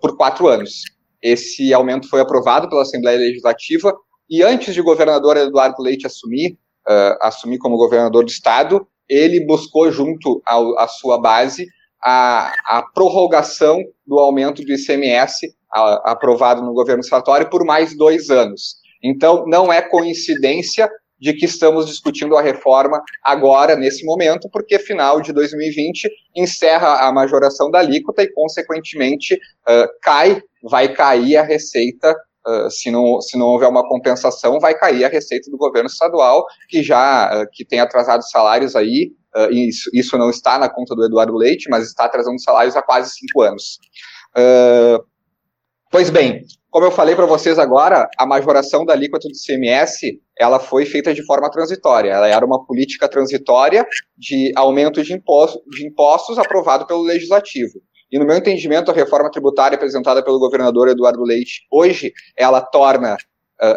por 0.00 0.16
quatro 0.16 0.46
anos. 0.46 0.82
Esse 1.22 1.72
aumento 1.74 2.08
foi 2.08 2.20
aprovado 2.20 2.68
pela 2.68 2.82
Assembleia 2.82 3.18
Legislativa 3.18 3.94
e 4.30 4.42
antes 4.42 4.74
de 4.74 4.80
o 4.80 4.84
governador 4.84 5.36
Eduardo 5.36 5.82
Leite 5.82 6.06
assumir, 6.06 6.58
uh, 6.88 7.16
assumir 7.22 7.58
como 7.58 7.76
governador 7.76 8.24
do 8.24 8.30
estado, 8.30 8.86
ele 9.08 9.44
buscou 9.46 9.90
junto 9.90 10.42
à 10.46 10.86
sua 10.86 11.18
base 11.18 11.66
a, 12.04 12.52
a, 12.66 12.82
prorrogação 12.94 13.82
do 14.06 14.18
aumento 14.18 14.62
do 14.62 14.72
ICMS 14.72 15.48
a, 15.72 16.12
aprovado 16.12 16.62
no 16.62 16.74
governo 16.74 17.02
Sartori 17.02 17.48
por 17.48 17.64
mais 17.64 17.96
dois 17.96 18.28
anos. 18.28 18.76
Então, 19.02 19.44
não 19.46 19.72
é 19.72 19.80
coincidência 19.80 20.90
de 21.20 21.32
que 21.32 21.44
estamos 21.44 21.86
discutindo 21.86 22.36
a 22.36 22.42
reforma 22.42 23.02
agora, 23.24 23.74
nesse 23.76 24.04
momento, 24.04 24.48
porque 24.50 24.78
final 24.78 25.20
de 25.20 25.32
2020 25.32 26.08
encerra 26.36 27.06
a 27.06 27.12
majoração 27.12 27.70
da 27.70 27.80
alíquota 27.80 28.22
e, 28.22 28.32
consequentemente, 28.32 29.34
uh, 29.34 29.88
cai, 30.02 30.40
vai 30.62 30.92
cair 30.92 31.36
a 31.36 31.42
receita, 31.42 32.14
uh, 32.46 32.70
se, 32.70 32.90
não, 32.90 33.20
se 33.20 33.36
não 33.36 33.46
houver 33.46 33.68
uma 33.68 33.86
compensação, 33.88 34.60
vai 34.60 34.74
cair 34.74 35.04
a 35.04 35.08
receita 35.08 35.50
do 35.50 35.58
governo 35.58 35.88
estadual, 35.88 36.44
que 36.68 36.82
já 36.82 37.42
uh, 37.42 37.48
que 37.52 37.64
tem 37.64 37.80
atrasado 37.80 38.22
salários 38.22 38.76
aí, 38.76 39.12
isso, 39.52 39.88
isso 39.94 40.18
não 40.18 40.30
está 40.30 40.58
na 40.58 40.68
conta 40.68 40.96
do 40.96 41.04
Eduardo 41.04 41.36
Leite, 41.36 41.68
mas 41.70 41.86
está 41.86 42.06
atrasando 42.06 42.40
salários 42.40 42.74
há 42.74 42.82
quase 42.82 43.10
cinco 43.10 43.42
anos. 43.42 43.78
pois 45.92 46.10
bem, 46.10 46.42
como 46.78 46.86
eu 46.86 46.92
falei 46.92 47.16
para 47.16 47.26
vocês 47.26 47.58
agora, 47.58 48.08
a 48.16 48.24
majoração 48.24 48.84
da 48.84 48.92
alíquota 48.92 49.26
do 49.26 49.34
CMS, 49.34 49.98
ela 50.38 50.60
foi 50.60 50.86
feita 50.86 51.12
de 51.12 51.26
forma 51.26 51.50
transitória. 51.50 52.08
Ela 52.08 52.28
era 52.28 52.46
uma 52.46 52.64
política 52.64 53.08
transitória 53.08 53.84
de 54.16 54.52
aumento 54.54 55.02
de, 55.02 55.08
de 55.08 55.84
impostos 55.84 56.38
aprovado 56.38 56.86
pelo 56.86 57.02
Legislativo. 57.02 57.80
E 58.12 58.16
no 58.16 58.24
meu 58.24 58.36
entendimento, 58.36 58.92
a 58.92 58.94
reforma 58.94 59.28
tributária 59.28 59.74
apresentada 59.74 60.22
pelo 60.22 60.38
governador 60.38 60.86
Eduardo 60.86 61.24
Leite 61.24 61.62
hoje, 61.68 62.12
ela 62.36 62.60
torna, 62.60 63.16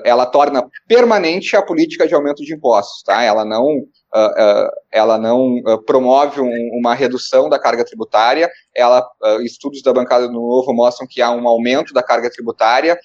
ela 0.04 0.26
torna 0.26 0.68
permanente 0.88 1.56
a 1.56 1.62
política 1.62 2.08
de 2.08 2.14
aumento 2.14 2.44
de 2.44 2.54
impostos, 2.54 3.02
tá? 3.04 3.24
Ela 3.24 3.44
não 3.44 3.66
uh, 3.68 4.66
uh, 4.66 4.70
ela 4.92 5.18
não 5.18 5.62
promove 5.86 6.40
um, 6.42 6.52
uma 6.80 6.94
redução 6.94 7.50
da 7.50 7.58
carga 7.58 7.84
tributária, 7.84 8.50
ela, 8.76 9.06
estudos 9.44 9.82
da 9.82 9.94
bancada 9.94 10.28
do 10.28 10.34
Novo 10.34 10.74
mostram 10.74 11.08
que 11.10 11.22
há 11.22 11.32
um 11.32 11.48
aumento 11.48 11.94
da 11.94 12.04
carga 12.04 12.30
tributária, 12.30 12.98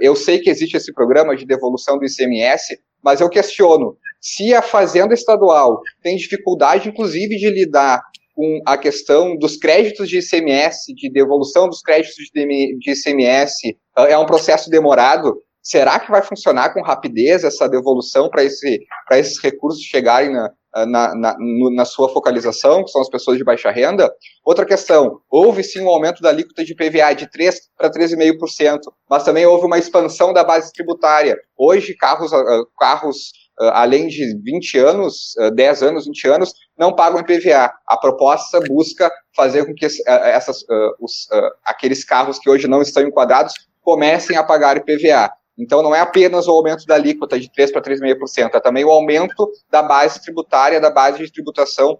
eu 0.00 0.16
sei 0.16 0.38
que 0.38 0.50
existe 0.50 0.76
esse 0.76 0.92
programa 0.92 1.36
de 1.36 1.46
devolução 1.46 1.98
do 1.98 2.04
ICMS, 2.04 2.78
mas 3.02 3.20
eu 3.20 3.28
questiono, 3.28 3.96
se 4.20 4.54
a 4.54 4.62
Fazenda 4.62 5.14
Estadual 5.14 5.80
tem 6.02 6.16
dificuldade, 6.16 6.88
inclusive, 6.88 7.36
de 7.36 7.50
lidar 7.50 8.02
com 8.34 8.60
a 8.66 8.76
questão 8.76 9.36
dos 9.36 9.56
créditos 9.56 10.08
de 10.08 10.18
ICMS, 10.18 10.94
de 10.94 11.10
devolução 11.10 11.68
dos 11.68 11.80
créditos 11.80 12.14
de 12.32 12.78
ICMS, 12.86 13.76
é 13.96 14.16
um 14.16 14.26
processo 14.26 14.70
demorado, 14.70 15.36
Será 15.68 16.00
que 16.00 16.10
vai 16.10 16.22
funcionar 16.22 16.72
com 16.72 16.80
rapidez 16.80 17.44
essa 17.44 17.68
devolução 17.68 18.30
para 18.30 18.42
esse, 18.42 18.80
esses 19.12 19.38
recursos 19.38 19.82
chegarem 19.82 20.32
na, 20.32 20.50
na, 20.86 21.14
na, 21.14 21.36
na, 21.74 21.84
sua 21.84 22.08
focalização, 22.08 22.82
que 22.82 22.90
são 22.90 23.02
as 23.02 23.10
pessoas 23.10 23.36
de 23.36 23.44
baixa 23.44 23.70
renda? 23.70 24.10
Outra 24.42 24.64
questão, 24.64 25.20
houve 25.28 25.62
sim 25.62 25.82
um 25.82 25.88
aumento 25.90 26.22
da 26.22 26.30
alíquota 26.30 26.64
de 26.64 26.74
PVA 26.74 27.12
de 27.14 27.26
3% 27.26 27.52
para 27.76 27.90
13,5%, 27.90 28.78
mas 29.10 29.24
também 29.24 29.44
houve 29.44 29.66
uma 29.66 29.76
expansão 29.76 30.32
da 30.32 30.42
base 30.42 30.72
tributária. 30.72 31.36
Hoje, 31.54 31.94
carros, 31.94 32.32
ah, 32.32 32.62
carros 32.78 33.32
ah, 33.60 33.82
além 33.82 34.08
de 34.08 34.40
20 34.42 34.78
anos, 34.78 35.34
10 35.54 35.82
ah, 35.82 35.86
anos, 35.86 36.06
20 36.06 36.28
anos, 36.28 36.54
não 36.78 36.96
pagam 36.96 37.20
IPVA. 37.20 37.70
A 37.86 37.96
proposta 37.98 38.58
busca 38.60 39.12
fazer 39.36 39.66
com 39.66 39.74
que 39.74 39.84
essas, 39.84 40.64
os, 40.98 41.28
aqueles 41.62 42.04
carros 42.04 42.38
que 42.38 42.48
hoje 42.48 42.66
não 42.66 42.80
estão 42.80 43.02
enquadrados 43.02 43.52
comecem 43.82 44.34
a 44.34 44.42
pagar 44.42 44.78
IPVA. 44.78 45.30
Então, 45.58 45.82
não 45.82 45.94
é 45.94 46.00
apenas 46.00 46.46
o 46.46 46.52
aumento 46.52 46.84
da 46.86 46.94
alíquota 46.94 47.38
de 47.38 47.48
3% 47.50 47.72
para 47.72 47.82
3,5%, 47.82 48.54
é 48.54 48.60
também 48.60 48.84
o 48.84 48.90
aumento 48.90 49.50
da 49.70 49.82
base 49.82 50.22
tributária, 50.22 50.80
da 50.80 50.90
base 50.90 51.18
de 51.18 51.32
tributação 51.32 51.98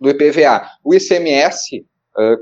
do 0.00 0.08
IPVA. 0.08 0.66
O 0.82 0.94
ICMS, 0.94 1.84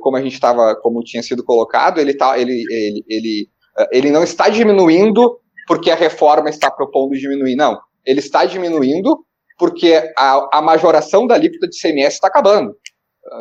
como 0.01 0.17
a 0.17 0.23
gente 0.23 0.35
estava, 0.35 0.77
como 0.77 1.03
tinha 1.03 1.23
sido 1.23 1.45
colocado, 1.45 2.01
ele, 2.01 2.15
tá, 2.15 2.39
ele, 2.39 2.65
ele, 2.71 3.05
ele, 3.09 3.49
ele 3.91 4.11
não 4.11 4.23
está 4.23 4.49
diminuindo 4.49 5.41
porque 5.67 5.91
a 5.91 5.97
reforma 5.97 6.49
está 6.49 6.71
propondo 6.71 7.13
diminuir, 7.13 7.57
não. 7.57 7.79
Ele 8.05 8.21
está 8.21 8.45
diminuindo 8.45 9.25
porque 9.59 10.13
a, 10.17 10.59
a 10.59 10.63
majoração 10.63 11.27
da 11.27 11.35
alíquota 11.35 11.69
de 11.69 11.77
ICMS 11.77 12.15
está 12.15 12.29
acabando. 12.29 12.75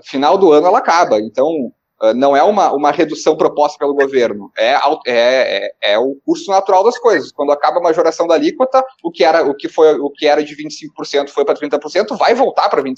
Final 0.05 0.37
do 0.37 0.51
ano 0.51 0.67
ela 0.67 0.79
acaba. 0.79 1.19
Então, 1.19 1.47
ah, 1.47 1.71
não 2.15 2.35
é 2.35 2.43
uma, 2.43 2.73
uma 2.73 2.91
redução 2.91 3.35
proposta 3.35 3.77
pelo 3.77 3.93
governo, 3.93 4.51
é, 4.57 4.73
é, 4.73 4.79
é, 5.05 5.71
é, 5.81 5.99
o 5.99 6.15
curso 6.25 6.49
natural 6.49 6.83
das 6.83 6.97
coisas. 6.97 7.31
Quando 7.31 7.51
acaba 7.51 7.79
a 7.79 7.83
majoração 7.83 8.27
da 8.27 8.35
alíquota, 8.35 8.83
o 9.03 9.11
que 9.11 9.23
era, 9.23 9.43
o 9.43 9.55
que 9.55 9.69
foi, 9.69 9.93
o 9.99 10.09
que 10.09 10.27
era 10.27 10.43
de 10.43 10.55
25% 10.55 11.29
foi 11.29 11.45
para 11.45 11.55
30%, 11.55 12.17
vai 12.17 12.33
voltar 12.33 12.69
para 12.69 12.81
25%. 12.81 12.95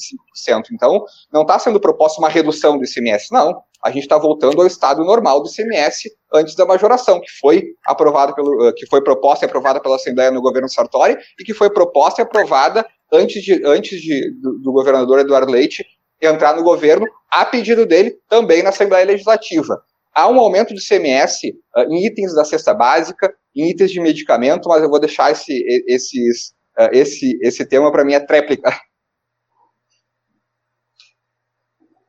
Então, 0.71 1.03
não 1.31 1.41
está 1.41 1.59
sendo 1.59 1.79
proposta 1.79 2.21
uma 2.21 2.29
redução 2.29 2.77
do 2.77 2.85
ICMS, 2.85 3.31
não. 3.31 3.61
A 3.83 3.91
gente 3.91 4.03
está 4.03 4.17
voltando 4.17 4.61
ao 4.61 4.67
estado 4.67 5.03
normal 5.03 5.43
do 5.43 5.49
ICMS 5.49 6.09
antes 6.33 6.55
da 6.55 6.65
majoração, 6.65 7.19
que 7.19 7.29
foi 7.41 7.65
aprovada 7.85 8.33
pelo, 8.33 8.67
ah, 8.67 8.73
que 8.73 8.85
foi 8.87 9.03
proposta 9.03 9.43
e 9.43 9.47
aprovada 9.47 9.81
pela 9.81 9.97
Assembleia 9.97 10.31
no 10.31 10.41
governo 10.41 10.69
Sartori 10.69 11.17
e 11.37 11.43
que 11.43 11.53
foi 11.53 11.69
proposta 11.69 12.21
e 12.21 12.23
aprovada 12.23 12.85
antes, 13.11 13.43
de, 13.43 13.61
antes 13.65 14.01
de, 14.01 14.31
do, 14.41 14.57
do 14.59 14.71
governador 14.71 15.19
Eduardo 15.19 15.51
Leite 15.51 15.85
entrar 16.21 16.55
no 16.55 16.63
governo, 16.63 17.05
a 17.31 17.45
pedido 17.45 17.85
dele, 17.85 18.17
também 18.29 18.63
na 18.63 18.69
Assembleia 18.69 19.05
Legislativa. 19.05 19.81
Há 20.13 20.29
um 20.29 20.39
aumento 20.39 20.73
de 20.73 20.85
CMS 20.85 21.39
uh, 21.75 21.81
em 21.91 22.05
itens 22.05 22.33
da 22.35 22.45
cesta 22.45 22.73
básica, 22.73 23.33
em 23.55 23.69
itens 23.69 23.91
de 23.91 23.99
medicamento, 23.99 24.69
mas 24.69 24.83
eu 24.83 24.89
vou 24.89 24.99
deixar 24.99 25.31
esse, 25.31 25.53
esses, 25.87 26.53
uh, 26.77 26.89
esse, 26.91 27.37
esse 27.41 27.67
tema 27.67 27.91
para 27.91 28.05
minha 28.05 28.25
tréplica. 28.25 28.71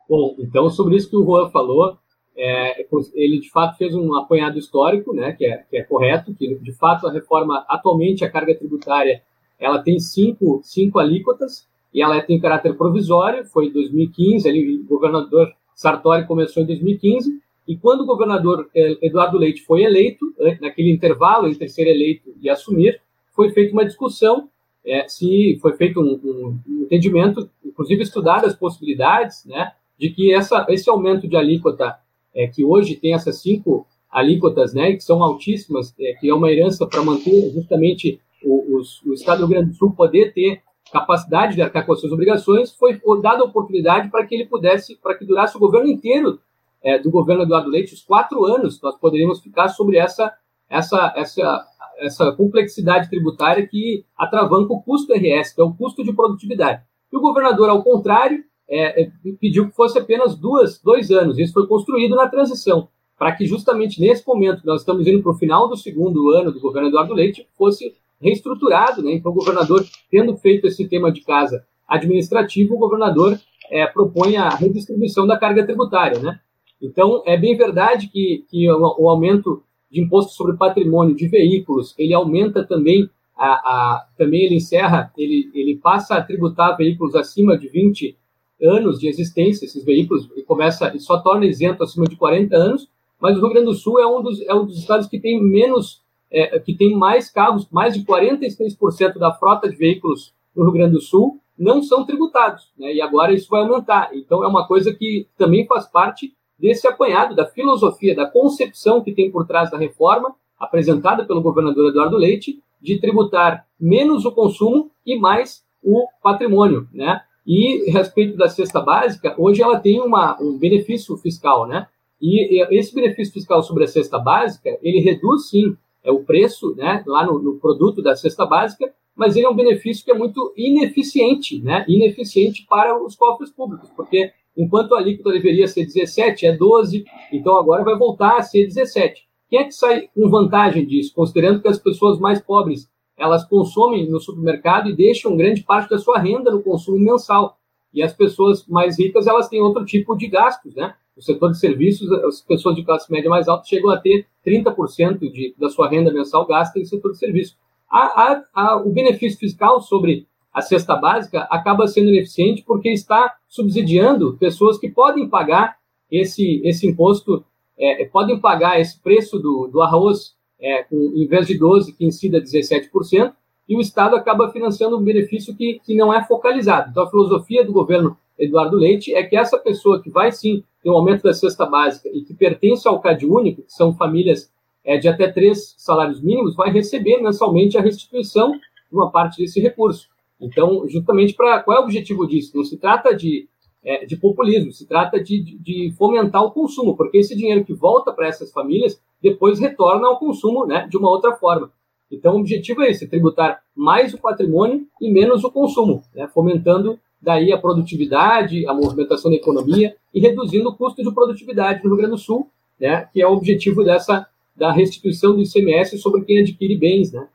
Bom, 0.09 0.37
então 0.39 0.69
sobre 0.69 0.97
isso 0.97 1.09
que 1.09 1.17
o 1.17 1.25
Juan 1.25 1.51
falou, 1.51 1.99
é, 2.37 2.87
ele 3.15 3.41
de 3.41 3.51
fato 3.51 3.79
fez 3.79 3.95
um 3.95 4.15
apanhado 4.15 4.59
histórico, 4.59 5.15
né, 5.15 5.33
que 5.33 5.47
é, 5.47 5.59
que 5.71 5.77
é 5.79 5.83
correto, 5.83 6.35
que 6.35 6.57
de 6.57 6.73
fato 6.73 7.07
a 7.07 7.13
reforma, 7.13 7.65
atualmente 7.69 8.25
a 8.25 8.31
carga 8.31 8.55
tributária, 8.55 9.23
ela 9.59 9.83
tem 9.83 9.99
cinco, 9.99 10.61
cinco 10.63 10.99
alíquotas, 10.99 11.67
e 11.95 12.03
ela 12.03 12.21
tem 12.21 12.41
caráter 12.41 12.77
provisório, 12.77 13.47
foi 13.47 13.67
em 13.67 13.73
2015, 13.73 14.49
ali, 14.49 14.81
o 14.81 14.85
governador 14.85 15.53
Sartori 15.75 16.27
começou 16.27 16.63
em 16.63 16.67
2015, 16.67 17.41
e 17.67 17.77
quando 17.77 18.01
o 18.01 18.07
governador 18.07 18.69
eh, 18.75 18.99
Eduardo 19.01 19.39
Leite 19.39 19.63
foi 19.63 19.85
eleito, 19.85 20.35
eh, 20.41 20.59
naquele 20.61 20.91
intervalo 20.91 21.47
entre 21.47 21.69
ser 21.69 21.87
eleito 21.87 22.35
e 22.43 22.51
assumir, 22.51 23.01
foi 23.35 23.51
feita 23.51 23.73
uma 23.73 23.85
discussão, 23.85 24.49
é, 24.85 25.09
se 25.09 25.57
foi 25.63 25.73
feito 25.77 26.01
um, 26.01 26.21
um, 26.69 26.83
entendimento, 26.83 27.49
inclusive 27.65 28.03
estudar 28.03 28.45
as 28.45 28.55
possibilidades, 28.55 29.45
né, 29.47 29.73
de 29.99 30.11
que 30.11 30.35
essa, 30.35 30.67
esse 30.69 30.91
aumento 30.91 31.27
de 31.27 31.37
alíquota, 31.37 31.97
é, 32.35 32.47
que 32.49 32.65
hoje 32.65 32.97
tem 32.97 33.15
essas 33.15 33.41
cinco 33.41 33.87
alíquotas, 34.11 34.75
né, 34.75 34.93
que 34.93 35.01
são 35.01 35.23
altíssimas, 35.23 35.95
é, 35.99 36.13
que 36.15 36.29
é 36.29 36.35
uma 36.35 36.51
herança 36.51 36.87
para 36.87 37.03
manter 37.03 37.51
justamente 37.53 38.21
o, 38.43 38.77
os, 38.77 39.03
o 39.03 39.15
Estado 39.15 39.39
do 39.39 39.47
Rio 39.47 39.57
Grande 39.57 39.71
do 39.71 39.77
Sul 39.77 39.93
poder 39.93 40.33
ter 40.35 40.61
capacidade 40.95 41.57
de 41.57 41.63
arcar 41.63 41.85
com 41.85 41.93
as 41.93 42.01
suas 42.01 42.13
obrigações, 42.13 42.73
foi 42.73 43.01
dada 43.21 43.43
a 43.43 43.47
oportunidade 43.47 44.09
para 44.11 44.25
que 44.25 44.33
ele 44.33 44.47
pudesse, 44.47 44.95
para 44.95 45.17
que 45.17 45.25
durasse 45.25 45.57
o 45.57 45.61
governo 45.61 45.89
inteiro 45.89 46.39
é, 46.81 47.01
do 47.01 47.11
governo 47.11 47.43
Eduardo 47.43 47.69
Leite, 47.69 47.95
os 47.95 48.03
quatro 48.03 48.45
anos, 48.45 48.81
nós 48.81 48.97
poderíamos 48.97 49.41
ficar 49.41 49.69
sobre 49.69 49.97
essa, 49.97 50.33
essa, 50.71 51.13
essa, 51.17 51.67
essa 51.99 52.33
complexidade 52.33 53.11
tributária 53.11 53.67
que 53.67 54.05
atravanca 54.17 54.73
o 54.73 54.81
custo 54.83 55.13
RS, 55.13 55.53
que 55.53 55.61
é 55.61 55.65
o 55.65 55.75
custo 55.75 56.05
de 56.05 56.13
produtividade. 56.13 56.83
E 57.13 57.17
o 57.17 57.21
governador, 57.21 57.71
ao 57.71 57.83
contrário, 57.83 58.45
é, 58.69 59.03
é, 59.03 59.11
pediu 59.41 59.69
que 59.69 59.75
fosse 59.75 59.99
apenas 59.99 60.37
duas, 60.37 60.81
dois 60.81 61.11
anos. 61.11 61.39
Isso 61.41 61.55
foi 61.55 61.67
construído 61.67 62.15
na 62.15 62.29
transição, 62.29 62.89
para 63.19 63.33
que 63.33 63.47
justamente 63.47 64.01
nesse 64.01 64.25
momento 64.25 64.63
nós 64.65 64.83
estamos 64.83 65.05
indo 65.09 65.23
para 65.23 65.33
o 65.33 65.39
final 65.39 65.69
do 65.69 65.77
segundo 65.77 66.31
ano 66.31 66.53
do 66.53 66.61
governo 66.61 66.89
Eduardo 66.89 67.15
Leite, 67.15 67.49
fosse 67.59 67.97
reestruturado, 68.21 69.03
né? 69.03 69.13
Então, 69.13 69.33
o 69.33 69.35
governador, 69.35 69.85
tendo 70.11 70.37
feito 70.37 70.67
esse 70.67 70.89
tema 70.89 71.13
de 71.13 71.23
casa 71.23 71.65
administrativo, 71.87 72.75
o 72.75 72.79
governador 72.79 73.39
é, 73.71 73.87
propõe 73.87 74.37
a 74.37 74.49
redistribuição 74.49 75.27
da 75.27 75.39
carga 75.39 75.65
tributária, 75.65 76.19
né? 76.19 76.41
Então, 76.81 77.23
é 77.27 77.37
bem 77.37 77.57
verdade 77.57 78.09
que, 78.09 78.45
que 78.49 78.71
o, 78.71 79.09
aumento 79.09 79.63
de 79.91 80.01
imposto 80.01 80.33
sobre 80.33 80.57
patrimônio 80.57 81.15
de 81.15 81.29
veículos, 81.29 81.95
ele 81.99 82.13
aumenta 82.13 82.65
também, 82.65 83.09
a, 83.37 83.47
a, 83.47 84.07
também 84.19 84.43
ele 84.43 84.57
encerra, 84.57 85.13
ele, 85.17 85.51
ele 85.55 85.77
passa 85.77 86.17
a 86.17 86.23
tributar 86.23 86.77
veículos 86.77 87.15
acima 87.15 87.57
de 87.57 87.69
20 87.69 88.17
anos 88.63 88.99
de 88.99 89.09
existência, 89.09 89.65
esses 89.65 89.85
veículos, 89.85 90.29
e 90.37 90.43
começa, 90.43 90.95
e 90.95 91.01
só 91.01 91.19
torna 91.19 91.47
isento 91.47 91.83
acima 91.83 92.07
de 92.07 92.17
40 92.17 92.55
anos, 92.55 92.89
mas 93.21 93.37
o 93.37 93.41
Rio 93.41 93.51
Grande 93.51 93.67
do 93.67 93.75
Sul 93.75 93.99
é 93.99 94.07
um 94.07 94.23
dos, 94.23 94.41
é 94.43 94.55
um 94.55 94.67
dos 94.67 94.79
estados 94.79 95.07
que 95.07 95.19
tem 95.19 95.43
menos, 95.43 96.03
é, 96.35 96.59
que 96.59 96.75
tem 96.75 96.97
mais 96.97 97.31
carros, 97.31 97.69
mais 97.71 97.95
de 97.95 98.05
46% 98.05 99.19
da 99.19 99.33
frota 99.33 99.71
de 99.71 99.77
veículos 99.77 100.35
no 100.55 100.65
Rio 100.65 100.73
Grande 100.73 100.95
do 100.95 101.01
Sul 101.01 101.41
não 101.57 101.81
são 101.83 102.05
tributados, 102.05 102.73
né? 102.77 102.93
e 102.93 103.01
agora 103.01 103.33
isso 103.33 103.49
vai 103.49 103.63
aumentar. 103.63 104.11
Então 104.13 104.43
é 104.43 104.49
uma 104.49 104.67
coisa 104.67 104.93
que 104.93 105.29
também 105.39 105.65
faz 105.67 105.87
parte 105.87 106.35
desse 106.59 106.87
apanhado 106.89 107.37
da 107.37 107.47
filosofia, 107.47 108.15
da 108.15 108.27
concepção 108.27 109.03
que 109.03 109.13
tem 109.13 109.31
por 109.31 109.47
trás 109.47 109.71
da 109.71 109.79
reforma 109.79 110.35
apresentada 110.59 111.25
pelo 111.25 111.43
governador 111.43 111.91
Eduardo 111.91 112.17
Leite 112.17 112.61
de 112.81 112.99
tributar 112.99 113.67
menos 113.79 114.25
o 114.25 114.33
consumo 114.33 114.91
e 115.07 115.17
mais 115.19 115.65
o 115.83 116.07
patrimônio, 116.23 116.89
né? 116.93 117.21
E 117.47 117.91
a 117.91 117.93
respeito 117.93 118.37
da 118.37 118.49
cesta 118.49 118.81
básica, 118.81 119.35
hoje 119.39 119.63
ela 119.63 119.79
tem 119.79 120.01
uma, 120.01 120.37
um 120.41 120.59
benefício 120.59 121.17
fiscal, 121.19 121.67
né? 121.67 121.87
E 122.21 122.63
esse 122.77 122.95
benefício 122.95 123.35
fiscal 123.35 123.63
sobre 123.63 123.85
a 123.85 123.87
cesta 123.87 124.19
básica, 124.19 124.71
ele 124.83 125.01
reduz 125.01 125.51
sim 125.51 125.77
é 126.05 126.13
o 126.13 126.23
preço, 126.23 126.75
né, 126.77 127.03
lá 127.07 127.27
no, 127.27 127.39
no 127.39 127.59
produto 127.59 128.03
da 128.03 128.15
cesta 128.15 128.45
básica, 128.45 128.93
mas 129.17 129.37
ele 129.37 129.47
é 129.47 129.49
um 129.49 129.57
benefício 129.57 130.05
que 130.05 130.11
é 130.11 130.15
muito 130.15 130.53
ineficiente, 130.57 131.63
né? 131.63 131.85
Ineficiente 131.89 132.67
para 132.69 133.01
os 133.01 133.15
cofres 133.15 133.51
públicos, 133.51 133.89
porque 133.97 134.33
enquanto 134.57 134.95
a 134.95 134.99
alíquota 134.99 135.31
deveria 135.31 135.69
ser 135.69 135.85
17, 135.85 136.47
é 136.47 136.57
12, 136.57 137.05
então 137.33 137.57
agora 137.57 137.85
vai 137.85 137.97
voltar 137.97 138.37
a 138.37 138.43
ser 138.43 138.67
17. 138.67 139.23
Quem 139.49 139.61
é 139.61 139.65
que 139.65 139.73
sai 139.73 140.09
com 140.15 140.29
vantagem 140.29 140.85
disso, 140.85 141.15
considerando 141.15 141.63
que 141.63 141.69
as 141.69 141.79
pessoas 141.79 142.19
mais 142.19 142.41
pobres 142.41 142.89
elas 143.17 143.45
consomem 143.45 144.11
no 144.11 144.19
supermercado 144.19 144.91
e 144.91 144.97
deixam 144.97 145.37
grande 145.37 145.63
parte 145.63 145.91
da 145.91 145.99
sua 145.99 146.19
renda 146.19 146.51
no 146.51 146.63
consumo 146.63 146.99
mensal. 146.99 147.57
E 147.93 148.03
as 148.03 148.13
pessoas 148.13 148.67
mais 148.67 148.99
ricas 148.99 149.29
elas 149.29 149.49
têm 149.49 149.61
outro 149.61 149.85
tipo 149.85 150.17
de 150.17 150.27
gastos, 150.27 150.75
né? 150.75 150.95
O 151.17 151.23
setor 151.23 151.53
de 151.53 151.59
serviços, 151.59 152.11
as 152.11 152.41
pessoas 152.41 152.75
de 152.75 152.83
classe 152.83 153.11
média 153.11 153.31
mais 153.31 153.47
alta 153.47 153.67
chegam 153.67 153.91
a 153.91 153.97
ter 153.97 154.27
30% 154.45 155.19
de, 155.31 155.55
da 155.59 155.69
sua 155.69 155.89
renda 155.89 156.13
mensal 156.13 156.47
gasta 156.47 156.79
em 156.79 156.85
setor 156.85 157.13
de 157.13 157.19
serviços. 157.19 157.57
A, 157.89 157.99
a, 157.99 158.45
a, 158.53 158.77
o 158.77 158.91
benefício 158.91 159.39
fiscal 159.39 159.81
sobre 159.81 160.27
a 160.53 160.61
cesta 160.61 160.97
básica 160.97 161.47
acaba 161.51 161.87
sendo 161.87 162.11
ineficiente 162.11 162.63
porque 162.67 162.91
está 162.91 163.37
subsidiando 163.49 164.37
pessoas 164.39 164.79
que 164.79 164.89
podem 164.89 165.29
pagar 165.29 165.77
esse, 166.11 166.61
esse 166.65 166.87
imposto, 166.87 167.45
é, 167.79 168.05
podem 168.07 168.39
pagar 168.39 168.81
esse 168.81 169.01
preço 169.01 169.39
do, 169.39 169.69
do 169.69 169.83
arroz 169.83 170.35
é, 170.61 170.85
com, 170.85 170.97
em 170.97 171.27
vez 171.27 171.47
de 171.47 171.59
12%, 171.59 171.97
que 171.97 172.07
incida 172.07 172.41
17%, 172.41 173.33
e 173.69 173.77
o 173.77 173.81
Estado 173.81 174.15
acaba 174.15 174.51
financiando 174.51 174.99
um 174.99 175.03
benefício 175.03 175.57
que, 175.57 175.81
que 175.85 175.95
não 175.97 176.13
é 176.13 176.25
focalizado. 176.25 176.91
Então, 176.91 177.05
a 177.05 177.11
filosofia 177.11 177.65
do 177.65 177.73
governo 177.73 178.17
Eduardo 178.39 178.77
Leite 178.77 179.15
é 179.15 179.23
que 179.23 179.37
essa 179.37 179.59
pessoa 179.59 180.03
que 180.03 180.11
vai 180.11 180.33
sim 180.33 180.65
ter 180.83 180.91
um 180.91 180.95
aumento 180.95 181.23
da 181.23 181.33
cesta 181.33 181.65
básica 181.65 182.09
e 182.13 182.23
que 182.23 182.35
pertence 182.35 182.87
ao 182.87 183.01
CAD 183.01 183.27
único, 183.27 183.63
que 183.63 183.73
são 183.73 183.95
famílias 183.95 184.53
é, 184.85 184.99
de 184.99 185.09
até 185.09 185.31
três 185.31 185.75
salários 185.79 186.23
mínimos, 186.23 186.55
vai 186.55 186.71
receber 186.71 187.23
mensalmente 187.23 187.79
a 187.79 187.81
restituição 187.81 188.53
de 188.53 188.61
uma 188.93 189.11
parte 189.11 189.41
desse 189.41 189.61
recurso. 189.61 190.09
Então, 190.41 190.87
justamente 190.89 191.35
para 191.35 191.61
qual 191.61 191.79
é 191.79 191.81
o 191.81 191.85
objetivo 191.85 192.27
disso? 192.27 192.53
Não 192.55 192.65
se 192.65 192.77
trata 192.77 193.15
de, 193.15 193.49
é, 193.83 194.05
de 194.05 194.17
populismo, 194.17 194.73
se 194.73 194.87
trata 194.87 195.23
de, 195.23 195.59
de, 195.59 195.93
fomentar 195.97 196.45
o 196.45 196.51
consumo, 196.51 196.97
porque 196.97 197.19
esse 197.19 197.35
dinheiro 197.35 197.65
que 197.65 197.73
volta 197.73 198.13
para 198.13 198.27
essas 198.27 198.53
famílias 198.53 199.01
depois 199.23 199.59
retorna 199.59 200.07
ao 200.07 200.19
consumo 200.19 200.67
né, 200.67 200.87
de 200.91 200.97
uma 200.99 201.09
outra 201.09 201.35
forma. 201.37 201.71
Então, 202.11 202.35
o 202.35 202.41
objetivo 202.41 202.83
é 202.83 202.91
esse: 202.91 203.09
tributar 203.09 203.63
mais 203.75 204.13
o 204.13 204.21
patrimônio 204.21 204.87
e 205.01 205.11
menos 205.11 205.45
o 205.45 205.51
consumo, 205.51 206.03
né, 206.15 206.29
fomentando 206.29 206.99
daí 207.25 207.53
a 207.53 207.59
produtividade, 207.59 208.67
a 208.67 208.75
movimentação 208.75 209.31
da 209.31 209.37
economia 209.37 209.97
e 210.13 210.21
reduzindo 210.21 210.69
o 210.69 210.77
custo 210.77 211.03
de 211.03 211.13
produtividade 211.13 211.83
no 211.83 211.91
Rio 211.91 211.99
Grande 211.99 212.13
do 212.13 212.19
Sul, 212.19 212.51
né, 212.79 213.09
que 213.13 213.23
é 213.23 213.27
o 213.27 213.33
objetivo 213.33 213.83
dessa 213.83 214.27
da 214.57 214.71
restituição 214.71 215.35
do 215.35 215.43
ICMS 215.43 215.99
sobre 215.99 216.25
quem 216.25 216.41
adquire 216.41 216.77
bens, 216.77 217.13
né? 217.13 217.27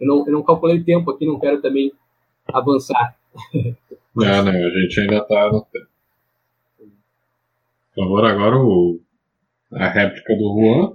Eu 0.00 0.06
não, 0.06 0.26
eu 0.26 0.32
não 0.32 0.42
calculei 0.42 0.82
tempo 0.82 1.10
aqui, 1.10 1.26
não 1.26 1.38
quero 1.38 1.60
também 1.60 1.92
avançar. 2.46 3.16
Não, 4.16 4.44
não, 4.44 4.52
a 4.52 4.80
gente 4.80 5.00
ainda 5.00 5.16
está 5.16 5.50
no 5.50 5.60
tempo. 5.72 5.88
Por 7.92 8.04
favor, 8.04 8.24
agora 8.24 8.56
o, 8.58 9.00
a 9.72 9.88
réplica 9.88 10.36
do 10.36 10.54
Juan. 10.54 10.92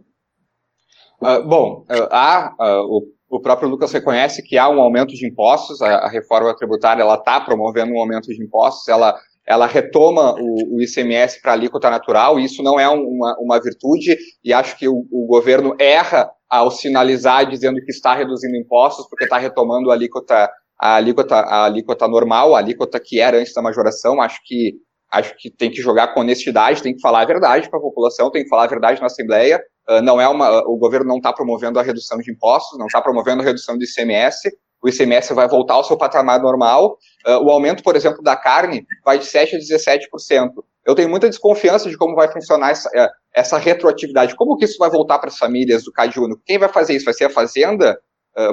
Uh, 1.19 1.45
bom, 1.45 1.85
uh, 1.89 2.07
há, 2.09 2.55
uh, 2.57 2.85
o, 2.85 3.13
o, 3.29 3.41
próprio 3.41 3.69
Lucas 3.69 3.91
reconhece 3.91 4.41
que 4.41 4.57
há 4.57 4.67
um 4.69 4.81
aumento 4.81 5.13
de 5.13 5.27
impostos, 5.27 5.81
a, 5.81 6.05
a 6.05 6.09
reforma 6.09 6.55
tributária 6.55 7.01
ela 7.01 7.15
está 7.15 7.39
promovendo 7.39 7.93
um 7.93 7.99
aumento 7.99 8.27
de 8.27 8.43
impostos, 8.43 8.87
ela, 8.87 9.15
ela 9.47 9.65
retoma 9.65 10.35
o, 10.39 10.77
o 10.77 10.81
ICMS 10.81 11.41
para 11.41 11.53
alíquota 11.53 11.89
natural, 11.89 12.39
e 12.39 12.45
isso 12.45 12.63
não 12.63 12.79
é 12.79 12.87
uma, 12.87 13.35
uma 13.39 13.61
virtude, 13.61 14.17
e 14.43 14.53
acho 14.53 14.77
que 14.77 14.87
o, 14.87 15.05
o, 15.11 15.27
governo 15.27 15.75
erra 15.79 16.29
ao 16.49 16.71
sinalizar 16.71 17.49
dizendo 17.49 17.79
que 17.81 17.91
está 17.91 18.15
reduzindo 18.15 18.55
impostos, 18.55 19.07
porque 19.09 19.25
está 19.25 19.37
retomando 19.37 19.91
a 19.91 19.93
alíquota, 19.93 20.49
a, 20.79 20.95
alíquota, 20.95 21.35
a 21.35 21.65
alíquota 21.65 22.07
normal, 22.07 22.55
a 22.55 22.59
alíquota 22.59 22.99
que 22.99 23.19
era 23.19 23.37
antes 23.37 23.53
da 23.53 23.61
majoração, 23.61 24.21
acho 24.21 24.39
que 24.45 24.73
acho 25.11 25.35
que 25.37 25.49
tem 25.49 25.71
que 25.71 25.81
jogar 25.81 26.13
com 26.13 26.21
honestidade, 26.21 26.83
tem 26.83 26.93
que 26.93 27.01
falar 27.01 27.21
a 27.21 27.25
verdade 27.25 27.69
para 27.69 27.79
a 27.79 27.81
população, 27.81 28.29
tem 28.29 28.43
que 28.43 28.49
falar 28.49 28.65
a 28.65 28.67
verdade 28.67 29.01
na 29.01 29.07
Assembleia, 29.07 29.59
não 30.03 30.21
é 30.21 30.27
uma, 30.27 30.59
o 30.67 30.77
governo 30.77 31.07
não 31.07 31.17
está 31.17 31.33
promovendo 31.33 31.79
a 31.79 31.83
redução 31.83 32.19
de 32.19 32.31
impostos, 32.31 32.77
não 32.77 32.87
está 32.87 33.01
promovendo 33.01 33.41
a 33.41 33.45
redução 33.45 33.77
do 33.77 33.83
ICMS, 33.83 34.49
o 34.81 34.87
ICMS 34.87 35.33
vai 35.33 35.47
voltar 35.47 35.73
ao 35.73 35.83
seu 35.83 35.97
patamar 35.97 36.41
normal. 36.41 36.97
Uh, 37.27 37.43
o 37.45 37.49
aumento, 37.49 37.83
por 37.83 37.95
exemplo, 37.95 38.23
da 38.23 38.35
carne 38.35 38.85
vai 39.03 39.19
de 39.19 39.25
7% 39.25 39.55
a 39.55 39.57
17%. 39.57 40.51
Eu 40.85 40.95
tenho 40.95 41.09
muita 41.09 41.29
desconfiança 41.29 41.89
de 41.89 41.97
como 41.97 42.15
vai 42.15 42.31
funcionar 42.31 42.71
essa, 42.71 42.89
uh, 42.89 43.09
essa 43.35 43.57
retroatividade. 43.57 44.35
Como 44.35 44.55
que 44.55 44.65
isso 44.65 44.77
vai 44.77 44.89
voltar 44.89 45.19
para 45.19 45.29
as 45.29 45.37
famílias 45.37 45.83
do 45.83 45.91
CAD 45.91 46.19
Único? 46.19 46.41
Quem 46.45 46.57
vai 46.57 46.69
fazer 46.69 46.95
isso? 46.95 47.05
Vai 47.05 47.13
ser 47.13 47.25
a 47.25 47.29
Fazenda? 47.29 47.99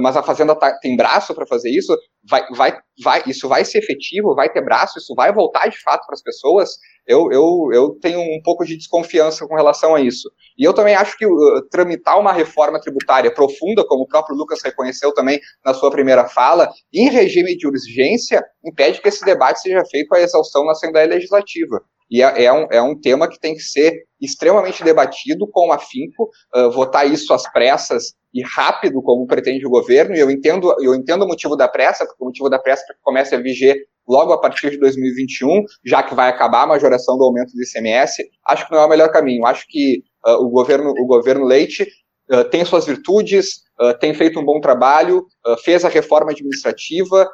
Mas 0.00 0.16
a 0.16 0.22
Fazenda 0.22 0.52
tá, 0.56 0.76
tem 0.80 0.96
braço 0.96 1.32
para 1.32 1.46
fazer 1.46 1.70
isso? 1.70 1.96
Vai, 2.28 2.44
vai, 2.56 2.76
vai, 3.04 3.22
isso 3.24 3.48
vai 3.48 3.64
ser 3.64 3.78
efetivo? 3.78 4.34
Vai 4.34 4.50
ter 4.50 4.64
braço? 4.64 4.98
Isso 4.98 5.14
vai 5.14 5.32
voltar 5.32 5.68
de 5.68 5.80
fato 5.80 6.04
para 6.06 6.14
as 6.14 6.22
pessoas? 6.22 6.70
Eu, 7.06 7.30
eu, 7.30 7.68
eu 7.72 7.90
tenho 8.00 8.20
um 8.20 8.40
pouco 8.42 8.64
de 8.64 8.76
desconfiança 8.76 9.46
com 9.46 9.54
relação 9.54 9.94
a 9.94 10.00
isso. 10.00 10.30
E 10.58 10.64
eu 10.64 10.74
também 10.74 10.94
acho 10.94 11.16
que 11.16 11.26
uh, 11.26 11.62
tramitar 11.70 12.18
uma 12.18 12.32
reforma 12.32 12.80
tributária 12.80 13.32
profunda, 13.32 13.86
como 13.86 14.02
o 14.02 14.08
próprio 14.08 14.36
Lucas 14.36 14.62
reconheceu 14.62 15.14
também 15.14 15.40
na 15.64 15.72
sua 15.72 15.90
primeira 15.90 16.26
fala, 16.26 16.68
em 16.92 17.08
regime 17.08 17.56
de 17.56 17.66
urgência, 17.66 18.44
impede 18.64 19.00
que 19.00 19.08
esse 19.08 19.24
debate 19.24 19.60
seja 19.60 19.84
feito 19.90 20.14
à 20.14 20.20
exaustão 20.20 20.64
na 20.64 20.72
Assembleia 20.72 21.06
Legislativa. 21.06 21.80
E 22.10 22.22
é, 22.22 22.44
é, 22.44 22.52
um, 22.52 22.66
é 22.70 22.80
um 22.80 22.98
tema 22.98 23.28
que 23.28 23.38
tem 23.38 23.54
que 23.54 23.62
ser 23.62 24.04
extremamente 24.20 24.82
debatido 24.82 25.46
com 25.50 25.72
afinco, 25.72 26.30
uh, 26.54 26.70
votar 26.70 27.10
isso 27.10 27.32
às 27.32 27.50
pressas 27.52 28.14
e 28.32 28.42
rápido, 28.42 29.02
como 29.02 29.26
pretende 29.26 29.66
o 29.66 29.70
governo, 29.70 30.14
e 30.14 30.20
eu 30.20 30.30
entendo, 30.30 30.74
eu 30.80 30.94
entendo 30.94 31.24
o 31.24 31.28
motivo 31.28 31.56
da 31.56 31.68
pressa, 31.68 32.04
porque 32.04 32.22
o 32.22 32.26
motivo 32.26 32.50
da 32.50 32.58
pressa 32.58 32.84
é 32.90 32.94
que 32.94 33.00
comece 33.02 33.34
a 33.34 33.38
viger 33.40 33.76
logo 34.08 34.32
a 34.32 34.40
partir 34.40 34.70
de 34.70 34.78
2021, 34.78 35.64
já 35.84 36.02
que 36.02 36.14
vai 36.14 36.28
acabar 36.28 36.62
a 36.62 36.66
majoração 36.66 37.16
do 37.16 37.24
aumento 37.24 37.52
do 37.52 37.62
ICMS, 37.62 38.22
acho 38.46 38.66
que 38.66 38.72
não 38.72 38.80
é 38.80 38.86
o 38.86 38.88
melhor 38.88 39.10
caminho. 39.10 39.46
Acho 39.46 39.66
que 39.68 40.02
uh, 40.26 40.44
o, 40.44 40.48
governo, 40.48 40.90
o 40.90 41.06
governo 41.06 41.44
Leite 41.44 41.86
uh, 42.32 42.44
tem 42.44 42.64
suas 42.64 42.86
virtudes, 42.86 43.62
uh, 43.80 43.98
tem 43.98 44.14
feito 44.14 44.38
um 44.38 44.44
bom 44.44 44.60
trabalho, 44.60 45.26
fez 45.64 45.84
a 45.84 45.88
reforma 45.88 46.32
administrativa, 46.32 47.28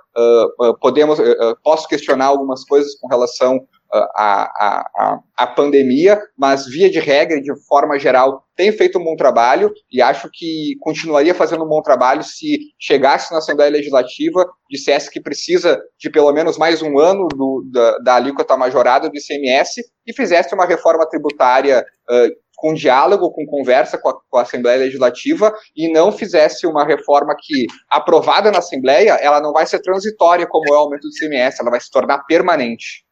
podemos, 0.80 1.18
posso 1.62 1.88
questionar 1.88 2.26
algumas 2.26 2.62
coisas 2.64 2.94
com 3.00 3.08
relação 3.08 3.60
a, 3.92 4.84
a, 4.96 5.20
a, 5.36 5.46
pandemia, 5.46 6.18
mas 6.36 6.66
via 6.66 6.90
de 6.90 6.98
regra 6.98 7.40
de 7.40 7.52
forma 7.66 7.98
geral 7.98 8.42
tem 8.56 8.72
feito 8.72 8.98
um 8.98 9.04
bom 9.04 9.16
trabalho 9.16 9.70
e 9.90 10.00
acho 10.00 10.30
que 10.32 10.76
continuaria 10.80 11.34
fazendo 11.34 11.64
um 11.64 11.68
bom 11.68 11.82
trabalho 11.82 12.22
se 12.22 12.58
chegasse 12.78 13.30
na 13.32 13.38
Assembleia 13.38 13.70
Legislativa, 13.70 14.46
dissesse 14.70 15.10
que 15.10 15.20
precisa 15.20 15.78
de 15.98 16.10
pelo 16.10 16.32
menos 16.32 16.56
mais 16.56 16.80
um 16.80 16.98
ano 16.98 17.28
do, 17.28 17.68
da, 17.70 17.98
da 17.98 18.14
alíquota 18.14 18.56
majorada 18.56 19.10
do 19.10 19.16
ICMS 19.16 19.82
e 20.06 20.14
fizesse 20.14 20.54
uma 20.54 20.64
reforma 20.64 21.06
tributária 21.06 21.84
uh, 22.10 22.42
com 22.56 22.72
diálogo, 22.72 23.30
com 23.32 23.44
conversa 23.44 23.98
com 23.98 24.08
a, 24.08 24.14
com 24.30 24.38
a, 24.38 24.42
Assembleia 24.42 24.78
Legislativa 24.78 25.52
e 25.76 25.92
não 25.92 26.12
fizesse 26.12 26.66
uma 26.66 26.86
reforma 26.86 27.34
que, 27.38 27.66
aprovada 27.90 28.50
na 28.50 28.58
Assembleia, 28.58 29.18
ela 29.20 29.40
não 29.40 29.52
vai 29.52 29.66
ser 29.66 29.80
transitória 29.80 30.46
como 30.46 30.72
é 30.72 30.76
o 30.76 30.80
aumento 30.80 31.02
do 31.02 31.08
ICMS, 31.08 31.60
ela 31.60 31.70
vai 31.70 31.80
se 31.80 31.90
tornar 31.90 32.24
permanente. 32.24 33.04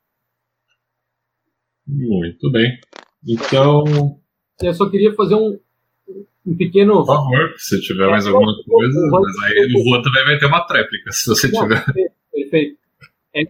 Muito 1.91 2.51
bem. 2.51 2.79
Então. 3.27 4.19
Eu 4.63 4.75
só 4.75 4.89
queria 4.89 5.15
fazer 5.15 5.35
um, 5.35 5.59
um 6.47 6.57
pequeno. 6.57 7.05
Por 7.05 7.07
favor, 7.07 7.55
se 7.57 7.81
tiver 7.81 8.09
mais 8.09 8.27
alguma 8.27 8.53
coisa. 8.65 9.01
Mas 9.11 9.43
aí 9.45 9.73
o 9.75 9.85
Rua 9.85 10.03
também 10.03 10.25
vai 10.25 10.39
ter 10.39 10.47
uma 10.47 10.61
tréplica, 10.67 11.11
se 11.13 11.29
você 11.29 11.49
Não, 11.49 11.63
tiver. 11.63 11.85
Perfeito. 12.33 12.79
É. 13.35 13.43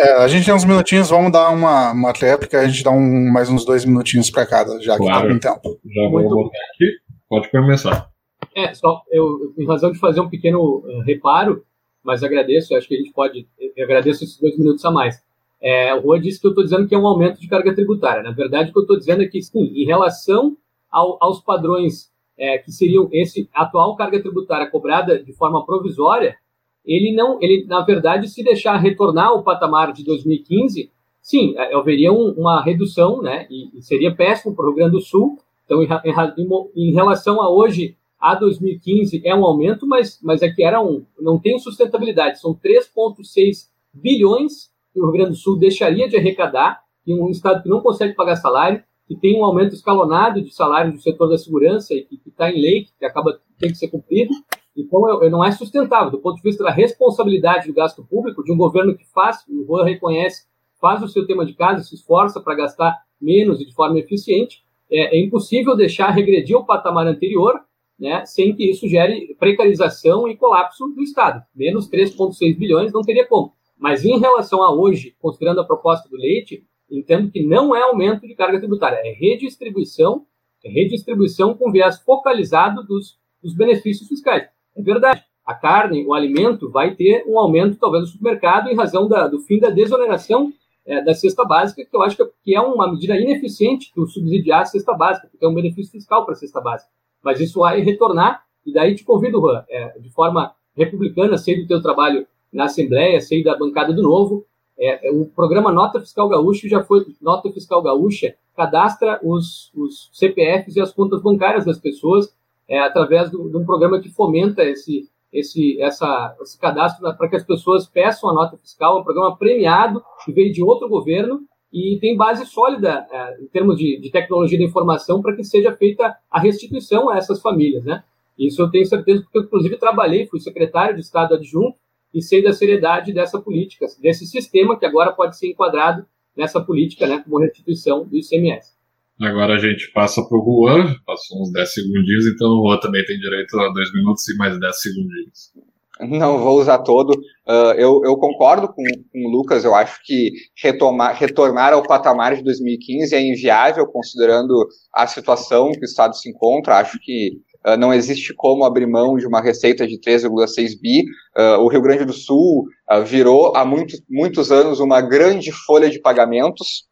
É, 0.00 0.12
a 0.22 0.28
gente 0.28 0.44
tem 0.44 0.54
uns 0.54 0.64
minutinhos, 0.64 1.10
vamos 1.10 1.32
dar 1.32 1.50
uma, 1.50 1.90
uma 1.92 2.12
tréplica, 2.12 2.60
a 2.60 2.68
gente 2.68 2.84
dá 2.84 2.90
um, 2.90 3.32
mais 3.32 3.50
uns 3.50 3.64
dois 3.64 3.84
minutinhos 3.84 4.30
para 4.30 4.46
cada, 4.46 4.80
já 4.80 4.96
claro. 4.96 5.34
que 5.34 5.40
tá 5.40 5.54
com 5.54 5.60
tempo. 5.60 5.80
Já 5.84 6.08
vou 6.08 6.22
botar 6.22 6.58
aqui, 6.72 6.98
pode 7.28 7.50
começar. 7.50 8.08
É, 8.54 8.72
só, 8.74 9.02
eu, 9.10 9.52
em 9.58 9.66
razão 9.66 9.90
de 9.90 9.98
fazer 9.98 10.20
um 10.20 10.28
pequeno 10.28 10.60
uh, 10.60 11.00
reparo, 11.00 11.64
mas 12.04 12.22
agradeço, 12.22 12.76
acho 12.76 12.86
que 12.86 12.94
a 12.94 12.98
gente 12.98 13.12
pode, 13.12 13.48
agradeço 13.76 14.22
esses 14.22 14.38
dois 14.38 14.56
minutos 14.56 14.84
a 14.84 14.90
mais. 14.90 15.20
É, 15.60 15.94
o 15.94 16.00
Rua 16.00 16.20
disse 16.20 16.40
que 16.40 16.46
eu 16.46 16.50
estou 16.50 16.64
dizendo 16.64 16.86
que 16.86 16.94
é 16.94 16.98
um 16.98 17.06
aumento 17.06 17.40
de 17.40 17.48
carga 17.48 17.74
tributária. 17.74 18.22
Na 18.22 18.30
verdade, 18.30 18.70
o 18.70 18.72
que 18.72 18.78
eu 18.78 18.82
estou 18.82 18.98
dizendo 18.98 19.22
é 19.22 19.26
que, 19.26 19.42
sim, 19.42 19.72
em 19.74 19.84
relação 19.84 20.56
ao, 20.90 21.18
aos 21.20 21.40
padrões 21.40 22.10
é, 22.38 22.58
que 22.58 22.70
seriam 22.70 23.08
esse 23.12 23.48
atual 23.52 23.96
carga 23.96 24.22
tributária 24.22 24.70
cobrada 24.70 25.22
de 25.22 25.32
forma 25.32 25.64
provisória, 25.66 26.36
ele 26.84 27.14
não, 27.14 27.38
ele 27.42 27.66
na 27.66 27.80
verdade, 27.82 28.28
se 28.28 28.42
deixar 28.42 28.76
retornar 28.76 29.28
ao 29.28 29.42
patamar 29.42 29.92
de 29.92 30.04
2015, 30.04 30.90
sim, 31.20 31.54
é, 31.56 31.74
haveria 31.74 32.12
um, 32.12 32.30
uma 32.30 32.62
redução, 32.62 33.20
né? 33.20 33.46
E, 33.50 33.76
e, 33.76 33.82
seria 33.82 34.14
péssimo 34.14 34.54
para 34.54 34.64
o 34.64 34.68
Rio 34.68 34.76
Grande 34.76 34.92
do 34.92 35.00
Sul. 35.00 35.38
Então, 35.64 35.82
em, 35.82 35.88
em, 35.88 36.88
em, 36.88 36.94
relação 36.94 37.42
a 37.42 37.50
hoje, 37.50 37.96
a 38.18 38.34
2015 38.34 39.20
é 39.24 39.34
um 39.34 39.44
aumento, 39.44 39.86
mas, 39.86 40.18
mas 40.22 40.40
é 40.40 40.48
que 40.48 40.62
era 40.62 40.80
um, 40.80 41.04
não 41.20 41.38
tem 41.38 41.58
sustentabilidade. 41.58 42.40
São 42.40 42.54
3,6 42.54 43.68
bilhões 43.92 44.70
que 44.98 45.02
o 45.02 45.04
Rio 45.04 45.12
Grande 45.12 45.30
do 45.30 45.36
Sul 45.36 45.56
deixaria 45.56 46.08
de 46.08 46.16
arrecadar 46.16 46.80
em 47.06 47.20
um 47.20 47.30
estado 47.30 47.62
que 47.62 47.68
não 47.68 47.80
consegue 47.80 48.14
pagar 48.14 48.36
salário, 48.36 48.82
que 49.06 49.16
tem 49.16 49.38
um 49.38 49.44
aumento 49.44 49.74
escalonado 49.74 50.42
de 50.42 50.52
salário 50.52 50.92
do 50.92 51.00
setor 51.00 51.28
da 51.28 51.38
segurança 51.38 51.94
e 51.94 52.02
que 52.02 52.28
está 52.28 52.50
em 52.50 52.60
lei, 52.60 52.86
que 52.98 53.04
acaba 53.04 53.40
tem 53.58 53.70
que 53.70 53.76
ser 53.76 53.88
cumprido. 53.88 54.32
Então, 54.76 55.00
não 55.30 55.44
é 55.44 55.50
sustentável 55.50 56.10
do 56.10 56.18
ponto 56.18 56.36
de 56.36 56.42
vista 56.42 56.62
da 56.62 56.70
responsabilidade 56.70 57.66
do 57.66 57.74
gasto 57.74 58.04
público 58.04 58.44
de 58.44 58.52
um 58.52 58.56
governo 58.56 58.96
que 58.96 59.04
faz, 59.12 59.38
o 59.48 59.64
Juan 59.64 59.84
reconhece, 59.84 60.46
faz 60.80 61.02
o 61.02 61.08
seu 61.08 61.26
tema 61.26 61.44
de 61.46 61.54
casa, 61.54 61.82
se 61.82 61.94
esforça 61.94 62.40
para 62.40 62.54
gastar 62.54 62.96
menos 63.20 63.60
e 63.60 63.66
de 63.66 63.74
forma 63.74 63.98
eficiente. 63.98 64.62
É, 64.90 65.16
é 65.16 65.20
impossível 65.20 65.76
deixar 65.76 66.10
regredir 66.10 66.56
o 66.56 66.64
patamar 66.64 67.06
anterior, 67.06 67.54
né, 67.98 68.24
sem 68.26 68.54
que 68.54 68.70
isso 68.70 68.86
gere 68.86 69.34
precarização 69.38 70.28
e 70.28 70.36
colapso 70.36 70.86
do 70.88 71.02
Estado. 71.02 71.42
Menos 71.54 71.90
3,6 71.90 72.56
bilhões 72.56 72.92
não 72.92 73.02
teria 73.02 73.26
como. 73.26 73.57
Mas 73.78 74.04
em 74.04 74.18
relação 74.18 74.62
a 74.62 74.74
hoje, 74.74 75.14
considerando 75.20 75.60
a 75.60 75.64
proposta 75.64 76.08
do 76.08 76.16
leite, 76.16 76.64
entendo 76.90 77.30
que 77.30 77.44
não 77.44 77.74
é 77.74 77.82
aumento 77.82 78.26
de 78.26 78.34
carga 78.34 78.58
tributária, 78.58 79.00
é 79.04 79.12
redistribuição, 79.12 80.26
é 80.64 80.68
redistribuição 80.68 81.54
com 81.54 81.70
viés 81.70 82.00
focalizado 82.00 82.82
dos, 82.84 83.18
dos 83.42 83.54
benefícios 83.54 84.08
fiscais. 84.08 84.48
É 84.76 84.82
verdade, 84.82 85.22
a 85.44 85.54
carne, 85.54 86.04
o 86.06 86.12
alimento, 86.12 86.70
vai 86.70 86.94
ter 86.94 87.24
um 87.26 87.38
aumento 87.38 87.78
talvez 87.78 88.02
no 88.02 88.10
supermercado 88.10 88.68
em 88.68 88.76
razão 88.76 89.08
da, 89.08 89.28
do 89.28 89.38
fim 89.40 89.58
da 89.58 89.70
desoneração 89.70 90.52
é, 90.84 91.02
da 91.02 91.14
cesta 91.14 91.44
básica, 91.44 91.84
que 91.84 91.96
eu 91.96 92.02
acho 92.02 92.16
que 92.42 92.54
é 92.54 92.60
uma 92.60 92.90
medida 92.90 93.16
ineficiente 93.16 93.92
do 93.94 94.06
subsidiar 94.06 94.62
a 94.62 94.64
cesta 94.64 94.94
básica, 94.94 95.28
porque 95.28 95.44
é 95.44 95.48
um 95.48 95.54
benefício 95.54 95.92
fiscal 95.92 96.24
para 96.24 96.32
a 96.32 96.36
cesta 96.36 96.60
básica. 96.60 96.90
Mas 97.22 97.40
isso 97.40 97.60
vai 97.60 97.80
retornar, 97.80 98.44
e 98.64 98.72
daí 98.72 98.94
te 98.94 99.04
convido, 99.04 99.40
Juan, 99.40 99.64
é, 99.68 99.98
de 99.98 100.10
forma 100.10 100.54
republicana, 100.74 101.36
sei 101.36 101.60
do 101.60 101.66
teu 101.66 101.82
trabalho 101.82 102.26
na 102.52 102.64
Assembleia, 102.64 103.20
sei 103.20 103.42
da 103.42 103.56
bancada 103.56 103.92
do 103.92 104.02
Novo, 104.02 104.46
é, 104.78 105.08
é, 105.08 105.10
o 105.10 105.26
programa 105.26 105.72
Nota 105.72 106.00
Fiscal 106.00 106.28
Gaúcha 106.28 106.68
já 106.68 106.84
foi 106.84 107.04
Nota 107.20 107.50
Fiscal 107.50 107.82
Gaúcha 107.82 108.34
cadastra 108.56 109.18
os, 109.22 109.72
os 109.74 110.08
CPFs 110.12 110.76
e 110.76 110.80
as 110.80 110.92
contas 110.92 111.20
bancárias 111.20 111.64
das 111.64 111.78
pessoas 111.78 112.32
é, 112.68 112.78
através 112.78 113.30
de 113.30 113.36
um 113.36 113.64
programa 113.64 114.00
que 114.00 114.08
fomenta 114.08 114.62
esse 114.64 115.08
esse 115.30 115.78
essa 115.80 116.34
esse 116.40 116.58
cadastro 116.58 117.02
para 117.16 117.28
que 117.28 117.36
as 117.36 117.44
pessoas 117.44 117.86
peçam 117.86 118.30
a 118.30 118.32
nota 118.32 118.56
fiscal, 118.56 118.96
é 118.96 119.00
um 119.00 119.04
programa 119.04 119.36
premiado 119.36 120.02
que 120.24 120.32
veio 120.32 120.52
de 120.52 120.62
outro 120.62 120.88
governo 120.88 121.40
e 121.72 121.98
tem 122.00 122.16
base 122.16 122.46
sólida 122.46 123.06
é, 123.10 123.42
em 123.42 123.46
termos 123.48 123.76
de, 123.76 124.00
de 124.00 124.10
tecnologia 124.10 124.58
da 124.58 124.64
informação 124.64 125.20
para 125.20 125.34
que 125.34 125.44
seja 125.44 125.72
feita 125.72 126.16
a 126.30 126.40
restituição 126.40 127.10
a 127.10 127.18
essas 127.18 127.42
famílias, 127.42 127.84
né? 127.84 128.02
Isso 128.38 128.62
eu 128.62 128.70
tenho 128.70 128.86
certeza 128.86 129.22
porque 129.22 129.38
eu 129.38 129.42
inclusive 129.42 129.76
trabalhei, 129.76 130.26
fui 130.26 130.40
secretário 130.40 130.94
de 130.94 131.00
Estado 131.02 131.34
adjunto 131.34 131.76
e 132.14 132.22
sei 132.22 132.42
da 132.42 132.52
seriedade 132.52 133.12
dessa 133.12 133.40
política, 133.40 133.86
desse 134.00 134.26
sistema 134.26 134.78
que 134.78 134.86
agora 134.86 135.12
pode 135.12 135.38
ser 135.38 135.48
enquadrado 135.48 136.06
nessa 136.36 136.60
política, 136.60 137.06
né, 137.06 137.22
como 137.24 137.40
restituição 137.40 138.06
do 138.06 138.16
ICMS. 138.16 138.78
Agora 139.20 139.54
a 139.54 139.58
gente 139.58 139.90
passa 139.92 140.22
para 140.22 140.38
o 140.38 140.44
Juan, 140.44 140.94
passou 141.04 141.42
uns 141.42 141.52
10 141.52 141.74
segundinhos, 141.74 142.26
então 142.26 142.48
o 142.48 142.68
Juan 142.68 142.78
também 142.78 143.04
tem 143.04 143.18
direito 143.18 143.58
a 143.58 143.72
2 143.72 143.92
minutos 143.92 144.28
e 144.28 144.36
mais 144.36 144.58
10 144.58 144.80
segundinhos. 144.80 145.52
Não 146.00 146.38
vou 146.38 146.60
usar 146.60 146.78
todo. 146.78 147.10
Uh, 147.10 147.72
eu, 147.76 148.00
eu, 148.04 148.16
concordo 148.16 148.68
com, 148.68 148.84
com, 149.12 149.26
o 149.26 149.30
Lucas, 149.30 149.64
eu 149.64 149.74
acho 149.74 150.00
que 150.04 150.30
retomar, 150.62 151.16
retornar 151.16 151.72
ao 151.72 151.82
patamar 151.82 152.36
de 152.36 152.44
2015 152.44 153.14
é 153.14 153.20
inviável, 153.20 153.84
considerando 153.86 154.54
a 154.94 155.08
situação 155.08 155.72
que 155.72 155.80
o 155.80 155.84
Estado 155.84 156.14
se 156.14 156.30
encontra. 156.30 156.76
Acho 156.76 156.98
que 157.00 157.32
ah, 157.64 157.76
não 157.76 157.92
existe 157.92 158.32
como 158.34 158.64
abrir 158.64 158.86
mão 158.86 159.16
de 159.16 159.26
uma 159.26 159.40
receita 159.40 159.86
de 159.86 159.98
3,6 159.98 160.80
bi. 160.80 161.04
Uh, 161.36 161.60
o 161.60 161.68
Rio 161.68 161.82
Grande 161.82 162.04
do 162.04 162.12
Sul 162.12 162.66
uh, 162.90 163.04
virou 163.04 163.54
há 163.56 163.64
muito, 163.64 163.96
muitos 164.08 164.52
anos 164.52 164.80
uma 164.80 165.00
grande 165.00 165.50
folha 165.52 165.90
de 165.90 166.00
pagamentos, 166.00 166.86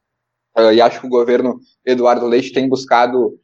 e 0.73 0.81
acho 0.81 1.01
que 1.01 1.07
o 1.07 1.11
governo 1.11 1.61
Eduardo 1.85 2.27
Leite 2.27 2.51
tem 2.51 2.67
buscado 2.67 3.39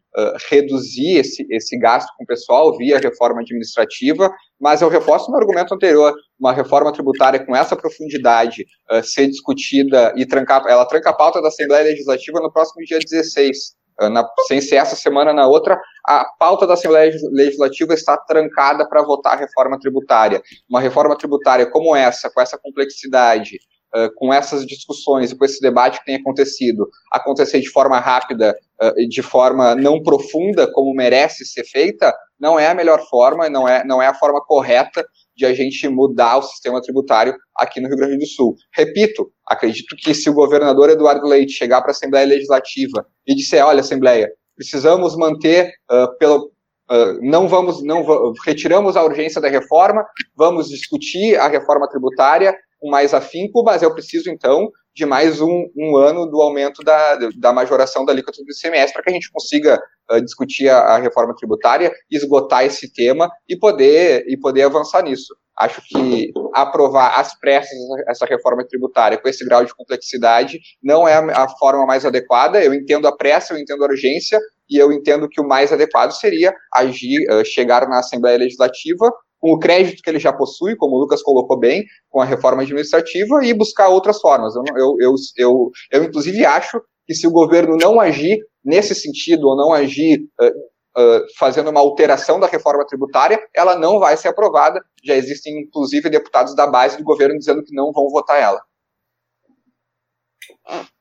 reduzir 0.49 1.19
esse, 1.19 1.47
esse 1.51 1.79
gasto 1.79 2.09
com 2.17 2.25
o 2.25 2.27
pessoal 2.27 2.75
via 2.79 2.99
reforma 2.99 3.43
administrativa, 3.43 4.31
mas 4.59 4.81
eu 4.81 4.89
reforço 4.89 5.31
meu 5.31 5.39
argumento 5.39 5.75
anterior, 5.75 6.15
uma 6.41 6.55
reforma 6.55 6.91
tributária 6.91 7.45
com 7.45 7.55
essa 7.55 7.77
profundidade 7.77 8.65
ser 9.03 9.27
discutida 9.27 10.15
e 10.17 10.25
trancar, 10.25 10.65
ela 10.67 10.87
tranca 10.87 11.11
a 11.11 11.15
pauta 11.15 11.43
da 11.43 11.49
Assembleia 11.49 11.85
Legislativa 11.85 12.41
no 12.41 12.51
próximo 12.51 12.83
dia 12.87 12.99
16. 12.99 13.75
Ah, 14.03 14.11
na, 14.11 14.29
sem 14.49 14.61
ser 14.61 14.77
essa 14.77 14.97
semana, 14.97 15.33
na 15.33 15.47
outra, 15.47 15.81
a 16.07 16.25
pauta 16.39 16.67
da 16.67 16.75
Assembleia 16.75 17.13
Legislativa 17.31 17.95
está 17.95 18.17
trancada 18.17 18.89
para 18.89 19.03
votar 19.03 19.35
a 19.35 19.41
reforma 19.41 19.79
tributária. 19.79 20.43
Uma 20.69 20.81
reforma 20.81 21.17
tributária 21.17 21.67
como 21.71 21.95
essa, 21.95 22.31
com 22.31 22.41
essa 22.41 22.59
complexidade, 22.59 23.59
uh, 23.95 24.13
com 24.17 24.33
essas 24.33 24.67
discussões 24.67 25.31
e 25.31 25.39
com 25.39 25.45
esse 25.45 25.61
debate 25.61 26.01
que 26.01 26.07
tem 26.07 26.17
acontecido, 26.17 26.89
acontecer 27.13 27.61
de 27.61 27.71
forma 27.71 27.99
rápida 27.99 28.57
e 28.97 29.07
uh, 29.07 29.09
de 29.09 29.23
forma 29.23 29.75
não 29.75 30.03
profunda, 30.03 30.71
como 30.73 30.95
merece 30.95 31.45
ser 31.45 31.65
feita, 31.65 32.13
não 32.39 32.59
é 32.59 32.69
a 32.69 32.75
melhor 32.75 33.01
forma, 33.09 33.49
não 33.49 33.69
é, 33.69 33.85
não 33.85 34.03
é 34.03 34.09
a 34.09 34.15
forma 34.15 34.45
correta 34.45 35.07
de 35.37 35.47
a 35.47 35.55
gente 35.55 35.89
mudar 35.89 36.39
o 36.39 36.43
sistema 36.43 36.81
tributário 36.81 37.35
aqui 37.57 37.81
no 37.81 37.89
Rio 37.89 37.97
Grande 37.97 38.19
do 38.19 38.27
Sul. 38.27 38.55
Repito, 38.75 39.31
acredito 39.47 39.97
que 39.97 40.15
se 40.15 40.29
o 40.29 40.35
governador 40.35 40.91
Eduardo 40.91 41.27
Leite 41.27 41.53
chegar 41.53 41.81
para 41.81 41.91
a 41.91 41.93
Assembleia 41.93 42.27
Legislativa 42.27 43.07
e 43.27 43.35
disser, 43.35 43.65
olha, 43.65 43.81
Assembleia, 43.81 44.31
precisamos 44.57 45.17
manter 45.17 45.73
uh, 45.91 46.17
pelo 46.19 46.53
Uh, 46.91 47.17
não 47.23 47.49
vamos, 47.49 47.83
não 47.83 48.05
retiramos 48.45 48.99
a 48.99 49.05
urgência 49.05 49.41
da 49.41 49.49
reforma, 49.49 50.05
vamos 50.37 50.69
discutir 50.69 51.37
a 51.37 51.49
reforma 51.49 51.89
tributária 51.89 52.55
com 52.79 52.91
mais 52.91 53.15
afinco, 53.15 53.63
mas 53.63 53.83
eu 53.83 53.95
preciso 53.95 54.29
então 54.29 54.69
de 54.95 55.07
mais 55.07 55.41
um, 55.41 55.67
um 55.77 55.97
ano 55.97 56.27
do 56.27 56.41
aumento 56.41 56.83
da, 56.83 57.19
da 57.39 57.53
majoração 57.53 58.05
da 58.05 58.13
alíquota 58.13 58.43
do 58.43 58.53
ICMS 58.53 58.93
para 58.93 59.03
que 59.03 59.11
a 59.11 59.13
gente 59.13 59.31
consiga 59.31 59.83
uh, 60.11 60.21
discutir 60.21 60.69
a, 60.69 60.79
a, 60.79 60.99
reforma 60.99 61.35
tributária, 61.35 61.93
esgotar 62.11 62.65
esse 62.65 62.93
tema 62.93 63.31
e 63.49 63.59
poder, 63.59 64.25
e 64.29 64.39
poder 64.39 64.63
avançar 64.63 65.03
nisso. 65.03 65.35
Acho 65.59 65.83
que 65.83 66.33
aprovar 66.55 67.19
às 67.19 67.39
pressas 67.39 67.79
essa 68.09 68.27
reforma 68.27 68.67
tributária 68.67 69.19
com 69.19 69.29
esse 69.29 69.45
grau 69.45 69.65
de 69.65 69.75
complexidade 69.75 70.59
não 70.83 71.07
é 71.07 71.15
a, 71.15 71.45
a 71.45 71.49
forma 71.49 71.87
mais 71.87 72.05
adequada. 72.05 72.63
Eu 72.63 72.75
entendo 72.75 73.07
a 73.07 73.17
pressa, 73.17 73.55
eu 73.55 73.59
entendo 73.59 73.85
a 73.85 73.89
urgência, 73.89 74.41
e 74.69 74.79
eu 74.79 74.93
entendo 74.93 75.29
que 75.29 75.41
o 75.41 75.47
mais 75.47 75.73
adequado 75.73 76.13
seria 76.13 76.55
agir, 76.75 77.27
uh, 77.31 77.45
chegar 77.45 77.89
na 77.89 77.99
Assembleia 77.99 78.39
Legislativa 78.39 79.11
com 79.43 79.55
o 79.55 79.59
crédito 79.59 80.01
que 80.01 80.09
ele 80.09 80.21
já 80.21 80.33
possui, 80.33 80.77
como 80.77 80.95
o 80.95 81.01
Lucas 81.01 81.21
colocou 81.21 81.59
bem, 81.59 81.85
com 82.09 82.21
a 82.21 82.25
reforma 82.25 82.63
administrativa, 82.63 83.45
e 83.45 83.53
buscar 83.53 83.89
outras 83.89 84.21
formas. 84.21 84.55
Eu, 84.55 84.63
eu, 84.77 84.97
eu, 85.01 85.15
eu, 85.37 85.71
eu 85.91 86.05
inclusive, 86.05 86.47
acho 86.47 86.81
que 87.05 87.13
se 87.13 87.27
o 87.27 87.33
governo 87.33 87.77
não 87.77 88.01
agir 88.01 88.39
nesse 88.65 88.95
sentido, 88.95 89.49
ou 89.49 89.57
não 89.57 89.73
agir 89.73 90.21
uh, 90.41 91.25
fazendo 91.37 91.71
uma 91.71 91.81
alteração 91.81 92.39
da 92.39 92.47
reforma 92.47 92.87
tributária, 92.87 93.41
ela 93.53 93.77
não 93.77 93.99
vai 93.99 94.17
ser 94.17 94.29
aprovada. 94.29 94.81
Já 95.05 95.17
existem, 95.17 95.63
inclusive, 95.63 96.09
deputados 96.09 96.55
da 96.55 96.69
base 96.69 96.97
do 96.97 97.03
governo 97.03 97.37
dizendo 97.37 97.65
que 97.65 97.75
não 97.75 97.91
vão 97.91 98.09
votar 98.11 98.41
ela. 98.41 98.63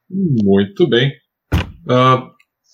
Muito 0.09 0.89
bem. 0.89 1.11
Uh, 1.87 2.27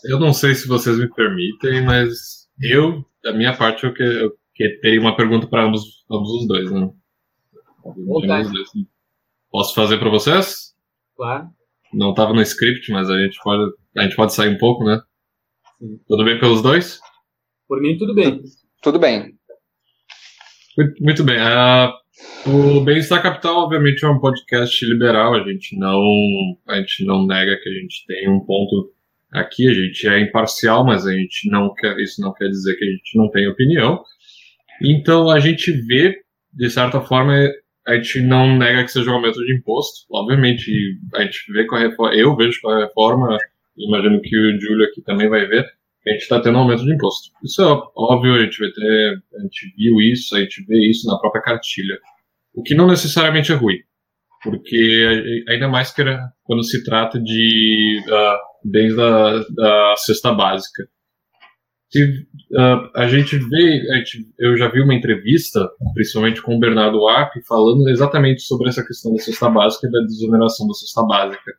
eu 0.05 0.17
não 0.17 0.31
sei 0.31 0.55
se 0.55 0.65
vocês 0.65 0.97
me 0.97 1.13
permitem, 1.13 1.83
mas 1.83 2.47
eu, 2.61 3.03
da 3.21 3.33
minha 3.33 3.53
parte, 3.57 3.83
eu, 3.83 3.93
que, 3.93 4.01
eu 4.01 4.31
que 4.57 4.79
teria 4.81 4.99
uma 4.99 5.15
pergunta 5.15 5.47
para 5.47 5.65
ambos, 5.65 6.03
ambos 6.11 6.29
os 6.31 6.47
dois, 6.47 6.71
né? 6.71 6.89
Dois, 7.95 8.51
né? 8.51 8.63
Posso 9.51 9.75
fazer 9.75 9.99
para 9.99 10.09
vocês? 10.09 10.75
Claro. 11.15 11.47
Não 11.93 12.09
estava 12.09 12.33
no 12.33 12.41
script, 12.41 12.91
mas 12.91 13.09
a 13.09 13.17
gente 13.17 13.39
pode, 13.41 13.71
a 13.95 14.03
gente 14.03 14.15
pode 14.15 14.33
sair 14.33 14.49
um 14.49 14.57
pouco, 14.57 14.83
né? 14.83 14.99
Sim. 15.79 15.99
Tudo 16.07 16.25
bem 16.25 16.39
pelos 16.39 16.61
dois? 16.61 16.99
Por 17.67 17.79
mim, 17.79 17.97
tudo 17.97 18.15
bem. 18.15 18.41
Tudo 18.81 18.99
bem. 18.99 19.35
Muito, 20.77 21.03
muito 21.03 21.23
bem. 21.23 21.37
Uh, 21.37 22.79
o 22.79 22.81
Bem-Estar 22.81 23.21
Capital, 23.21 23.57
obviamente, 23.57 24.03
é 24.03 24.09
um 24.09 24.19
podcast 24.19 24.83
liberal. 24.85 25.35
A 25.35 25.43
gente 25.43 25.77
não, 25.77 26.01
a 26.67 26.77
gente 26.77 27.05
não 27.05 27.25
nega 27.25 27.57
que 27.61 27.69
a 27.69 27.73
gente 27.73 28.05
tem 28.07 28.29
um 28.29 28.39
ponto 28.39 28.91
aqui. 29.31 29.67
A 29.67 29.73
gente 29.73 30.07
é 30.07 30.19
imparcial, 30.19 30.83
mas 30.83 31.05
a 31.05 31.13
gente 31.13 31.49
não 31.49 31.73
quer, 31.73 31.97
isso 31.99 32.21
não 32.21 32.33
quer 32.33 32.49
dizer 32.49 32.75
que 32.75 32.85
a 32.85 32.89
gente 32.89 33.17
não 33.17 33.29
tem 33.29 33.47
opinião. 33.47 34.03
Então 34.81 35.29
a 35.29 35.39
gente 35.39 35.71
vê, 35.71 36.15
de 36.53 36.69
certa 36.69 37.01
forma, 37.01 37.33
a 37.87 37.95
gente 37.95 38.21
não 38.21 38.57
nega 38.57 38.83
que 38.83 38.91
seja 38.91 39.09
um 39.09 39.15
aumento 39.15 39.43
de 39.43 39.55
imposto. 39.55 40.05
Obviamente, 40.11 40.71
a 41.15 41.23
gente 41.23 41.51
vê 41.51 41.65
com 41.65 41.75
a 41.75 41.79
reforma, 41.79 42.15
eu 42.15 42.35
vejo 42.35 42.59
com 42.61 42.69
a 42.69 42.79
reforma, 42.85 43.37
imagino 43.77 44.21
que 44.21 44.37
o 44.37 44.59
Júlio 44.59 44.85
aqui 44.85 45.01
também 45.01 45.29
vai 45.29 45.45
ver, 45.45 45.65
a 46.05 46.11
gente 46.11 46.21
está 46.21 46.41
tendo 46.41 46.57
aumento 46.57 46.83
de 46.83 46.93
imposto. 46.93 47.31
Isso 47.43 47.61
é 47.61 47.65
óbvio, 47.95 48.35
a 48.35 48.43
gente 48.43 48.59
vai 48.59 48.69
ter, 48.69 49.21
a 49.37 49.41
gente 49.41 49.73
viu 49.77 50.01
isso, 50.01 50.35
a 50.35 50.39
gente 50.39 50.65
vê 50.65 50.89
isso 50.89 51.07
na 51.07 51.17
própria 51.17 51.41
cartilha. 51.41 51.97
O 52.53 52.63
que 52.63 52.75
não 52.75 52.87
necessariamente 52.87 53.51
é 53.51 53.55
ruim, 53.55 53.77
porque 54.43 55.43
ainda 55.47 55.67
mais 55.67 55.93
que 55.93 56.03
quando 56.43 56.63
se 56.63 56.83
trata 56.83 57.19
de 57.19 58.01
uh, 58.07 58.69
bens 58.69 58.95
da, 58.95 59.39
da 59.49 59.95
cesta 59.97 60.33
básica. 60.33 60.87
Se, 61.89 62.03
uh, 62.03 62.89
a 62.95 63.07
gente 63.07 63.37
vê, 63.37 63.91
a 63.93 63.97
gente, 63.97 64.27
eu 64.37 64.57
já 64.57 64.67
vi 64.69 64.81
uma 64.81 64.93
entrevista, 64.93 65.69
principalmente 65.93 66.41
com 66.41 66.55
o 66.55 66.59
Bernardo 66.59 67.07
Arp, 67.07 67.31
falando 67.47 67.87
exatamente 67.87 68.41
sobre 68.41 68.67
essa 68.67 68.85
questão 68.85 69.13
da 69.13 69.19
cesta 69.19 69.49
básica 69.49 69.87
e 69.87 69.91
da 69.91 70.01
desoneração 70.01 70.67
da 70.67 70.73
cesta 70.73 71.03
básica. 71.03 71.53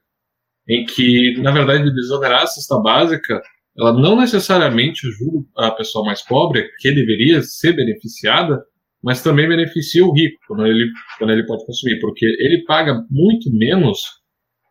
Em 0.68 0.84
que, 0.84 1.40
na 1.40 1.50
verdade, 1.50 1.94
desonerar 1.94 2.42
a 2.42 2.46
cesta 2.46 2.78
básica, 2.78 3.40
ela 3.78 3.92
não 3.92 4.16
necessariamente 4.16 5.06
ajuda 5.06 5.46
a 5.56 5.70
pessoa 5.70 6.04
mais 6.04 6.20
pobre, 6.22 6.68
que 6.78 6.92
deveria 6.92 7.40
ser 7.40 7.72
beneficiada, 7.72 8.62
mas 9.02 9.22
também 9.22 9.48
beneficia 9.48 10.04
o 10.04 10.12
rico 10.12 10.36
quando 10.46 10.66
ele, 10.66 10.90
quando 11.18 11.30
ele 11.30 11.46
pode 11.46 11.64
consumir, 11.64 11.98
porque 12.00 12.26
ele 12.26 12.64
paga 12.66 13.02
muito 13.08 13.50
menos 13.56 14.00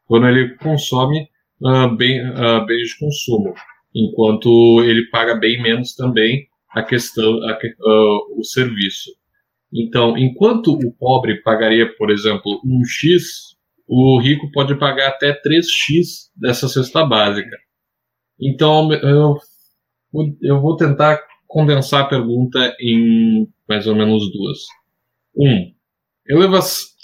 quando 0.06 0.28
ele 0.28 0.56
consome 0.58 1.28
uh, 1.62 1.96
bem, 1.96 2.22
uh, 2.30 2.64
bens 2.68 2.90
de 2.90 3.00
consumo 3.00 3.56
enquanto 3.98 4.84
ele 4.84 5.10
paga 5.10 5.36
bem 5.36 5.62
menos 5.62 5.96
também 5.96 6.48
a 6.70 6.84
questão, 6.84 7.40
a, 7.44 7.54
uh, 7.54 8.40
o 8.40 8.44
serviço. 8.44 9.10
Então, 9.74 10.18
enquanto 10.18 10.74
o 10.74 10.92
pobre 10.94 11.42
pagaria, 11.42 11.92
por 11.98 12.12
exemplo, 12.12 12.62
um 12.64 12.84
X, 12.86 13.56
o 13.88 14.20
rico 14.22 14.52
pode 14.52 14.76
pagar 14.78 15.10
até 15.10 15.34
3X 15.34 16.30
dessa 16.36 16.68
cesta 16.68 17.04
básica. 17.06 17.58
Então, 18.40 18.94
eu, 18.94 19.36
eu 20.42 20.62
vou 20.62 20.76
tentar 20.76 21.20
condensar 21.48 22.02
a 22.02 22.08
pergunta 22.08 22.76
em 22.80 23.48
mais 23.68 23.88
ou 23.88 23.96
menos 23.96 24.32
duas. 24.32 24.60
Um, 25.36 25.74
eleva 26.28 26.60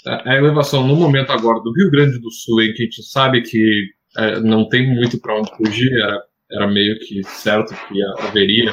a 0.06 0.36
elevação 0.36 0.86
no 0.86 0.94
momento 0.94 1.30
agora 1.32 1.60
do 1.60 1.72
Rio 1.72 1.90
Grande 1.90 2.18
do 2.18 2.30
Sul, 2.30 2.62
em 2.62 2.72
que 2.72 2.82
a 2.82 2.84
gente 2.84 3.02
sabe 3.02 3.42
que 3.42 3.90
é, 4.16 4.40
não 4.40 4.68
tem 4.68 4.94
muito 4.94 5.18
para 5.20 5.38
onde 5.38 5.56
fugir, 5.56 5.90
era 5.92 6.22
era 6.54 6.66
meio 6.66 6.98
que 7.00 7.22
certo 7.24 7.74
que 7.88 8.02
haveria 8.20 8.72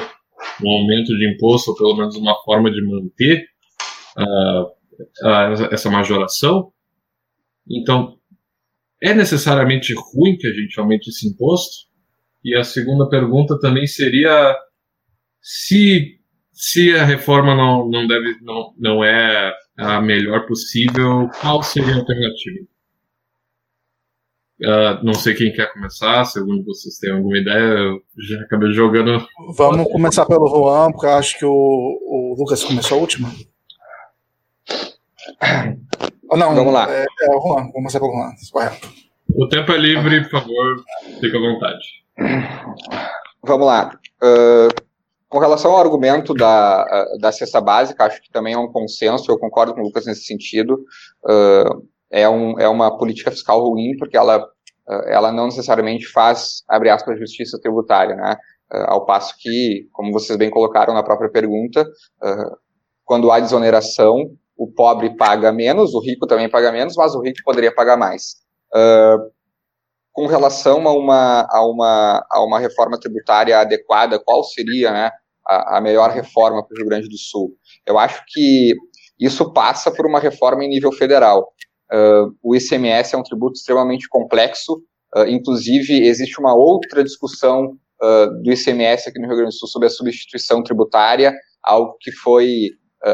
um 0.62 0.70
aumento 0.70 1.16
de 1.16 1.34
imposto, 1.34 1.70
ou 1.70 1.76
pelo 1.76 1.96
menos 1.96 2.16
uma 2.16 2.34
forma 2.44 2.70
de 2.70 2.82
manter 2.82 3.44
uh, 4.18 4.62
uh, 5.26 5.68
essa 5.70 5.90
majoração. 5.90 6.72
Então, 7.68 8.16
é 9.02 9.14
necessariamente 9.14 9.94
ruim 9.94 10.36
que 10.36 10.46
a 10.46 10.52
gente 10.52 10.78
aumente 10.78 11.08
esse 11.10 11.28
imposto? 11.28 11.88
E 12.44 12.56
a 12.56 12.64
segunda 12.64 13.08
pergunta 13.08 13.58
também 13.58 13.86
seria 13.86 14.56
se, 15.40 16.18
se 16.52 16.94
a 16.94 17.04
reforma 17.04 17.54
não, 17.54 17.88
não, 17.88 18.06
deve, 18.06 18.36
não, 18.42 18.74
não 18.78 19.04
é 19.04 19.52
a 19.76 20.00
melhor 20.00 20.46
possível, 20.46 21.28
qual 21.40 21.62
seria 21.62 21.94
a 21.94 21.98
alternativa? 21.98 22.71
Uh, 24.64 25.04
não 25.04 25.12
sei 25.12 25.34
quem 25.34 25.52
quer 25.52 25.72
começar, 25.72 26.24
segundo 26.24 26.64
vocês 26.64 26.96
têm 26.98 27.12
alguma 27.12 27.36
ideia, 27.36 27.56
eu 27.58 28.00
já 28.16 28.40
acabei 28.42 28.72
jogando. 28.72 29.26
Vamos 29.56 29.90
começar 29.90 30.24
pelo 30.24 30.46
Juan, 30.46 30.92
porque 30.92 31.06
eu 31.06 31.14
acho 31.14 31.38
que 31.38 31.44
o, 31.44 31.50
o 31.50 32.36
Lucas 32.38 32.62
começou 32.62 32.98
a 32.98 33.00
última. 33.00 33.28
Oh, 36.30 36.36
não, 36.36 36.54
vamos 36.54 36.72
lá. 36.72 36.86
É, 36.88 37.02
é 37.02 37.30
o 37.30 37.40
Juan, 37.40 37.62
vamos 37.62 37.72
começar 37.72 37.98
pelo 37.98 38.12
Juan, 38.12 38.30
correto. 38.52 38.88
O 39.34 39.48
tempo 39.48 39.72
é 39.72 39.78
livre, 39.78 40.22
por 40.22 40.30
favor, 40.30 40.84
fique 41.20 41.36
à 41.36 41.40
vontade. 41.40 41.84
Vamos 43.42 43.66
lá. 43.66 43.98
Uh, 44.22 44.82
com 45.28 45.38
relação 45.38 45.72
ao 45.72 45.80
argumento 45.80 46.34
da, 46.34 46.86
da 47.18 47.32
cesta 47.32 47.60
básica, 47.60 48.04
acho 48.04 48.22
que 48.22 48.30
também 48.30 48.54
é 48.54 48.58
um 48.58 48.70
consenso, 48.70 49.32
eu 49.32 49.38
concordo 49.38 49.74
com 49.74 49.80
o 49.80 49.84
Lucas 49.84 50.06
nesse 50.06 50.24
sentido. 50.24 50.84
Uh, 51.24 51.88
é, 52.12 52.28
um, 52.28 52.60
é 52.60 52.68
uma 52.68 52.96
política 52.96 53.30
fiscal 53.30 53.64
ruim, 53.64 53.96
porque 53.96 54.16
ela, 54.16 54.46
eh, 54.88 55.14
ela 55.14 55.32
não 55.32 55.46
necessariamente 55.46 56.06
faz, 56.06 56.62
abre 56.68 56.90
aspas, 56.90 57.18
justiça 57.18 57.58
tributária, 57.60 58.14
né? 58.14 58.36
Eh, 58.72 58.84
ao 58.86 59.06
passo 59.06 59.34
que, 59.38 59.88
como 59.92 60.12
vocês 60.12 60.38
bem 60.38 60.50
colocaram 60.50 60.92
na 60.92 61.02
própria 61.02 61.30
pergunta, 61.30 61.88
eh, 62.22 62.50
quando 63.04 63.32
há 63.32 63.40
desoneração, 63.40 64.30
o 64.56 64.70
pobre 64.70 65.16
paga 65.16 65.50
menos, 65.50 65.94
o 65.94 66.00
rico 66.00 66.26
também 66.26 66.48
paga 66.50 66.70
menos, 66.70 66.94
mas 66.96 67.14
o 67.14 67.22
rico 67.22 67.38
poderia 67.44 67.74
pagar 67.74 67.96
mais. 67.96 68.42
com 70.12 70.26
relação 70.26 70.86
a 70.86 70.92
uma, 70.92 71.46
a 71.50 71.66
uma, 71.66 72.26
a 72.30 72.44
uma 72.44 72.58
reforma 72.58 73.00
tributária 73.00 73.58
adequada, 73.58 74.18
qual 74.22 74.44
seria 74.44 74.92
né, 74.92 75.10
a, 75.48 75.78
a 75.78 75.80
melhor 75.80 76.10
reforma 76.10 76.62
para 76.62 76.74
o 76.74 76.78
Rio 76.78 76.86
Grande 76.86 77.08
do 77.08 77.16
Sul? 77.16 77.56
Eu 77.86 77.98
acho 77.98 78.22
que 78.28 78.74
isso 79.18 79.52
passa 79.52 79.90
por 79.90 80.04
uma 80.04 80.18
reforma 80.18 80.64
em 80.64 80.68
nível 80.68 80.92
federal. 80.92 81.52
Uh, 81.92 82.34
o 82.42 82.56
ICMS 82.56 83.14
é 83.14 83.18
um 83.18 83.22
tributo 83.22 83.58
extremamente 83.58 84.08
complexo, 84.08 84.82
uh, 85.14 85.26
inclusive 85.28 86.06
existe 86.06 86.40
uma 86.40 86.54
outra 86.54 87.04
discussão 87.04 87.76
uh, 88.02 88.42
do 88.42 88.50
ICMS 88.50 89.10
aqui 89.10 89.18
no 89.18 89.26
Rio 89.26 89.36
Grande 89.36 89.50
do 89.50 89.58
Sul 89.58 89.68
sobre 89.68 89.88
a 89.88 89.90
substituição 89.90 90.62
tributária, 90.62 91.34
algo 91.62 91.96
que 92.00 92.10
foi 92.10 92.70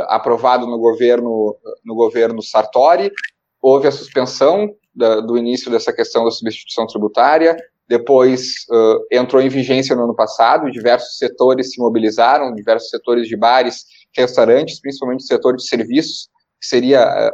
aprovado 0.08 0.66
no 0.66 0.78
governo, 0.78 1.56
no 1.82 1.94
governo 1.94 2.42
Sartori, 2.42 3.10
houve 3.58 3.88
a 3.88 3.90
suspensão 3.90 4.68
da, 4.94 5.20
do 5.20 5.38
início 5.38 5.70
dessa 5.70 5.94
questão 5.94 6.26
da 6.26 6.30
substituição 6.30 6.86
tributária, 6.86 7.56
depois 7.88 8.66
entrou 9.10 9.40
em 9.40 9.48
vigência 9.48 9.96
no 9.96 10.04
ano 10.04 10.14
passado, 10.14 10.70
diversos 10.70 11.16
setores 11.16 11.72
se 11.72 11.80
mobilizaram, 11.80 12.54
diversos 12.54 12.90
setores 12.90 13.26
de 13.26 13.34
bares, 13.34 13.86
restaurantes, 14.14 14.78
principalmente 14.78 15.20
o 15.20 15.26
setor 15.26 15.56
de 15.56 15.66
serviços, 15.66 16.28
que 16.60 16.66
seria 16.66 17.32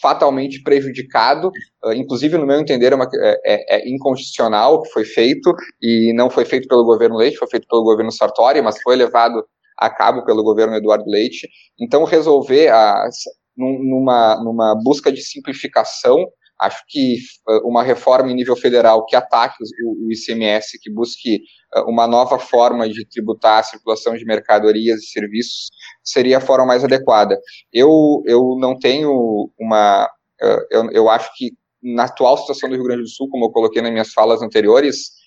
fatalmente 0.00 0.62
prejudicado, 0.62 1.50
uh, 1.84 1.92
inclusive 1.92 2.36
no 2.38 2.46
meu 2.46 2.58
entender 2.58 2.92
é, 2.92 2.96
uma, 2.96 3.08
é, 3.14 3.40
é, 3.44 3.76
é, 3.76 3.88
inconstitucional 3.88 4.74
o 4.74 4.82
que 4.82 4.90
foi 4.90 5.04
feito, 5.04 5.54
e 5.80 6.12
não 6.14 6.30
foi 6.30 6.44
feito 6.44 6.66
pelo 6.68 6.84
governo 6.84 7.16
Leite, 7.16 7.36
foi 7.36 7.48
feito 7.48 7.66
pelo 7.68 7.84
governo 7.84 8.10
Sartori, 8.10 8.62
mas 8.62 8.80
foi 8.82 8.96
levado 8.96 9.44
a 9.78 9.88
cabo 9.88 10.24
pelo 10.24 10.42
governo 10.42 10.76
Eduardo 10.76 11.08
Leite. 11.08 11.48
Então, 11.78 12.04
resolver 12.04 12.68
a, 12.68 13.08
numa, 13.56 14.42
numa 14.42 14.74
busca 14.82 15.10
de 15.10 15.22
simplificação, 15.22 16.26
acho 16.60 16.84
que 16.88 17.16
uma 17.64 17.82
reforma 17.82 18.30
em 18.30 18.34
nível 18.34 18.56
federal 18.56 19.04
que 19.06 19.16
ataque 19.16 19.56
o, 19.84 20.12
ICMS, 20.12 20.78
que 20.80 20.92
busque 20.92 21.40
uma 21.86 22.06
nova 22.06 22.38
forma 22.38 22.88
de 22.88 23.06
tributar 23.08 23.60
a 23.60 23.62
circulação 23.62 24.16
de 24.16 24.24
mercadorias 24.24 25.02
e 25.02 25.06
serviços, 25.06 25.68
seria 26.02 26.38
a 26.38 26.40
forma 26.40 26.66
mais 26.66 26.84
adequada. 26.84 27.38
Eu, 27.72 28.22
eu 28.26 28.56
não 28.58 28.78
tenho 28.78 29.50
uma. 29.58 30.06
Uh, 30.42 30.66
eu, 30.70 30.90
eu 30.90 31.08
acho 31.08 31.30
que 31.36 31.52
na 31.82 32.04
atual 32.04 32.36
situação 32.36 32.68
do 32.68 32.74
Rio 32.74 32.84
Grande 32.84 33.02
do 33.02 33.08
Sul, 33.08 33.28
como 33.30 33.46
eu 33.46 33.50
coloquei 33.50 33.80
nas 33.80 33.92
minhas 33.92 34.12
falas 34.12 34.42
anteriores, 34.42 35.20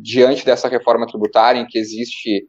diante 0.00 0.44
dessa 0.44 0.68
reforma 0.68 1.06
tributária, 1.06 1.58
em 1.58 1.66
que 1.66 1.78
existe 1.78 2.46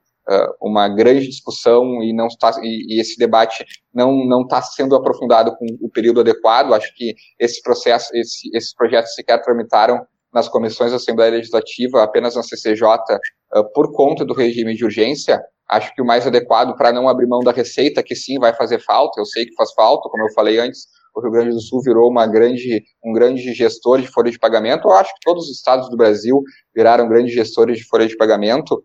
uma 0.61 0.87
grande 0.89 1.27
discussão 1.27 2.03
e 2.03 2.13
não 2.13 2.27
está 2.27 2.51
e, 2.61 2.95
e 2.95 2.99
esse 2.99 3.17
debate 3.17 3.65
não 3.93 4.25
não 4.25 4.41
está 4.41 4.61
sendo 4.61 4.95
aprofundado 4.95 5.55
com 5.55 5.65
o 5.81 5.89
período 5.89 6.19
adequado, 6.19 6.73
acho 6.73 6.93
que 6.95 7.15
esse 7.39 7.61
processo, 7.61 8.09
esse, 8.15 8.49
esses 8.53 8.73
projetos 8.73 9.13
sequer 9.13 9.41
tramitaram 9.41 10.05
nas 10.33 10.49
comissões 10.49 10.91
da 10.91 10.97
Assembleia 10.97 11.31
Legislativa, 11.31 12.03
apenas 12.03 12.35
na 12.35 12.43
CCJ, 12.43 12.85
por 13.73 13.91
conta 13.93 14.25
do 14.25 14.33
regime 14.33 14.75
de 14.75 14.83
urgência, 14.83 15.41
acho 15.69 15.93
que 15.95 16.01
o 16.01 16.05
mais 16.05 16.27
adequado 16.27 16.75
para 16.75 16.91
não 16.91 17.07
abrir 17.07 17.27
mão 17.27 17.39
da 17.39 17.51
receita, 17.51 18.03
que 18.03 18.15
sim 18.15 18.37
vai 18.37 18.53
fazer 18.53 18.79
falta, 18.79 19.19
eu 19.19 19.25
sei 19.25 19.45
que 19.45 19.55
faz 19.55 19.71
falta, 19.73 20.09
como 20.09 20.23
eu 20.23 20.33
falei 20.33 20.59
antes, 20.59 20.87
o 21.17 21.21
Rio 21.21 21.31
Grande 21.31 21.49
do 21.49 21.59
Sul 21.59 21.81
virou 21.81 22.09
uma 22.09 22.27
grande, 22.27 22.83
um 23.03 23.11
grande 23.11 23.51
gestor 23.53 23.99
de 23.99 24.07
folha 24.07 24.29
de 24.29 24.37
pagamento, 24.37 24.87
eu 24.87 24.91
acho 24.91 25.11
que 25.15 25.19
todos 25.23 25.45
os 25.45 25.57
estados 25.57 25.89
do 25.89 25.97
Brasil 25.97 26.43
viraram 26.75 27.09
grandes 27.09 27.33
gestores 27.33 27.79
de 27.79 27.85
folha 27.85 28.05
de 28.07 28.15
pagamento, 28.15 28.75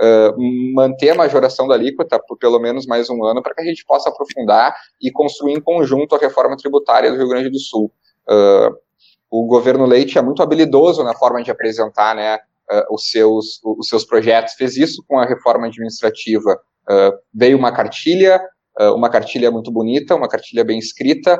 uh, 0.00 0.74
manter 0.74 1.10
a 1.10 1.14
majoração 1.14 1.68
da 1.68 1.74
alíquota 1.74 2.18
por 2.26 2.38
pelo 2.38 2.58
menos 2.58 2.86
mais 2.86 3.10
um 3.10 3.22
ano, 3.24 3.42
para 3.42 3.54
que 3.54 3.60
a 3.60 3.64
gente 3.64 3.84
possa 3.84 4.08
aprofundar 4.08 4.74
e 5.02 5.10
construir 5.12 5.52
em 5.52 5.60
conjunto 5.60 6.14
a 6.14 6.18
reforma 6.18 6.56
tributária 6.56 7.10
do 7.10 7.18
Rio 7.18 7.28
Grande 7.28 7.50
do 7.50 7.58
Sul. 7.58 7.92
Uh, 8.26 8.74
o 9.30 9.46
governo 9.46 9.84
Leite 9.84 10.16
é 10.16 10.22
muito 10.22 10.42
habilidoso 10.42 11.04
na 11.04 11.14
forma 11.14 11.42
de 11.42 11.50
apresentar 11.50 12.16
né, 12.16 12.36
uh, 12.36 12.94
os, 12.94 13.10
seus, 13.10 13.60
os 13.62 13.86
seus 13.86 14.04
projetos, 14.04 14.54
fez 14.54 14.78
isso 14.78 15.04
com 15.06 15.18
a 15.18 15.26
reforma 15.26 15.66
administrativa. 15.66 16.58
Uh, 16.88 17.12
veio 17.34 17.58
uma 17.58 17.70
cartilha, 17.70 18.40
uh, 18.80 18.94
uma 18.94 19.10
cartilha 19.10 19.50
muito 19.50 19.70
bonita, 19.70 20.14
uma 20.14 20.28
cartilha 20.28 20.64
bem 20.64 20.78
escrita, 20.78 21.38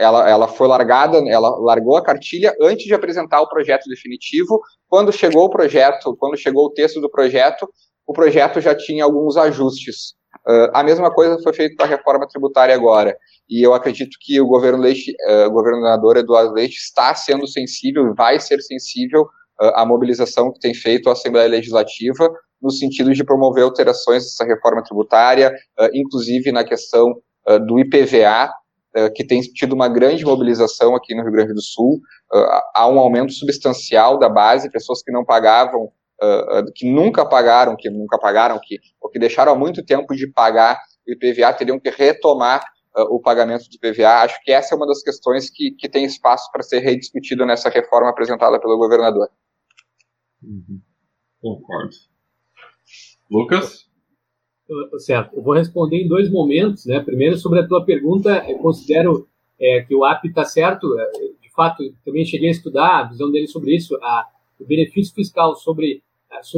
ela, 0.00 0.28
ela 0.28 0.48
foi 0.48 0.66
largada, 0.66 1.18
ela 1.28 1.50
largou 1.58 1.96
a 1.96 2.02
cartilha 2.02 2.54
antes 2.60 2.86
de 2.86 2.94
apresentar 2.94 3.42
o 3.42 3.48
projeto 3.48 3.86
definitivo. 3.86 4.58
Quando 4.88 5.12
chegou 5.12 5.44
o 5.44 5.50
projeto, 5.50 6.16
quando 6.18 6.38
chegou 6.38 6.66
o 6.66 6.72
texto 6.72 7.02
do 7.02 7.10
projeto, 7.10 7.68
o 8.06 8.14
projeto 8.14 8.60
já 8.62 8.74
tinha 8.74 9.04
alguns 9.04 9.36
ajustes. 9.36 10.14
Uh, 10.46 10.70
a 10.72 10.82
mesma 10.82 11.12
coisa 11.12 11.38
foi 11.42 11.52
feita 11.52 11.76
com 11.76 11.82
a 11.82 11.86
reforma 11.86 12.26
tributária 12.26 12.74
agora. 12.74 13.14
E 13.48 13.64
eu 13.64 13.74
acredito 13.74 14.16
que 14.20 14.40
o 14.40 14.46
governo 14.46 14.78
Leite, 14.78 15.12
uh, 15.28 15.48
o 15.48 15.50
governador 15.50 16.16
Eduardo 16.16 16.54
Leite 16.54 16.76
está 16.76 17.14
sendo 17.14 17.46
sensível, 17.46 18.14
vai 18.14 18.40
ser 18.40 18.60
sensível 18.62 19.28
a 19.74 19.84
mobilização 19.84 20.50
que 20.50 20.58
tem 20.58 20.72
feito 20.72 21.10
a 21.10 21.12
Assembleia 21.12 21.46
Legislativa 21.46 22.32
no 22.62 22.70
sentido 22.70 23.12
de 23.12 23.24
promover 23.24 23.64
alterações 23.64 24.24
dessa 24.24 24.44
reforma 24.44 24.82
tributária, 24.82 25.52
inclusive 25.92 26.52
na 26.52 26.64
questão 26.64 27.14
do 27.66 27.78
IPVA, 27.78 28.52
que 29.14 29.24
tem 29.24 29.40
tido 29.40 29.72
uma 29.72 29.88
grande 29.88 30.24
mobilização 30.24 30.94
aqui 30.94 31.14
no 31.14 31.22
Rio 31.22 31.32
Grande 31.32 31.54
do 31.54 31.62
Sul. 31.62 32.00
há 32.74 32.88
um 32.88 32.98
aumento 32.98 33.32
substancial 33.32 34.18
da 34.18 34.28
base, 34.28 34.70
pessoas 34.70 35.02
que 35.02 35.12
não 35.12 35.24
pagavam 35.24 35.90
que 36.74 36.90
nunca 36.90 37.24
pagaram, 37.24 37.76
que 37.76 37.88
nunca 37.88 38.18
pagaram, 38.18 38.60
que, 38.62 38.78
ou 39.00 39.10
que 39.10 39.18
deixaram 39.18 39.52
há 39.52 39.56
muito 39.56 39.84
tempo 39.84 40.14
de 40.14 40.30
pagar 40.30 40.78
o 41.06 41.12
IPVA, 41.12 41.52
teriam 41.54 41.80
que 41.80 41.90
retomar 41.90 42.62
o 43.08 43.20
pagamento 43.20 43.64
do 43.68 43.76
IPVA. 43.76 44.22
Acho 44.22 44.38
que 44.42 44.52
essa 44.52 44.74
é 44.74 44.76
uma 44.76 44.86
das 44.86 45.02
questões 45.02 45.48
que, 45.48 45.70
que 45.72 45.88
tem 45.88 46.04
espaço 46.04 46.50
para 46.52 46.62
ser 46.62 46.80
rediscutida 46.80 47.46
nessa 47.46 47.70
reforma 47.70 48.10
apresentada 48.10 48.60
pelo 48.60 48.76
governador. 48.76 49.28
Uhum. 50.42 50.80
Concordo. 51.40 52.09
Lucas? 53.30 53.88
Certo. 54.98 55.36
Eu 55.36 55.42
vou 55.42 55.54
responder 55.54 56.02
em 56.02 56.08
dois 56.08 56.30
momentos. 56.30 56.86
Né? 56.86 57.00
Primeiro, 57.00 57.36
sobre 57.36 57.60
a 57.60 57.66
tua 57.66 57.84
pergunta, 57.84 58.44
eu 58.48 58.58
considero 58.58 59.28
é, 59.58 59.82
que 59.82 59.94
o 59.94 60.04
AP 60.04 60.26
está 60.26 60.44
certo. 60.44 60.88
De 61.40 61.50
fato, 61.52 61.82
também 62.04 62.24
cheguei 62.24 62.48
a 62.48 62.52
estudar 62.52 62.98
a 62.98 63.04
visão 63.04 63.30
dele 63.30 63.46
sobre 63.46 63.74
isso. 63.74 63.96
A, 63.96 64.26
o 64.58 64.64
benefício 64.64 65.14
fiscal 65.14 65.56
sobre 65.56 66.02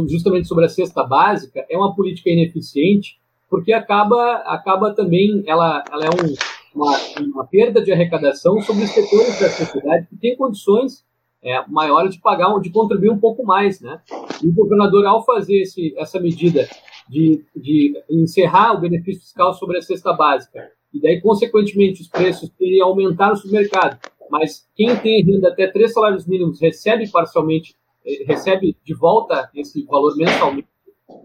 justamente 0.09 0.47
sobre 0.47 0.65
a 0.65 0.69
cesta 0.69 1.03
básica, 1.03 1.65
é 1.69 1.77
uma 1.77 1.95
política 1.95 2.31
ineficiente, 2.31 3.19
porque 3.49 3.73
acaba, 3.73 4.37
acaba 4.47 4.95
também, 4.95 5.43
ela, 5.47 5.83
ela 5.91 6.05
é 6.05 6.09
um, 6.09 6.35
uma, 6.75 6.97
uma 7.21 7.47
perda 7.47 7.83
de 7.83 7.93
arrecadação 7.93 8.61
sobre 8.63 8.85
os 8.85 8.91
setores 8.91 9.41
da 9.41 9.49
sociedade 9.51 10.07
que 10.09 10.17
têm 10.17 10.37
condições 10.37 11.05
é, 11.43 11.65
maiores 11.69 12.15
de 12.15 12.21
pagar, 12.21 12.59
de 12.61 12.71
contribuir 12.71 13.11
um 13.11 13.19
pouco 13.19 13.45
mais, 13.45 13.81
né? 13.81 14.01
E 14.43 14.49
o 14.49 14.55
governador, 14.55 15.05
ao 15.07 15.25
fazer 15.25 15.63
esse, 15.63 15.95
essa 15.99 16.21
medida 16.21 16.69
de, 17.09 17.45
de 17.57 17.95
encerrar 18.09 18.75
o 18.75 18.81
benefício 18.81 19.23
fiscal 19.23 19.53
sobre 19.55 19.79
a 19.79 19.83
cesta 19.83 20.13
básica, 20.13 20.71
e 20.95 21.01
daí, 21.01 21.21
consequentemente, 21.21 22.03
os 22.03 22.09
preços 22.09 22.51
teriam 22.51 22.89
aumentar 22.89 23.31
no 23.31 23.37
supermercado, 23.37 23.99
mas 24.31 24.69
quem 24.75 24.95
tem 24.97 25.25
renda 25.25 25.49
até 25.49 25.67
três 25.67 25.93
salários 25.93 26.27
mínimos 26.27 26.61
recebe 26.61 27.11
parcialmente 27.11 27.75
eh, 28.05 28.25
recebe 28.27 28.77
de 28.85 28.95
volta 28.95 29.51
esse 29.55 29.85
valor 29.85 30.17
mensalmente, 30.17 30.69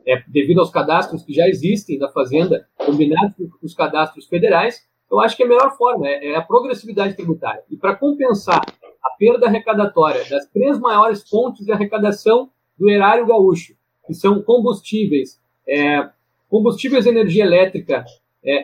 é, 0.05 0.22
devido 0.28 0.59
aos 0.59 0.70
cadastros 0.70 1.24
que 1.24 1.34
já 1.34 1.47
existem 1.47 1.97
da 1.97 2.09
Fazenda, 2.09 2.68
combinados 2.78 3.36
com 3.36 3.65
os 3.65 3.74
cadastros 3.74 4.28
federais, 4.28 4.82
eu 5.09 5.20
acho 5.20 5.36
que 5.36 5.43
é 5.43 5.45
a 5.45 5.49
melhor 5.49 5.76
forma, 5.78 6.07
é, 6.07 6.32
é 6.32 6.36
a 6.36 6.41
progressividade 6.41 7.15
tributária. 7.15 7.63
E 7.70 7.78
para 7.78 7.95
compensar 7.95 8.61
a 9.04 9.10
perda 9.18 9.48
arrecadatória 9.48 10.24
das 10.30 10.45
três 10.48 10.80
maiores 10.80 11.28
fontes 11.28 11.66
de 11.66 11.72
arrecadação 11.72 12.50
do 12.78 12.89
erário 12.89 13.26
gaúcho, 13.26 13.74
que 14.06 14.14
são 14.14 14.41
combustíveis, 14.41 15.39
é, 15.68 16.10
combustíveis 16.50 17.04
de 17.04 17.10
energia 17.10 17.43
elétrica, 17.43 18.06
é, 18.43 18.64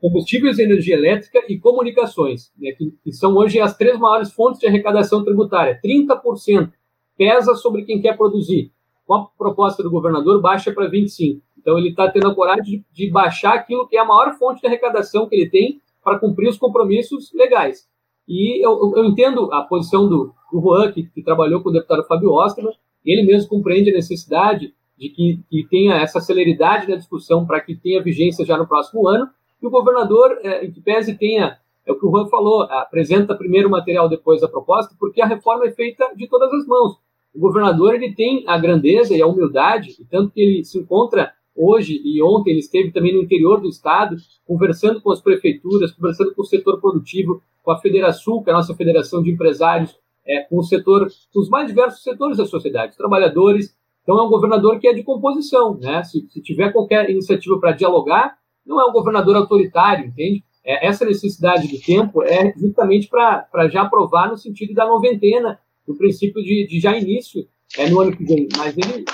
combustíveis 0.00 0.56
de 0.56 0.62
energia 0.62 0.96
elétrica 0.96 1.42
e 1.48 1.58
comunicações, 1.58 2.52
né, 2.58 2.72
que, 2.72 2.92
que, 3.02 3.12
são 3.12 3.34
hoje 3.34 3.60
as 3.60 3.76
três 3.76 3.98
maiores 3.98 4.32
fontes 4.32 4.60
de 4.60 4.66
arrecadação 4.66 5.24
tributária. 5.24 5.80
30% 5.82 6.70
pesa 7.16 7.54
sobre 7.54 7.84
quem 7.84 8.00
quer 8.00 8.16
produzir. 8.16 8.70
Com 9.06 9.14
a 9.14 9.26
proposta 9.38 9.82
do 9.82 9.90
governador, 9.90 10.40
baixa 10.40 10.72
para 10.72 10.88
25. 10.88 11.40
Então, 11.58 11.78
ele 11.78 11.90
está 11.90 12.10
tendo 12.10 12.28
a 12.28 12.34
coragem 12.34 12.64
de, 12.64 12.84
de, 12.92 13.10
baixar 13.10 13.54
aquilo 13.54 13.86
que 13.86 13.96
é 13.96 14.00
a 14.00 14.04
maior 14.04 14.34
fonte 14.36 14.60
de 14.60 14.66
arrecadação 14.66 15.28
que 15.28 15.36
ele 15.36 15.48
tem 15.48 15.80
para 16.02 16.18
cumprir 16.18 16.48
os 16.48 16.58
compromissos 16.58 17.32
legais. 17.32 17.88
E 18.26 18.64
eu, 18.64 18.92
eu 18.96 19.04
entendo 19.04 19.52
a 19.52 19.62
posição 19.62 20.08
do, 20.08 20.32
do 20.52 20.60
Juan, 20.60 20.92
que, 20.92 21.04
que, 21.04 21.22
trabalhou 21.22 21.62
com 21.62 21.70
o 21.70 21.72
deputado 21.72 22.04
Fábio 22.04 22.32
Osterman, 22.32 22.74
ele 23.04 23.22
mesmo 23.22 23.48
compreende 23.48 23.90
a 23.90 23.94
necessidade 23.94 24.72
de 24.96 25.08
que, 25.08 25.40
que 25.50 25.66
tenha 25.68 25.96
essa 25.96 26.20
celeridade 26.20 26.88
na 26.88 26.96
discussão 26.96 27.44
para 27.44 27.60
que 27.60 27.74
tenha 27.74 28.02
vigência 28.02 28.44
já 28.44 28.56
no 28.56 28.66
próximo 28.66 29.08
ano, 29.08 29.28
e 29.60 29.66
o 29.66 29.70
governador, 29.70 30.38
é, 30.42 30.64
em 30.64 30.70
que 30.70 30.80
pese 30.80 31.14
tenha 31.14 31.58
é 31.84 31.90
o 31.90 31.98
que 31.98 32.06
o 32.06 32.10
Juan 32.10 32.28
falou, 32.28 32.62
apresenta 32.62 33.34
primeiro 33.34 33.68
o 33.68 33.70
material, 33.70 34.08
depois 34.08 34.42
a 34.42 34.48
proposta, 34.48 34.94
porque 34.98 35.20
a 35.20 35.26
reforma 35.26 35.66
é 35.66 35.72
feita 35.72 36.14
de 36.14 36.28
todas 36.28 36.52
as 36.52 36.66
mãos. 36.66 36.96
O 37.34 37.40
governador 37.40 37.94
ele 37.94 38.14
tem 38.14 38.44
a 38.46 38.56
grandeza 38.56 39.16
e 39.16 39.22
a 39.22 39.26
humildade, 39.26 39.96
e 39.98 40.04
tanto 40.04 40.30
que 40.30 40.40
ele 40.40 40.64
se 40.64 40.78
encontra 40.78 41.32
hoje 41.54 42.00
e 42.04 42.22
ontem 42.22 42.50
ele 42.50 42.60
esteve 42.60 42.90
também 42.90 43.14
no 43.14 43.22
interior 43.22 43.60
do 43.60 43.68
estado, 43.68 44.16
conversando 44.46 45.00
com 45.00 45.10
as 45.10 45.20
prefeituras, 45.20 45.92
conversando 45.92 46.34
com 46.34 46.42
o 46.42 46.46
setor 46.46 46.80
produtivo, 46.80 47.42
com 47.62 47.70
a 47.70 47.78
Federação, 47.78 48.42
que 48.42 48.50
é 48.50 48.52
a 48.52 48.56
nossa 48.56 48.74
federação 48.74 49.22
de 49.22 49.30
empresários, 49.30 49.96
é, 50.26 50.42
com 50.42 50.58
o 50.58 50.62
setor, 50.62 51.08
com 51.32 51.40
os 51.40 51.48
mais 51.48 51.68
diversos 51.68 52.02
setores 52.02 52.38
da 52.38 52.46
sociedade, 52.46 52.96
trabalhadores. 52.96 53.76
Então 54.02 54.18
é 54.18 54.22
um 54.22 54.30
governador 54.30 54.78
que 54.80 54.88
é 54.88 54.92
de 54.92 55.02
composição, 55.02 55.78
né? 55.78 56.02
Se, 56.02 56.26
se 56.28 56.42
tiver 56.42 56.72
qualquer 56.72 57.08
iniciativa 57.10 57.58
para 57.58 57.72
dialogar, 57.72 58.36
não 58.64 58.80
é 58.80 58.84
um 58.84 58.92
governador 58.92 59.36
autoritário, 59.36 60.06
entende? 60.06 60.44
é, 60.64 60.86
essa 60.86 61.04
necessidade 61.04 61.68
do 61.68 61.80
tempo 61.80 62.22
é 62.22 62.52
justamente 62.56 63.08
para 63.08 63.68
já 63.68 63.82
aprovar 63.82 64.28
no 64.28 64.36
sentido 64.36 64.74
da 64.74 64.86
noventena, 64.86 65.58
do 65.86 65.96
princípio 65.96 66.42
de, 66.42 66.66
de 66.68 66.80
já 66.80 66.96
início 66.96 67.46
é, 67.76 67.90
no 67.90 68.00
ano 68.00 68.16
que 68.16 68.24
vem. 68.24 68.48
Mas 68.56 68.76
ele 68.76 69.04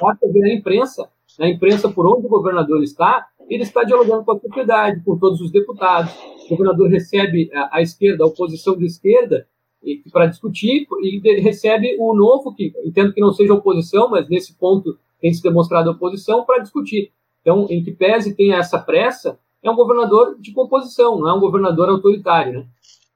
basta 0.00 0.26
ver 0.32 0.40
na 0.40 0.54
imprensa, 0.54 1.08
na 1.38 1.48
imprensa 1.48 1.88
por 1.88 2.06
onde 2.06 2.26
o 2.26 2.30
governador 2.30 2.82
está, 2.82 3.26
ele 3.48 3.62
está 3.62 3.82
dialogando 3.82 4.24
com 4.24 4.32
a 4.32 4.40
sociedade, 4.40 5.02
com 5.04 5.18
todos 5.18 5.40
os 5.40 5.50
deputados. 5.50 6.12
O 6.46 6.50
governador 6.50 6.88
recebe 6.88 7.50
a, 7.52 7.78
a 7.78 7.82
esquerda, 7.82 8.24
a 8.24 8.26
oposição 8.26 8.76
de 8.76 8.86
esquerda, 8.86 9.46
para 10.12 10.26
discutir 10.26 10.86
e 11.02 11.20
recebe 11.40 11.96
o 11.98 12.14
novo, 12.14 12.54
que 12.54 12.72
entendo 12.84 13.12
que 13.12 13.20
não 13.20 13.32
seja 13.32 13.52
oposição, 13.52 14.08
mas 14.08 14.28
nesse 14.28 14.56
ponto 14.56 14.96
tem 15.20 15.32
se 15.32 15.42
demonstrado 15.42 15.90
oposição, 15.90 16.44
para 16.44 16.62
discutir. 16.62 17.10
Então, 17.40 17.66
em 17.68 17.82
que 17.82 17.92
pese 17.92 18.34
tenha 18.34 18.56
essa 18.56 18.78
pressa, 18.78 19.38
é 19.62 19.70
um 19.70 19.76
governador 19.76 20.36
de 20.40 20.52
composição, 20.52 21.18
não 21.18 21.28
é 21.28 21.34
um 21.34 21.40
governador 21.40 21.88
autoritário, 21.88 22.52
né? 22.52 22.66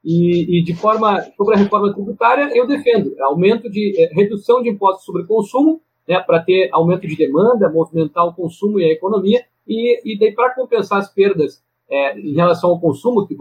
E, 0.05 0.59
e 0.59 0.65
de 0.65 0.75
forma 0.75 1.21
sobre 1.37 1.55
a 1.55 1.59
reforma 1.59 1.93
tributária, 1.93 2.51
eu 2.57 2.67
defendo 2.67 3.15
aumento 3.21 3.69
de 3.69 3.95
é, 4.01 4.15
redução 4.15 4.63
de 4.63 4.69
impostos 4.71 5.05
sobre 5.05 5.25
consumo, 5.25 5.83
né, 6.09 6.21
para 6.21 6.41
ter 6.41 6.71
aumento 6.73 7.07
de 7.07 7.17
demanda, 7.17 7.71
movimentar 7.71 8.27
o 8.27 8.35
consumo 8.35 8.81
e 8.81 8.85
a 8.85 8.93
economia, 8.93 9.45
e, 9.67 10.15
e 10.15 10.19
daí 10.19 10.33
para 10.33 10.55
compensar 10.55 10.99
as 10.99 11.13
perdas 11.13 11.63
é, 11.91 12.19
em 12.19 12.35
relação 12.35 12.71
ao 12.71 12.81
consumo, 12.81 13.27
que 13.27 13.37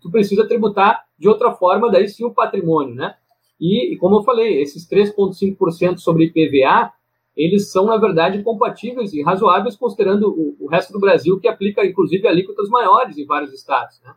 tu 0.00 0.10
precisa 0.10 0.46
tributar 0.46 1.04
de 1.18 1.28
outra 1.28 1.52
forma, 1.52 1.90
daí 1.90 2.08
sim 2.08 2.24
o 2.24 2.32
patrimônio, 2.32 2.94
né? 2.94 3.14
E, 3.60 3.96
como 4.00 4.16
eu 4.16 4.22
falei, 4.22 4.62
esses 4.62 4.88
3,5% 4.88 5.98
sobre 5.98 6.24
IPVA 6.24 6.92
eles 7.36 7.70
são, 7.70 7.86
na 7.86 7.96
verdade, 7.96 8.42
compatíveis 8.42 9.14
e 9.14 9.22
razoáveis, 9.22 9.76
considerando 9.76 10.28
o, 10.28 10.56
o 10.60 10.68
resto 10.68 10.92
do 10.92 11.00
Brasil, 11.00 11.38
que 11.38 11.48
aplica, 11.48 11.84
inclusive, 11.86 12.26
alíquotas 12.26 12.68
maiores 12.68 13.16
em 13.16 13.24
vários 13.24 13.52
estados. 13.52 14.00
Né? 14.04 14.12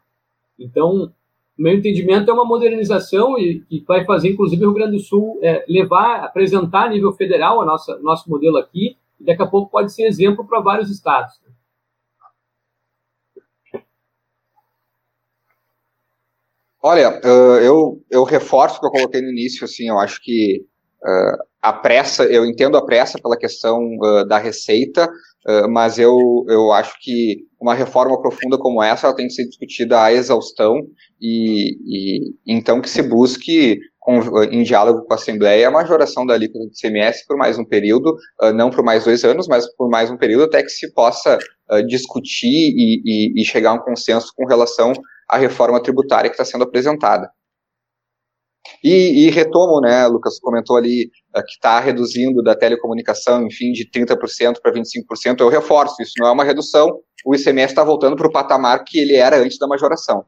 Então, 0.59 1.13
meu 1.63 1.73
entendimento 1.73 2.29
é 2.29 2.33
uma 2.33 2.45
modernização 2.45 3.39
e 3.39 3.61
que 3.61 3.85
vai 3.87 4.03
fazer, 4.03 4.31
inclusive, 4.31 4.61
o 4.63 4.67
Rio 4.67 4.75
Grande 4.75 4.97
do 4.97 5.03
Sul 5.03 5.39
é, 5.41 5.63
levar, 5.67 6.25
apresentar 6.25 6.87
a 6.87 6.89
nível 6.89 7.13
federal 7.13 7.61
a 7.61 7.65
nossa 7.65 7.97
nosso 7.99 8.29
modelo 8.29 8.57
aqui, 8.57 8.97
e 9.19 9.23
daqui 9.23 9.41
a 9.41 9.47
pouco 9.47 9.71
pode 9.71 9.93
ser 9.93 10.03
exemplo 10.03 10.45
para 10.45 10.59
vários 10.59 10.91
estados. 10.91 11.41
Olha, 16.81 17.21
eu, 17.23 18.03
eu 18.11 18.23
reforço 18.25 18.75
o 18.75 18.79
que 18.81 18.87
eu 18.87 18.91
coloquei 18.91 19.21
no 19.21 19.29
início, 19.29 19.63
assim, 19.63 19.87
eu 19.87 19.97
acho 19.97 20.21
que 20.21 20.65
Uh, 21.03 21.37
a 21.61 21.73
pressa, 21.73 22.23
eu 22.23 22.45
entendo 22.45 22.77
a 22.77 22.85
pressa 22.85 23.19
pela 23.21 23.37
questão 23.37 23.77
uh, 23.97 24.25
da 24.25 24.37
receita, 24.37 25.05
uh, 25.05 25.69
mas 25.69 25.99
eu, 25.99 26.17
eu 26.47 26.71
acho 26.71 26.95
que 27.01 27.39
uma 27.59 27.73
reforma 27.73 28.21
profunda 28.21 28.57
como 28.57 28.81
essa 28.81 29.07
ela 29.07 29.15
tem 29.15 29.27
que 29.27 29.33
ser 29.33 29.45
discutida 29.45 30.01
à 30.01 30.13
exaustão 30.13 30.77
e, 31.21 31.75
e 31.85 32.35
então 32.47 32.79
que 32.79 32.89
se 32.89 33.01
busque 33.01 33.77
com, 33.99 34.43
em 34.43 34.63
diálogo 34.63 35.05
com 35.05 35.13
a 35.13 35.17
Assembleia 35.17 35.67
a 35.67 35.71
majoração 35.71 36.25
da 36.25 36.35
alíquota 36.35 36.65
do 36.67 36.71
CMS 36.71 37.25
por 37.27 37.37
mais 37.37 37.57
um 37.59 37.65
período, 37.65 38.15
não 38.53 38.69
por 38.69 38.83
mais 38.83 39.05
dois 39.05 39.23
anos, 39.23 39.47
mas 39.47 39.65
por 39.75 39.89
mais 39.89 40.11
um 40.11 40.17
período 40.17 40.43
até 40.43 40.61
que 40.61 40.69
se 40.69 40.93
possa 40.93 41.37
discutir 41.87 42.47
e, 42.47 43.01
e, 43.05 43.41
e 43.41 43.45
chegar 43.45 43.71
a 43.71 43.73
um 43.75 43.79
consenso 43.79 44.33
com 44.35 44.45
relação 44.45 44.91
à 45.29 45.37
reforma 45.37 45.81
tributária 45.81 46.29
que 46.29 46.35
está 46.35 46.43
sendo 46.43 46.65
apresentada. 46.65 47.29
E, 48.83 49.27
e 49.27 49.29
retomo, 49.29 49.81
né, 49.81 50.07
Lucas 50.07 50.39
comentou 50.39 50.77
ali 50.77 51.05
uh, 51.35 51.43
que 51.45 51.53
está 51.53 51.79
reduzindo 51.79 52.41
da 52.41 52.55
telecomunicação, 52.55 53.45
enfim, 53.45 53.71
de 53.71 53.89
30% 53.89 54.61
para 54.61 54.73
25%. 54.73 55.39
Eu 55.39 55.49
reforço, 55.49 56.01
isso 56.01 56.13
não 56.19 56.27
é 56.27 56.31
uma 56.31 56.43
redução, 56.43 56.99
o 57.25 57.35
ICMS 57.35 57.71
está 57.71 57.83
voltando 57.83 58.15
para 58.15 58.27
o 58.27 58.31
patamar 58.31 58.83
que 58.83 58.99
ele 58.99 59.15
era 59.15 59.37
antes 59.37 59.57
da 59.57 59.67
majoração. 59.67 60.25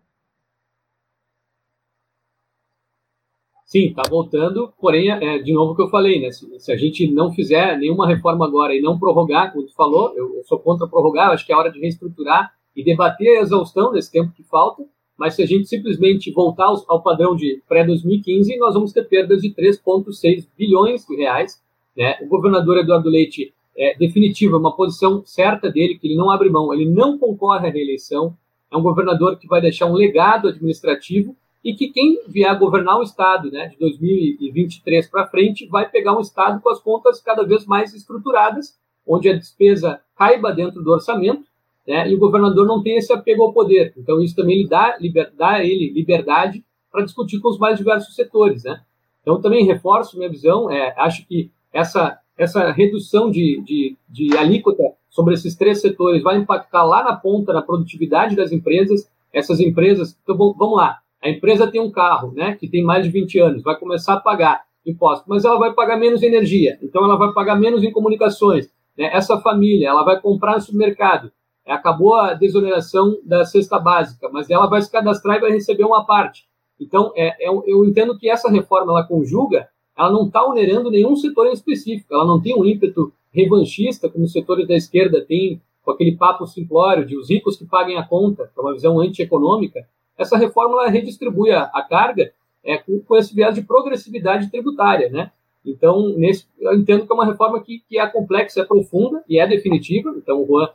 Sim, 3.66 3.88
está 3.88 4.04
voltando, 4.10 4.72
porém, 4.80 5.10
é, 5.10 5.40
de 5.40 5.52
novo 5.52 5.74
o 5.74 5.76
que 5.76 5.82
eu 5.82 5.90
falei, 5.90 6.22
né? 6.22 6.32
Se, 6.32 6.48
se, 6.60 6.72
a 6.72 6.78
gente 6.78 7.12
não 7.12 7.34
fizer 7.34 7.78
nenhuma 7.78 8.08
reforma 8.08 8.46
agora 8.46 8.74
e 8.74 8.82
não 8.82 8.98
prorrogar, 8.98 9.52
como 9.52 9.66
tu 9.66 9.74
falou, 9.74 10.14
eu, 10.16 10.38
eu 10.38 10.44
sou 10.46 10.60
contra 10.60 10.88
prorrogar, 10.88 11.32
acho 11.32 11.46
que 11.46 11.52
é 11.52 11.56
hora 11.58 11.72
de 11.72 11.80
reestruturar 11.80 12.54
e 12.76 12.84
debater 12.84 13.38
a 13.38 13.42
exaustão 13.42 13.92
desse 13.92 14.12
tempo 14.12 14.32
que 14.34 14.44
falta, 14.44 14.84
mas 15.18 15.36
se 15.36 15.44
a 15.44 15.46
gente 15.46 15.68
simplesmente 15.68 16.32
voltar 16.32 16.66
ao, 16.88 17.02
padrão 17.02 17.36
de 17.36 17.62
pré-2015, 17.68 18.58
nós 18.58 18.74
vamos 18.74 18.92
ter 18.92 19.04
perdas 19.08 19.42
de 19.42 19.50
3,6 19.50 20.48
bilhões 20.58 21.06
de 21.06 21.16
reais. 21.16 21.62
Né? 21.96 22.18
O 22.22 22.28
governador 22.28 22.78
Eduardo 22.78 23.10
Leite 23.10 23.54
é 23.78 23.96
definitiva, 23.98 24.58
uma 24.58 24.76
posição 24.76 25.24
certa 25.26 25.72
dele, 25.72 25.98
que 25.98 26.08
ele 26.08 26.16
não 26.16 26.30
abre 26.30 26.50
mão, 26.50 26.74
ele 26.74 26.90
não 26.90 27.18
concorre 27.18 27.68
à 27.68 27.72
reeleição, 27.72 28.36
é 28.72 28.78
um 28.78 28.82
governador 28.82 29.38
que 29.38 29.48
vai 29.48 29.62
deixar 29.62 29.86
um 29.86 29.94
legado 29.94 30.50
administrativo 30.50 31.36
e 31.64 31.74
que 31.74 31.90
quem 31.90 32.22
vier 32.28 32.58
governar 32.60 33.00
o 33.00 33.04
Estado 33.04 33.50
né, 33.50 33.70
de 33.70 33.78
2023 33.78 35.10
para 35.10 35.28
frente 35.28 35.66
vai 35.68 35.90
pegar 35.90 36.16
um 36.16 36.22
Estado 36.22 36.62
com 36.62 36.70
as 36.70 36.80
contas 36.80 37.22
cada 37.22 37.44
vez 37.44 37.66
mais 37.66 37.94
estruturadas, 37.94 38.78
onde 39.08 39.30
a 39.30 39.34
despesa 39.34 40.00
caiba 40.16 40.52
dentro 40.52 40.84
do 40.84 40.92
orçamento 40.92 41.46
né, 41.88 42.10
e 42.10 42.16
o 42.16 42.20
governador 42.20 42.66
não 42.66 42.82
tem 42.82 42.98
esse 42.98 43.14
apego 43.14 43.44
ao 43.44 43.54
poder. 43.54 43.94
Então, 43.98 44.22
isso 44.22 44.36
também 44.36 44.64
lhe 44.64 44.68
dá, 44.68 44.98
liber, 45.00 45.32
dá 45.38 45.64
ele 45.64 45.92
liberdade 45.92 46.64
para 46.92 47.04
discutir 47.04 47.40
com 47.40 47.50
os 47.50 47.60
mais 47.60 47.78
diversos 47.78 48.16
setores. 48.16 48.64
Né? 48.64 48.82
Então, 49.22 49.42
também 49.42 49.66
reforço 49.66 50.18
minha 50.18 50.30
visão, 50.30 50.70
é, 50.70 50.94
acho 50.98 51.28
que 51.28 51.52
essa, 51.72 52.18
essa 52.38 52.72
redução 52.72 53.30
de, 53.30 53.62
de, 53.64 53.98
de 54.10 54.38
alíquota 54.38 54.84
sobre 55.10 55.34
esses 55.34 55.56
três 55.56 55.82
setores 55.82 56.24
vai 56.24 56.38
impactar 56.38 56.84
lá 56.84 57.04
na 57.04 57.16
ponta, 57.16 57.54
na 57.54 57.62
produtividade 57.62 58.36
das 58.36 58.52
empresas. 58.52 59.10
Essas 59.32 59.60
empresas, 59.60 60.18
então 60.24 60.38
vamos 60.38 60.78
lá, 60.78 61.00
a 61.22 61.30
empresa 61.30 61.70
tem 61.70 61.82
um 61.82 61.92
carro, 61.92 62.32
né, 62.34 62.56
que 62.56 62.68
tem 62.68 62.84
mais 62.84 63.04
de 63.04 63.12
20 63.12 63.40
anos, 63.40 63.64
vai 63.64 63.78
começar 63.78 64.14
a 64.14 64.20
pagar 64.20 64.64
imposto, 64.86 65.26
mas 65.28 65.44
ela 65.44 65.58
vai 65.58 65.74
pagar 65.74 65.98
menos 65.98 66.22
energia, 66.22 66.78
então 66.82 67.04
ela 67.04 67.18
vai 67.18 67.34
pagar 67.34 67.56
menos 67.56 67.84
em 67.84 67.92
comunicações. 67.92 68.70
Né? 68.96 69.10
Essa 69.12 69.40
família, 69.40 69.90
ela 69.90 70.04
vai 70.04 70.22
comprar 70.22 70.54
no 70.54 70.62
supermercado, 70.62 71.32
acabou 71.72 72.16
a 72.16 72.34
desoneração 72.34 73.18
da 73.24 73.44
cesta 73.46 73.80
básica, 73.80 74.30
mas 74.32 74.50
ela 74.50 74.68
vai 74.68 74.82
se 74.82 74.92
cadastrar 74.92 75.38
e 75.38 75.42
vai 75.42 75.52
receber 75.52 75.84
uma 75.84 76.06
parte. 76.06 76.46
Então, 76.80 77.12
é, 77.16 77.48
é, 77.48 77.50
eu 77.50 77.86
entendo 77.86 78.18
que 78.18 78.30
essa 78.30 78.50
reforma, 78.50 78.92
ela 78.92 79.08
conjuga, 79.08 79.68
ela 79.98 80.12
não 80.12 80.28
está 80.28 80.46
onerando 80.46 80.92
nenhum 80.92 81.16
setor 81.16 81.48
em 81.48 81.54
específico, 81.54 82.14
ela 82.14 82.26
não 82.26 82.42
tem 82.42 82.56
um 82.56 82.66
ímpeto 82.66 83.14
revanchista, 83.32 84.10
como 84.10 84.26
os 84.26 84.32
setores 84.32 84.68
da 84.68 84.76
esquerda 84.76 85.22
têm, 85.26 85.62
com 85.84 85.92
aquele 85.92 86.16
papo 86.16 86.46
simplório 86.48 87.06
de 87.06 87.18
os 87.18 87.30
ricos 87.30 87.58
que 87.58 87.66
paguem 87.66 87.98
a 87.98 88.04
conta, 88.04 88.50
que 88.54 88.60
é 88.60 88.62
uma 88.62 88.74
visão 88.74 89.00
antieconômica, 89.00 89.88
essa 90.18 90.38
reforma 90.38 90.82
ela 90.82 90.90
redistribui 90.90 91.52
a, 91.52 91.64
a 91.64 91.82
carga 91.84 92.32
é, 92.64 92.78
com, 92.78 93.00
com, 93.02 93.16
esse 93.16 93.34
viés 93.34 93.54
de 93.54 93.62
progressividade 93.62 94.50
tributária, 94.50 95.10
né? 95.10 95.32
Então, 95.64 96.10
nesse, 96.10 96.46
eu 96.60 96.74
entendo 96.74 97.06
que 97.06 97.12
é 97.12 97.16
uma 97.16 97.26
reforma 97.26 97.62
que, 97.62 97.84
que 97.88 98.00
é 98.00 98.08
complexa, 98.08 98.62
é 98.62 98.66
profunda 98.66 99.24
e 99.28 99.40
é 99.40 99.48
definitiva. 99.48 100.14
Então, 100.16 100.42
o 100.42 100.46
Juan 100.46 100.70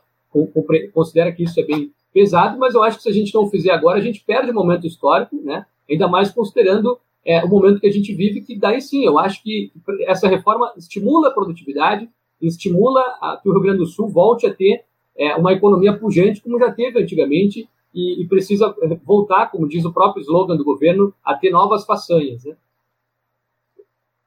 considera 0.93 1.31
que 1.31 1.43
isso 1.43 1.59
é 1.59 1.63
bem 1.63 1.91
pesado, 2.13 2.57
mas 2.57 2.73
eu 2.73 2.83
acho 2.83 2.97
que 2.97 3.03
se 3.03 3.09
a 3.09 3.13
gente 3.13 3.33
não 3.33 3.49
fizer 3.49 3.71
agora, 3.71 3.97
a 3.97 4.01
gente 4.01 4.23
perde 4.23 4.51
o 4.51 4.53
momento 4.53 4.85
histórico, 4.85 5.35
né? 5.43 5.65
Ainda 5.89 6.07
mais 6.07 6.31
considerando 6.31 6.97
é, 7.25 7.43
o 7.43 7.47
momento 7.47 7.79
que 7.79 7.87
a 7.87 7.91
gente 7.91 8.13
vive, 8.13 8.41
que 8.41 8.57
daí 8.57 8.81
sim, 8.81 9.05
eu 9.05 9.17
acho 9.19 9.41
que 9.43 9.71
essa 10.07 10.27
reforma 10.27 10.73
estimula 10.77 11.29
a 11.29 11.33
produtividade, 11.33 12.09
estimula 12.41 13.01
a, 13.21 13.39
que 13.41 13.47
o 13.47 13.51
Rio 13.53 13.61
Grande 13.61 13.79
do 13.79 13.85
Sul 13.85 14.07
volte 14.09 14.45
a 14.45 14.53
ter 14.53 14.83
é, 15.15 15.35
uma 15.35 15.53
economia 15.53 15.97
pujante, 15.97 16.41
como 16.41 16.59
já 16.59 16.71
teve 16.71 17.01
antigamente, 17.01 17.67
e, 17.93 18.21
e, 18.21 18.27
precisa 18.27 18.73
voltar, 19.03 19.51
como 19.51 19.67
diz 19.67 19.83
o 19.83 19.91
próprio 19.93 20.21
slogan 20.21 20.55
do 20.55 20.63
governo, 20.63 21.13
a 21.23 21.35
ter 21.35 21.51
novas 21.51 21.85
façanhas. 21.85 22.45
Né? 22.45 22.55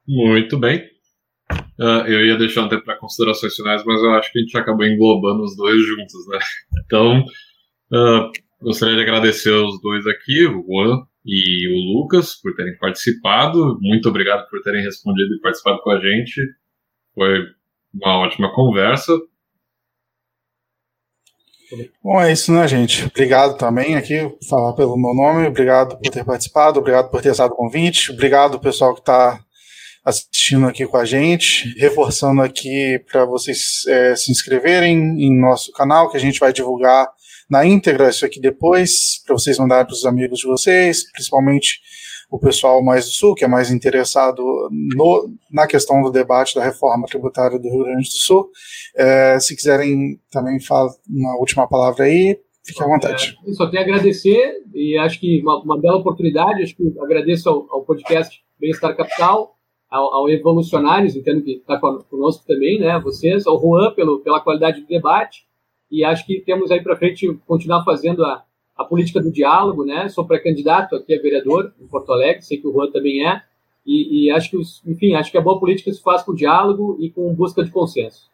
Muito 0.07 0.57
bem. 0.57 0.94
Uh, 1.51 2.07
eu 2.07 2.25
ia 2.25 2.37
deixar 2.37 2.63
um 2.63 2.69
tempo 2.69 2.85
para 2.85 2.97
considerações 2.97 3.55
finais, 3.55 3.83
mas 3.85 4.01
eu 4.01 4.13
acho 4.13 4.31
que 4.31 4.39
a 4.39 4.41
gente 4.41 4.57
acabou 4.57 4.85
englobando 4.85 5.43
os 5.43 5.55
dois 5.55 5.81
juntos, 5.85 6.27
né? 6.27 6.39
Então, 6.85 7.19
uh, 7.91 8.31
gostaria 8.61 8.95
de 8.95 9.01
agradecer 9.01 9.51
os 9.51 9.79
dois 9.81 10.05
aqui, 10.07 10.45
o 10.45 10.63
Juan 10.65 11.05
e 11.25 11.67
o 11.67 11.99
Lucas, 11.99 12.35
por 12.35 12.55
terem 12.55 12.77
participado. 12.77 13.77
Muito 13.81 14.07
obrigado 14.07 14.47
por 14.49 14.61
terem 14.61 14.83
respondido 14.83 15.35
e 15.35 15.41
participado 15.41 15.81
com 15.81 15.91
a 15.91 15.99
gente. 15.99 16.41
Foi 17.13 17.45
uma 17.93 18.19
ótima 18.19 18.53
conversa. 18.53 19.13
Bom, 22.03 22.21
é 22.21 22.31
isso, 22.31 22.53
né, 22.53 22.67
gente? 22.67 23.05
Obrigado 23.05 23.57
também 23.57 23.95
aqui, 23.95 24.15
falar 24.47 24.73
pelo 24.73 24.95
meu 24.95 25.13
nome. 25.13 25.47
Obrigado 25.47 25.97
por 25.97 26.11
ter 26.11 26.23
participado, 26.23 26.79
obrigado 26.79 27.09
por 27.09 27.21
ter 27.21 27.31
estado 27.31 27.51
o 27.51 27.55
convite. 27.55 28.11
Obrigado, 28.11 28.59
pessoal 28.59 28.93
que 28.93 29.01
está 29.01 29.43
assistindo 30.05 30.67
aqui 30.67 30.85
com 30.85 30.97
a 30.97 31.05
gente. 31.05 31.73
Reforçando 31.79 32.41
aqui 32.41 33.03
para 33.11 33.25
vocês 33.25 33.83
é, 33.87 34.15
se 34.15 34.31
inscreverem 34.31 34.97
em 35.19 35.35
nosso 35.37 35.71
canal, 35.71 36.09
que 36.09 36.17
a 36.17 36.19
gente 36.19 36.39
vai 36.39 36.53
divulgar 36.53 37.07
na 37.49 37.65
íntegra 37.65 38.09
isso 38.09 38.25
aqui 38.25 38.39
depois, 38.39 39.21
para 39.25 39.35
vocês 39.35 39.57
mandarem 39.57 39.85
para 39.85 39.93
os 39.93 40.05
amigos 40.05 40.39
de 40.39 40.47
vocês, 40.47 41.11
principalmente 41.11 41.79
o 42.29 42.39
pessoal 42.39 42.83
mais 42.83 43.05
do 43.05 43.11
Sul, 43.11 43.35
que 43.35 43.45
é 43.45 43.47
mais 43.47 43.69
interessado 43.69 44.43
no, 44.95 45.29
na 45.51 45.67
questão 45.67 46.01
do 46.01 46.11
debate 46.11 46.55
da 46.55 46.63
reforma 46.63 47.05
tributária 47.05 47.59
do 47.59 47.69
Rio 47.69 47.83
Grande 47.83 48.09
do 48.09 48.15
Sul. 48.15 48.49
É, 48.95 49.39
se 49.39 49.55
quiserem 49.55 50.19
também 50.31 50.59
falar 50.59 50.89
uma 51.07 51.37
última 51.37 51.67
palavra 51.67 52.05
aí, 52.05 52.39
fique 52.65 52.81
à 52.81 52.87
vontade. 52.87 53.37
É, 53.47 53.53
só 53.53 53.69
tenho 53.69 53.83
a 53.83 53.85
agradecer 53.85 54.55
e 54.73 54.97
acho 54.97 55.19
que 55.19 55.41
uma, 55.41 55.61
uma 55.63 55.79
bela 55.79 55.97
oportunidade. 55.97 56.63
Acho 56.63 56.75
que 56.75 56.83
agradeço 56.99 57.47
ao, 57.47 57.67
ao 57.71 57.85
podcast 57.85 58.41
Bem-Estar 58.59 58.95
Capital, 58.97 59.54
ao, 59.95 60.13
ao 60.13 60.29
Evolucionários, 60.29 61.15
entendo 61.15 61.41
que 61.41 61.53
está 61.53 61.79
conosco 61.79 62.43
também, 62.45 62.79
né? 62.79 62.99
Vocês, 62.99 63.47
ao 63.47 63.59
Juan 63.59 63.93
pelo, 63.93 64.19
pela 64.19 64.41
qualidade 64.41 64.81
do 64.81 64.87
debate. 64.87 65.45
E 65.89 66.03
acho 66.03 66.25
que 66.25 66.41
temos 66.41 66.69
aí 66.71 66.81
para 66.81 66.97
frente 66.97 67.33
continuar 67.47 67.83
fazendo 67.85 68.23
a, 68.25 68.43
a 68.75 68.83
política 68.83 69.21
do 69.21 69.31
diálogo, 69.31 69.85
né? 69.85 70.09
Sou 70.09 70.25
pré-candidato 70.25 70.95
aqui 70.95 71.17
a 71.17 71.21
vereador 71.21 71.73
em 71.79 71.87
Porto 71.87 72.11
Alegre, 72.11 72.41
sei 72.41 72.57
que 72.57 72.67
o 72.67 72.73
Juan 72.73 72.91
também 72.91 73.25
é, 73.25 73.41
e, 73.85 74.25
e, 74.25 74.31
acho 74.31 74.49
que, 74.49 74.57
os, 74.57 74.81
enfim, 74.85 75.13
acho 75.13 75.31
que 75.31 75.37
a 75.37 75.41
boa 75.41 75.59
política 75.59 75.93
se 75.93 76.01
faz 76.01 76.23
com 76.23 76.33
diálogo 76.33 76.97
e 76.99 77.09
com 77.11 77.33
busca 77.33 77.63
de 77.63 77.69
consenso. 77.69 78.29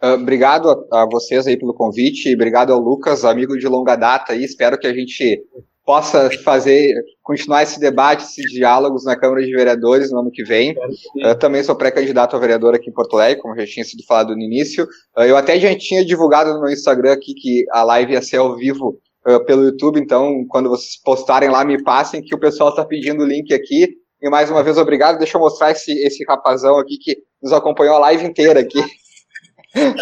Uh, 0.00 0.14
obrigado 0.14 0.86
a, 0.92 1.06
vocês 1.10 1.46
aí 1.46 1.58
pelo 1.58 1.74
convite, 1.74 2.32
obrigado 2.32 2.72
ao 2.72 2.78
Lucas, 2.78 3.24
amigo 3.24 3.58
de 3.58 3.66
longa 3.66 3.96
data 3.96 4.32
aí, 4.32 4.44
espero 4.44 4.78
que 4.78 4.86
a 4.86 4.94
gente 4.94 5.42
possa 5.86 6.28
fazer, 6.42 6.92
continuar 7.22 7.62
esse 7.62 7.78
debate, 7.78 8.24
esses 8.24 8.50
diálogos 8.50 9.04
na 9.04 9.14
Câmara 9.14 9.40
de 9.40 9.52
Vereadores 9.52 10.10
no 10.10 10.18
ano 10.18 10.32
que 10.32 10.42
vem. 10.42 10.74
Eu 11.16 11.38
também 11.38 11.62
sou 11.62 11.76
pré-candidato 11.76 12.34
a 12.34 12.38
vereador 12.40 12.74
aqui 12.74 12.90
em 12.90 12.92
Porto 12.92 13.14
Alegre, 13.14 13.40
como 13.40 13.54
já 13.54 13.64
tinha 13.64 13.84
sido 13.84 14.02
falado 14.04 14.34
no 14.34 14.42
início. 14.42 14.86
Eu 15.16 15.36
até 15.36 15.58
já 15.60 15.74
tinha 15.78 16.04
divulgado 16.04 16.52
no 16.52 16.60
meu 16.60 16.72
Instagram 16.72 17.12
aqui 17.12 17.34
que 17.34 17.64
a 17.70 17.84
live 17.84 18.14
ia 18.14 18.20
ser 18.20 18.38
ao 18.38 18.56
vivo 18.56 18.98
uh, 19.28 19.44
pelo 19.46 19.62
YouTube, 19.62 20.00
então 20.00 20.44
quando 20.48 20.68
vocês 20.68 21.00
postarem 21.02 21.50
lá, 21.50 21.64
me 21.64 21.80
passem 21.80 22.20
que 22.20 22.34
o 22.34 22.40
pessoal 22.40 22.70
está 22.70 22.84
pedindo 22.84 23.22
o 23.22 23.26
link 23.26 23.54
aqui. 23.54 23.88
E 24.20 24.28
mais 24.28 24.50
uma 24.50 24.64
vez, 24.64 24.76
obrigado. 24.78 25.18
Deixa 25.18 25.36
eu 25.36 25.40
mostrar 25.40 25.70
esse, 25.70 25.92
esse 26.04 26.24
rapazão 26.24 26.78
aqui 26.78 26.98
que 26.98 27.16
nos 27.40 27.52
acompanhou 27.52 27.94
a 27.94 28.00
live 28.00 28.26
inteira 28.26 28.58
aqui. 28.58 28.82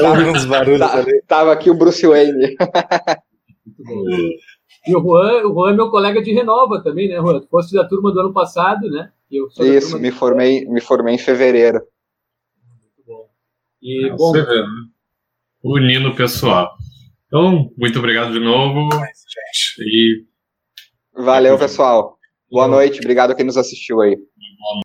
Eu 0.00 0.08
ouvi 0.08 0.24
uns 0.24 0.46
barulhos 0.46 0.78
tá, 0.78 0.96
ali. 0.96 1.22
Tava 1.26 1.52
aqui 1.52 1.68
o 1.68 1.74
Bruce 1.74 2.06
Wayne. 2.06 2.56
Muito 3.66 3.84
bom. 3.84 4.53
E 4.86 4.94
o 4.94 5.00
Juan, 5.00 5.46
o 5.46 5.54
Juan 5.54 5.70
é 5.70 5.74
meu 5.74 5.90
colega 5.90 6.22
de 6.22 6.32
Renova 6.32 6.82
também, 6.82 7.08
né, 7.08 7.16
Juan? 7.16 7.40
Tu 7.40 7.48
fosse 7.48 7.74
da 7.74 7.86
turma 7.86 8.12
do 8.12 8.20
ano 8.20 8.32
passado, 8.32 8.88
né? 8.90 9.10
Isso, 9.30 9.98
me 9.98 10.10
formei, 10.10 10.64
me 10.66 10.80
formei 10.80 11.14
em 11.14 11.18
fevereiro. 11.18 11.80
Muito 12.68 13.02
bom. 13.06 13.28
E, 13.82 14.10
bom, 14.10 14.32
Você 14.32 14.42
vê, 14.42 14.60
né? 14.60 14.68
Unindo 15.62 16.10
o 16.10 16.14
pessoal. 16.14 16.76
Então, 17.26 17.72
muito 17.76 17.98
obrigado 17.98 18.32
de 18.32 18.38
novo. 18.38 18.88
E... 19.80 20.24
Valeu, 21.16 21.58
pessoal. 21.58 22.18
Boa 22.50 22.68
noite. 22.68 23.00
Obrigado 23.00 23.32
a 23.32 23.34
quem 23.34 23.46
nos 23.46 23.56
assistiu 23.56 24.00
aí. 24.00 24.16